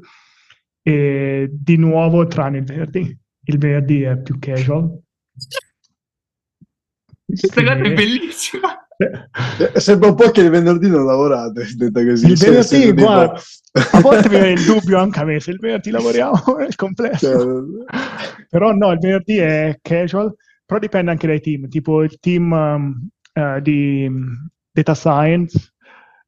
e 0.83 1.49
di 1.51 1.77
nuovo 1.77 2.27
tranne 2.27 2.59
il 2.59 2.65
venerdì. 2.65 3.19
Il 3.45 3.59
venerdì 3.59 4.03
è 4.03 4.21
più 4.21 4.39
casual. 4.39 5.01
Questa 7.25 7.63
cosa 7.63 7.73
è 7.75 7.93
bellissima. 7.93 8.87
Eh, 8.97 9.81
Sembra 9.81 10.11
un 10.11 10.15
po' 10.15 10.31
che 10.31 10.43
il 10.43 10.51
venerdì 10.51 10.89
non 10.89 11.07
lavorate, 11.07 11.67
detta 11.77 12.05
così. 12.05 12.27
Il 12.27 12.37
venerdì, 12.37 12.93
guarda, 12.93 13.41
a 13.93 14.01
volte 14.01 14.29
mi 14.29 14.37
viene 14.37 14.53
il 14.53 14.63
dubbio 14.67 14.99
anche 14.99 15.21
a 15.21 15.25
me 15.25 15.41
se 15.41 15.51
il 15.51 15.59
venerdì 15.59 15.91
lavoriamo 15.91 16.43
nel 16.59 16.75
complesso. 16.77 17.29
Cioè, 17.29 18.47
Però 18.49 18.73
no, 18.73 18.93
il 18.93 18.99
venerdì 18.99 19.39
è 19.39 19.79
casual, 19.81 20.35
però 20.73 20.79
dipende 20.79 21.11
anche 21.11 21.27
dai 21.27 21.41
team, 21.41 21.69
tipo 21.69 22.03
il 22.03 22.19
team 22.19 22.51
um, 22.51 23.09
eh, 23.35 23.61
di 23.61 24.11
data 24.71 24.95
science 24.95 25.75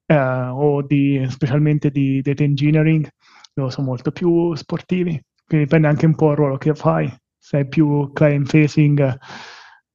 eh, 0.04 0.14
o 0.14 0.82
di, 0.82 1.24
specialmente 1.30 1.90
di 1.90 2.20
data 2.20 2.42
engineering, 2.42 3.08
loro 3.54 3.70
sono 3.70 3.86
molto 3.86 4.10
più 4.12 4.54
sportivi, 4.54 5.18
quindi 5.46 5.64
dipende 5.64 5.88
anche 5.88 6.04
un 6.04 6.14
po' 6.14 6.32
il 6.32 6.36
ruolo 6.36 6.58
che 6.58 6.74
fai. 6.74 7.10
Sei 7.38 7.66
più 7.66 8.12
client 8.12 8.46
facing, 8.46 9.18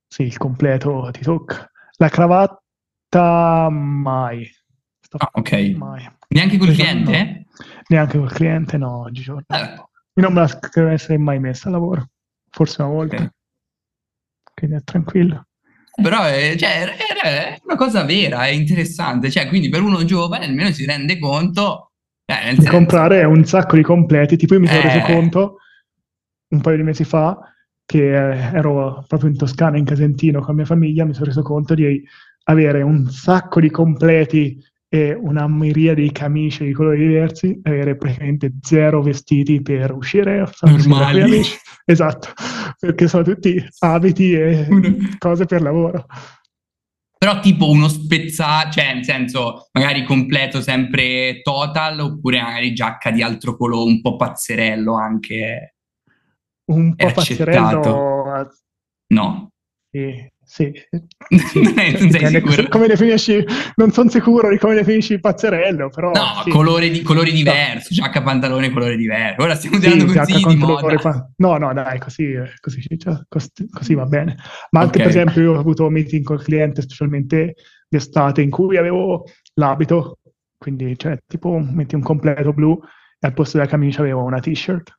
sì, 0.08 0.24
il 0.24 0.38
completo 0.38 1.10
ti 1.12 1.22
tocca. 1.22 1.70
La 1.98 2.10
cravatta 2.10 3.70
mai. 3.70 4.50
Ah, 5.18 5.30
ok. 5.32 5.76
mai. 5.76 6.10
Neanche 6.30 6.58
col 6.58 6.74
cliente? 6.74 7.46
Neanche 7.88 8.18
col 8.18 8.32
cliente, 8.32 8.78
no, 8.78 9.02
oggigiorno. 9.02 9.46
Eh, 9.48 9.76
Io 10.14 10.24
non 10.24 10.34
me 10.34 10.42
la 10.42 10.92
essere 10.92 11.20
mai 11.20 11.40
messa 11.40 11.70
a 11.70 11.72
lavoro, 11.72 12.10
forse 12.50 12.82
una 12.82 12.92
volta, 12.92 13.16
ok. 13.18 13.38
Quindi 14.60 14.76
è 14.78 14.84
tranquillo. 14.84 15.46
Però 16.02 16.24
è, 16.24 16.56
cioè, 16.58 16.86
è- 16.86 17.60
una 17.66 17.76
cosa 17.76 18.04
vera, 18.04 18.46
è 18.46 18.50
interessante. 18.52 19.30
Cioè, 19.32 19.48
quindi 19.48 19.70
per 19.70 19.82
uno 19.82 20.06
giovane 20.06 20.46
almeno 20.46 20.72
si 20.72 20.86
rende 20.86 21.18
conto 21.20 21.92
eh, 22.26 22.56
Di 22.56 22.66
comprare 22.68 23.24
un 23.24 23.44
sacco 23.44 23.76
di 23.76 23.82
completi, 23.82 24.38
tipo 24.38 24.54
io 24.54 24.60
mi 24.60 24.68
sono 24.68 24.80
Eh. 24.80 24.84
reso 24.84 25.00
conto 25.02 25.58
un 26.50 26.62
paio 26.62 26.78
di 26.78 26.84
mesi 26.84 27.04
fa 27.04 27.38
che 27.86 28.12
eh, 28.14 28.38
ero 28.54 29.04
proprio 29.08 29.30
in 29.32 29.36
Toscana, 29.38 29.78
in 29.78 29.86
Casentino, 29.86 30.40
con 30.40 30.50
la 30.50 30.54
mia 30.56 30.66
famiglia, 30.66 31.06
mi 31.06 31.14
sono 31.14 31.26
reso 31.26 31.42
conto 31.42 31.74
di 31.74 32.02
avere 32.44 32.82
un 32.84 33.10
sacco 33.10 33.60
di 33.60 33.70
completi 33.72 34.64
e 34.92 35.14
una 35.14 35.48
miriade 35.48 36.02
di 36.02 36.12
camicie 36.12 36.66
di 36.66 36.74
colori 36.74 37.08
diversi, 37.08 37.60
avere 37.64 37.96
praticamente 37.96 38.54
zero 38.62 39.04
vestiti 39.04 39.62
per 39.62 39.94
uscire 39.94 40.50
Normali. 40.62 41.22
amici. 41.22 41.56
Esatto, 41.86 42.30
perché 42.80 43.08
sono 43.08 43.24
tutti 43.24 43.64
abiti 43.80 44.34
e 44.34 44.68
cose 45.20 45.46
per 45.46 45.62
lavoro. 45.62 46.06
Però 47.18 47.40
tipo 47.40 47.70
uno 47.70 47.88
spezzato, 47.88 48.72
cioè 48.72 48.94
nel 48.94 49.04
senso 49.04 49.68
magari 49.74 50.04
completo 50.06 50.62
sempre 50.62 51.42
total 51.42 52.00
oppure 52.00 52.42
magari 52.42 52.74
giacca 52.74 53.12
di 53.12 53.22
altro 53.22 53.58
colore, 53.58 53.92
un 53.92 54.02
po' 54.02 54.16
pazzerello 54.16 54.96
anche. 54.96 55.76
Un 56.72 56.96
po' 56.96 57.12
pazzerello, 57.12 58.50
No. 59.12 59.50
sì, 59.92 60.28
sì, 60.52 60.72
sì. 61.30 61.62
non 61.62 62.10
sei 62.10 62.26
sicuro? 62.26 62.68
Come 62.70 62.88
definisci, 62.88 63.46
non 63.76 63.92
sono 63.92 64.10
sicuro 64.10 64.50
di 64.50 64.58
come 64.58 64.74
definisci 64.74 65.14
il 65.14 65.20
pazzerello, 65.20 65.90
però... 65.90 66.10
No, 66.12 66.42
sì. 66.44 66.50
colori, 66.50 66.90
di, 66.90 67.04
colori 67.04 67.32
diversi, 67.32 67.94
giacca 67.94 68.24
pantalone 68.24 68.72
colore 68.72 68.98
diverso. 68.98 69.44
Ora 69.44 69.54
stiamo 69.54 69.78
Sì, 69.80 70.42
con 70.42 70.54
di 70.54 70.58
moda. 70.60 70.80
colore 70.80 70.98
fa- 70.98 71.30
No, 71.36 71.58
no, 71.58 71.72
dai, 71.72 72.00
così, 72.00 72.34
così, 72.60 72.82
cioè, 72.98 73.20
cos- 73.28 73.52
così 73.72 73.94
va 73.94 74.06
bene. 74.06 74.38
Ma 74.72 74.80
anche, 74.80 74.98
per 74.98 75.10
esempio, 75.10 75.40
io 75.44 75.54
ho 75.54 75.60
avuto 75.60 75.88
meeting 75.88 76.24
col 76.24 76.42
cliente, 76.42 76.82
specialmente 76.82 77.54
d'estate, 77.88 78.42
in 78.42 78.50
cui 78.50 78.76
avevo 78.78 79.26
l'abito, 79.54 80.18
quindi, 80.58 80.98
cioè, 80.98 81.16
tipo, 81.28 81.60
metti 81.60 81.94
un 81.94 82.02
completo 82.02 82.54
blu 82.54 82.76
e 83.20 83.28
al 83.28 83.34
posto 83.34 83.58
della 83.58 83.70
camicia 83.70 84.02
avevo 84.02 84.24
una 84.24 84.40
t-shirt 84.40 84.98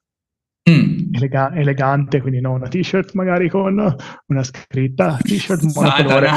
Mm. 0.70 1.14
elega- 1.14 1.52
elegante, 1.54 2.20
quindi 2.20 2.40
non 2.40 2.54
una 2.56 2.68
t-shirt 2.68 3.12
magari 3.14 3.48
con 3.48 3.96
una 4.26 4.42
scritta, 4.44 5.16
t-shirt 5.22 5.62
monocolore. 5.74 6.30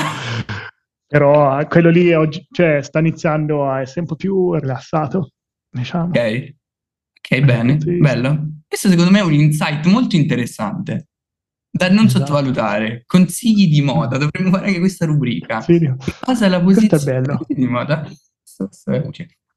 Però 1.08 1.60
eh, 1.60 1.68
quello 1.68 1.90
lì 1.90 2.12
oggi, 2.14 2.46
cioè, 2.52 2.82
sta 2.82 3.00
iniziando 3.00 3.70
a 3.70 3.82
essere 3.82 4.02
un 4.02 4.08
po' 4.08 4.16
più 4.16 4.54
rilassato, 4.56 5.32
diciamo. 5.70 6.06
Ok, 6.08 6.54
ok, 7.20 7.40
bene, 7.42 7.80
Sì. 7.80 7.98
bello. 7.98 8.48
Questo 8.68 8.90
secondo 8.90 9.12
me 9.12 9.20
è 9.20 9.24
un 9.24 9.34
insight 9.34 9.86
molto 9.86 10.16
interessante 10.16 11.10
da 11.70 11.90
non 11.90 12.06
Esatto. 12.06 12.26
sottovalutare. 12.26 13.04
Consigli 13.06 13.68
di 13.68 13.82
moda, 13.82 14.18
dovremmo 14.18 14.50
fare 14.52 14.68
anche 14.68 14.80
questa 14.80 15.06
rubrica. 15.06 15.62
Sì, 15.62 15.80
la 15.80 15.96
Questo 15.96 16.46
è 16.46 16.60
posizione 16.60 17.40
di 17.48 17.66
moda? 17.68 18.08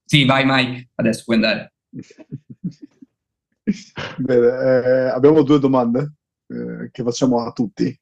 Sì, 0.05 0.25
vai 0.25 0.45
Mike, 0.47 0.91
adesso 0.97 1.23
puoi 1.25 1.37
andare. 1.37 1.73
Bene, 4.19 4.47
eh, 4.47 5.09
abbiamo 5.11 5.43
due 5.43 5.59
domande 5.59 6.13
eh, 6.49 6.89
che 6.93 7.03
facciamo 7.03 7.41
a 7.45 7.51
tutti. 7.53 7.99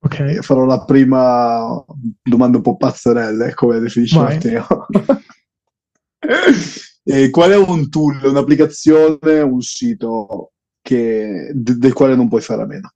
ok. 0.00 0.18
E 0.20 0.42
farò 0.42 0.64
la 0.64 0.84
prima 0.84 1.84
domanda 2.22 2.56
un 2.56 2.62
po' 2.62 2.76
pazzerelle, 2.76 3.52
come 3.54 3.78
definisce 3.78 4.18
Vai. 4.18 4.34
Matteo. 4.34 4.66
E 7.08 7.30
qual 7.30 7.52
è 7.52 7.56
un 7.56 7.88
tool, 7.88 8.20
un'applicazione, 8.24 9.38
un 9.40 9.60
sito 9.60 10.54
che- 10.82 11.52
de- 11.54 11.76
del 11.76 11.92
quale 11.92 12.16
non 12.16 12.28
puoi 12.28 12.40
fare 12.40 12.62
a 12.62 12.66
meno? 12.66 12.94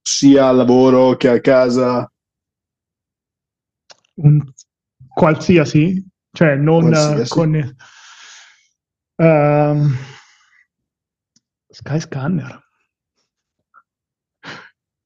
Sia 0.00 0.46
al 0.46 0.54
lavoro 0.56 1.16
che 1.16 1.28
a 1.28 1.40
casa. 1.40 2.08
un 4.22 4.40
qualsiasi, 5.08 6.06
cioè 6.30 6.54
non 6.54 6.86
eh, 6.86 6.90
Qualsiasi. 6.90 7.28
con 7.32 7.74
ehm, 11.82 11.98
Skyscanner. 11.98 12.68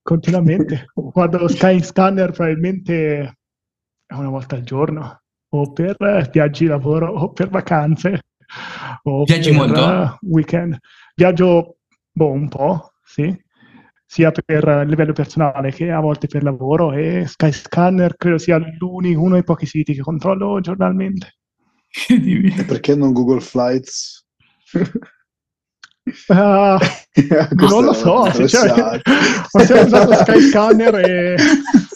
Continuamente. 0.03 0.87
Guardo 0.95 1.39
lo 1.39 1.49
Skyscanner 1.49 2.31
probabilmente 2.31 3.39
una 4.15 4.29
volta 4.29 4.57
al 4.57 4.63
giorno, 4.63 5.23
o 5.49 5.73
per 5.73 5.97
eh, 6.01 6.29
viaggi 6.31 6.65
di 6.65 6.71
lavoro, 6.71 7.11
o 7.11 7.33
per 7.33 7.49
vacanze, 7.49 8.21
o 9.05 9.25
Viaggi 9.25 9.51
per 9.51 9.59
molto? 9.59 10.03
eh, 10.03 10.19
weekend. 10.23 10.79
Viaggio 11.15 11.79
boh, 12.13 12.31
un 12.31 12.49
po', 12.49 12.93
sì, 13.03 13.35
sia 14.05 14.31
per 14.31 14.69
eh, 14.69 14.85
livello 14.85 15.13
personale 15.13 15.73
che 15.73 15.91
a 15.91 16.01
volte 16.01 16.27
per 16.27 16.43
lavoro 16.43 16.93
e 16.93 17.25
Skyscanner 17.27 18.17
credo 18.17 18.39
sia 18.39 18.59
l'unico, 18.59 19.23
uno 19.23 19.35
dei 19.35 19.45
pochi 19.45 19.67
siti 19.67 19.95
che 19.95 20.03
controllo 20.03 20.61
giornalmente. 20.61 21.39
E 22.09 22.65
perché 22.65 22.95
non 22.95 23.13
Google 23.13 23.41
Flights? 23.41 24.27
Questa 27.14 27.55
non 27.56 27.85
lo 27.85 27.93
so, 27.93 28.31
sinceramente. 28.32 29.10
Ho 29.52 29.59
sempre 29.60 29.85
usato 29.85 30.12
Skyscanner 30.24 30.94
e 30.97 31.36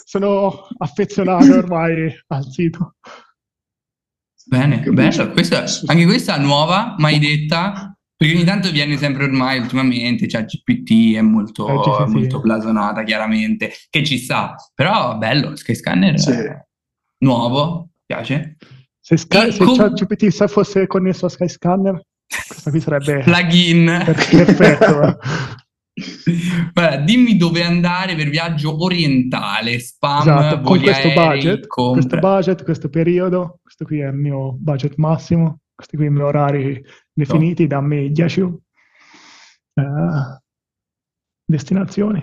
sono 0.05 0.67
affezionato 0.79 1.53
ormai 1.57 2.11
al 2.27 2.45
sito. 2.49 2.95
Bene, 4.45 4.79
bello. 4.81 5.29
Questa- 5.31 5.63
anche 5.85 6.05
questa 6.05 6.37
nuova, 6.39 6.95
mai 6.97 7.19
detta, 7.19 7.95
perché 8.15 8.33
ogni 8.33 8.43
tanto 8.45 8.71
viene 8.71 8.97
sempre 8.97 9.25
ormai 9.25 9.59
ultimamente, 9.59 10.27
cioè 10.27 10.45
GPT 10.45 11.15
è 11.15 11.21
molto, 11.21 11.67
Eh, 11.67 12.07
sì, 12.07 12.13
molto 12.13 12.39
blasonata 12.39 13.03
chiaramente, 13.03 13.71
che 13.91 14.03
ci 14.03 14.17
sta, 14.17 14.55
però 14.73 15.17
bello, 15.17 15.55
Skyscanner 15.55 16.19
Sì. 16.19 16.33
nuovo, 17.19 17.89
piace. 18.05 18.57
Se, 18.99 19.17
Sky, 19.17 19.51
se 19.51 19.63
com- 19.63 19.75
ChatGPT 19.77 20.27
se 20.29 20.47
fosse 20.47 20.87
connesso 20.87 21.27
a 21.27 21.29
Skyscanner, 21.29 22.01
questa 22.47 22.69
qui 22.69 22.79
sarebbe 22.79 23.19
Plugin. 23.23 23.85
per- 24.05 24.15
perfetto. 24.29 25.01
eh. 25.01 25.17
Guarda, 26.73 26.97
dimmi 27.03 27.35
dove 27.35 27.63
andare 27.63 28.15
per 28.15 28.29
viaggio 28.29 28.83
orientale, 28.83 29.79
spam, 29.79 30.21
Esatto, 30.21 30.61
con 30.61 30.79
questo 30.79 31.07
aerei, 31.07 31.27
budget, 31.27 31.67
compre. 31.67 32.01
questo 32.07 32.19
budget, 32.27 32.63
questo 32.63 32.89
periodo, 32.89 33.59
questo 33.63 33.85
qui 33.85 33.99
è 33.99 34.07
il 34.07 34.13
mio 34.15 34.53
budget 34.59 34.95
massimo, 34.95 35.59
questi 35.75 35.97
qui 35.97 36.05
i 36.05 36.09
miei 36.09 36.23
orari 36.25 36.81
definiti, 37.11 37.67
dammi 37.67 38.11
10 38.11 38.41
eh, 38.41 40.39
destinazioni. 41.45 42.19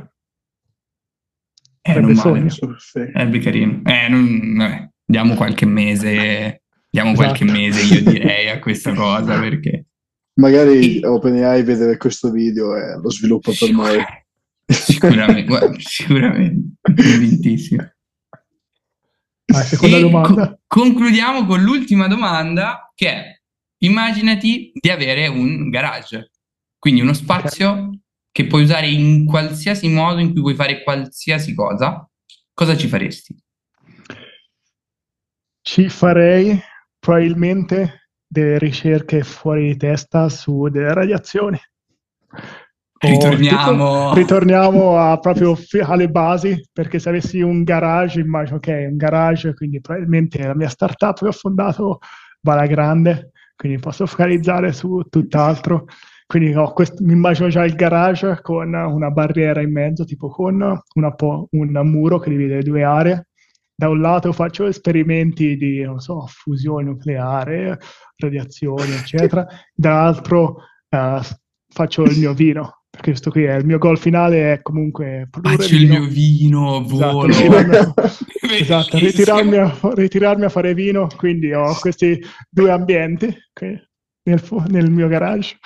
Eh, 1.83 1.93
sarebbe 1.93 2.13
non 2.15 2.33
male. 2.33 2.51
Sarebbe 2.79 3.39
carino. 3.41 3.83
Eh, 3.85 4.09
non- 4.09 4.57
vabbè, 4.57 4.91
diamo 5.05 5.35
qualche 5.35 5.67
mese, 5.67 6.63
diamo 6.91 7.13
qualche 7.15 7.45
Esatto. 7.45 7.59
mese, 7.61 7.95
io 7.95 8.03
direi, 8.11 8.49
a 8.51 8.59
questa 8.59 8.93
cosa, 8.95 9.39
perché... 9.39 9.85
Magari 10.37 11.03
OpenAI 11.03 11.63
vede 11.63 11.97
questo 11.97 12.31
video 12.31 12.77
e 12.77 12.99
lo 13.01 13.11
sviluppa 13.11 13.53
per 13.59 13.71
noi. 13.71 14.05
Sicuramente, 14.67 15.45
guarda, 15.49 15.75
sicuramente, 15.79 16.77
convintissimo. 16.83 17.91
Vai, 19.47 19.65
seconda 19.65 19.97
E 19.97 20.01
domanda. 20.01 20.49
co- 20.49 20.61
concludiamo 20.67 21.47
con 21.47 21.63
l'ultima 21.63 22.07
domanda 22.09 22.93
che 22.95 23.09
è, 23.09 23.41
immaginati 23.79 24.73
di 24.75 24.91
avere 24.91 25.27
un 25.29 25.71
garage, 25.71 26.33
quindi 26.79 27.01
uno 27.01 27.13
spazio 27.15 27.91
che 28.31 28.47
puoi 28.47 28.65
usare 28.65 28.89
in 28.89 29.25
qualsiasi 29.25 29.89
modo 29.89 30.21
in 30.21 30.33
cui 30.33 30.43
puoi 30.43 30.55
fare 30.55 30.83
qualsiasi 30.83 31.55
cosa. 31.55 32.07
Cosa 32.53 32.77
ci 32.77 32.89
faresti? 32.89 33.35
Ci 35.63 35.89
farei 35.89 36.59
probabilmente 36.99 38.06
delle 38.27 38.59
ricerche 38.59 39.23
fuori 39.23 39.69
di 39.69 39.77
testa 39.77 40.29
su 40.29 40.69
delle 40.69 40.93
radiazioni. 40.93 41.59
Ritorniamo. 42.99 44.15
ritorniamo 44.15 44.97
a 44.99 45.19
proprio 45.19 45.55
fi- 45.55 45.81
alle 45.81 46.09
basi, 46.09 46.69
perché 46.73 46.99
se 46.99 47.11
avessi 47.11 47.41
un 47.41 47.63
garage, 47.63 48.21
immagino 48.21 48.59
che 48.59 48.85
è 48.85 48.87
un 48.87 48.97
garage, 48.97 49.55
quindi 49.55 49.81
probabilmente 49.81 50.45
la 50.45 50.55
mia 50.55 50.69
startup 50.69 51.19
che 51.19 51.27
ho 51.27 51.33
fondato 51.33 51.99
va 52.41 52.55
alla 52.55 52.67
grande, 52.67 53.33
quindi 53.55 53.79
posso 53.79 54.07
focalizzare 54.07 54.73
su 54.73 55.03
tutt'altro. 55.11 55.85
Quindi 56.27 56.55
ho 56.55 56.73
quest- 56.73 57.01
mi 57.01 57.13
immagino 57.13 57.49
già 57.49 57.65
il 57.65 57.75
garage 57.75 58.41
con 58.43 58.75
una 58.75 59.11
barriera 59.11 59.61
in 59.61 59.73
mezzo, 59.73 60.05
tipo 60.05 60.29
con 60.29 60.81
una 60.95 61.15
po- 61.15 61.49
un 61.53 61.81
muro 61.85 62.19
che 62.19 62.31
divide 62.31 62.57
le 62.57 62.63
due 62.63 62.83
aree. 62.83 63.29
Da 63.79 63.91
un 63.91 64.01
lato 64.01 64.33
faccio 64.33 64.67
esperimenti 64.67 65.57
di, 65.57 65.83
non 65.83 66.01
so, 66.01 66.27
fusione 66.27 66.85
nucleare, 66.85 67.79
radiazioni, 68.17 68.93
eccetera. 68.97 69.47
Dall'altro 69.75 70.57
eh, 70.89 71.21
faccio 71.69 72.03
il 72.05 72.19
mio 72.19 72.33
vino, 72.35 72.83
perché 72.91 73.11
questo 73.11 73.31
qui 73.31 73.45
è 73.45 73.55
il 73.57 73.67
mio 73.67 73.79
goal 73.79 73.99
finale, 73.99 74.53
è 74.55 74.63
comunque 74.63 75.29
Faccio 75.31 75.75
il 75.75 75.87
vino. 75.89 75.99
mio 76.01 76.09
vino, 76.09 76.85
Esatto, 76.85 77.13
volo. 77.13 77.27
ritirarmi, 77.27 77.77
esatto, 78.59 78.99
Bellissimo. 78.99 79.37
ritirarmi, 79.39 79.57
a, 79.57 79.79
ritirarmi 79.95 80.45
a 80.45 80.49
fare 80.49 80.75
vino, 80.75 81.07
quindi 81.17 81.53
ho 81.53 81.75
questi 81.79 82.21
due 82.49 82.71
ambienti 82.71 83.35
nel, 84.23 84.43
nel 84.69 84.91
mio 84.91 85.09
garage. 85.09 85.57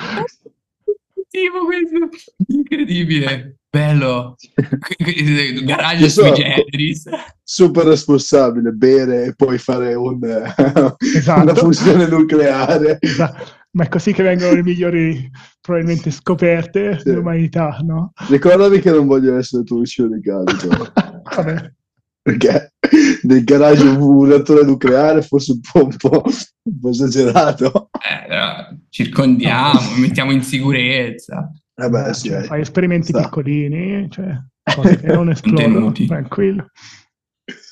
Tipo 1.30 1.64
questo. 1.64 2.08
Incredibile. 2.48 3.56
Bello. 3.70 4.34
Garage 5.64 6.08
so- 6.08 6.22
sui 6.26 6.32
generis. 6.34 7.08
Super 7.42 7.84
responsabile, 7.86 8.72
bere 8.72 9.26
e 9.26 9.34
poi 9.36 9.58
fare 9.58 9.94
un, 9.94 10.18
Esatto. 10.98 11.42
una 11.42 11.54
fusione 11.54 12.06
nucleare. 12.08 12.96
Esatto. 13.00 13.58
Ma 13.72 13.84
è 13.84 13.88
così 13.88 14.12
che 14.12 14.24
vengono 14.24 14.52
le 14.54 14.64
migliori, 14.64 15.30
probabilmente, 15.60 16.10
scoperte 16.10 16.96
Sì. 16.98 17.04
dell'umanità, 17.04 17.78
no? 17.84 18.12
Ricordami 18.28 18.80
che 18.80 18.90
non 18.90 19.06
voglio 19.06 19.36
essere 19.38 19.62
tuo 19.62 19.78
vicino 19.78 20.08
di 20.08 20.20
casa, 20.20 20.66
Vabbè. 21.36 21.72
perché 22.20 22.69
nel 23.22 23.44
garage 23.44 23.86
un 23.86 24.24
reattore 24.26 24.64
nucleare 24.64 25.22
fosse 25.22 25.52
un 25.52 25.60
po', 25.60 25.84
un 25.84 25.96
po', 25.96 26.24
un 26.24 26.80
po' 26.80 26.88
esagerato. 26.88 27.90
Eh, 27.92 28.26
però 28.28 28.68
circondiamo, 28.88 29.80
mettiamo 29.98 30.32
in 30.32 30.42
sicurezza. 30.42 31.50
Vabbè, 31.74 32.12
sì, 32.12 32.28
Cioè, 32.28 32.40
eh. 32.40 32.44
fai 32.44 32.60
esperimenti 32.60 33.08
Sta. 33.08 33.22
piccolini, 33.22 34.08
cioè, 34.10 34.36
cose 34.74 35.00
che 35.00 35.06
non 35.06 35.30
esplodono, 35.30 35.92
tranquillo. 35.92 36.66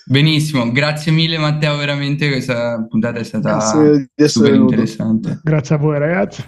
Benissimo, 0.07 0.73
grazie 0.73 1.13
mille 1.13 1.37
Matteo, 1.37 1.77
veramente 1.77 2.31
questa 2.31 2.83
puntata 2.89 3.19
è 3.19 3.25
stata 3.25 3.59
Grazie 3.59 4.29
super 4.29 4.55
interessante. 4.55 5.41
Grazie 5.43 5.75
a 5.75 5.79
voi 5.79 5.99
ragazzi. 5.99 6.43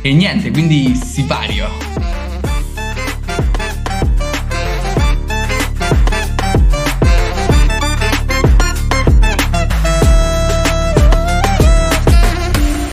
E 0.00 0.14
niente, 0.14 0.50
quindi 0.50 0.94
sipario. 0.94 2.15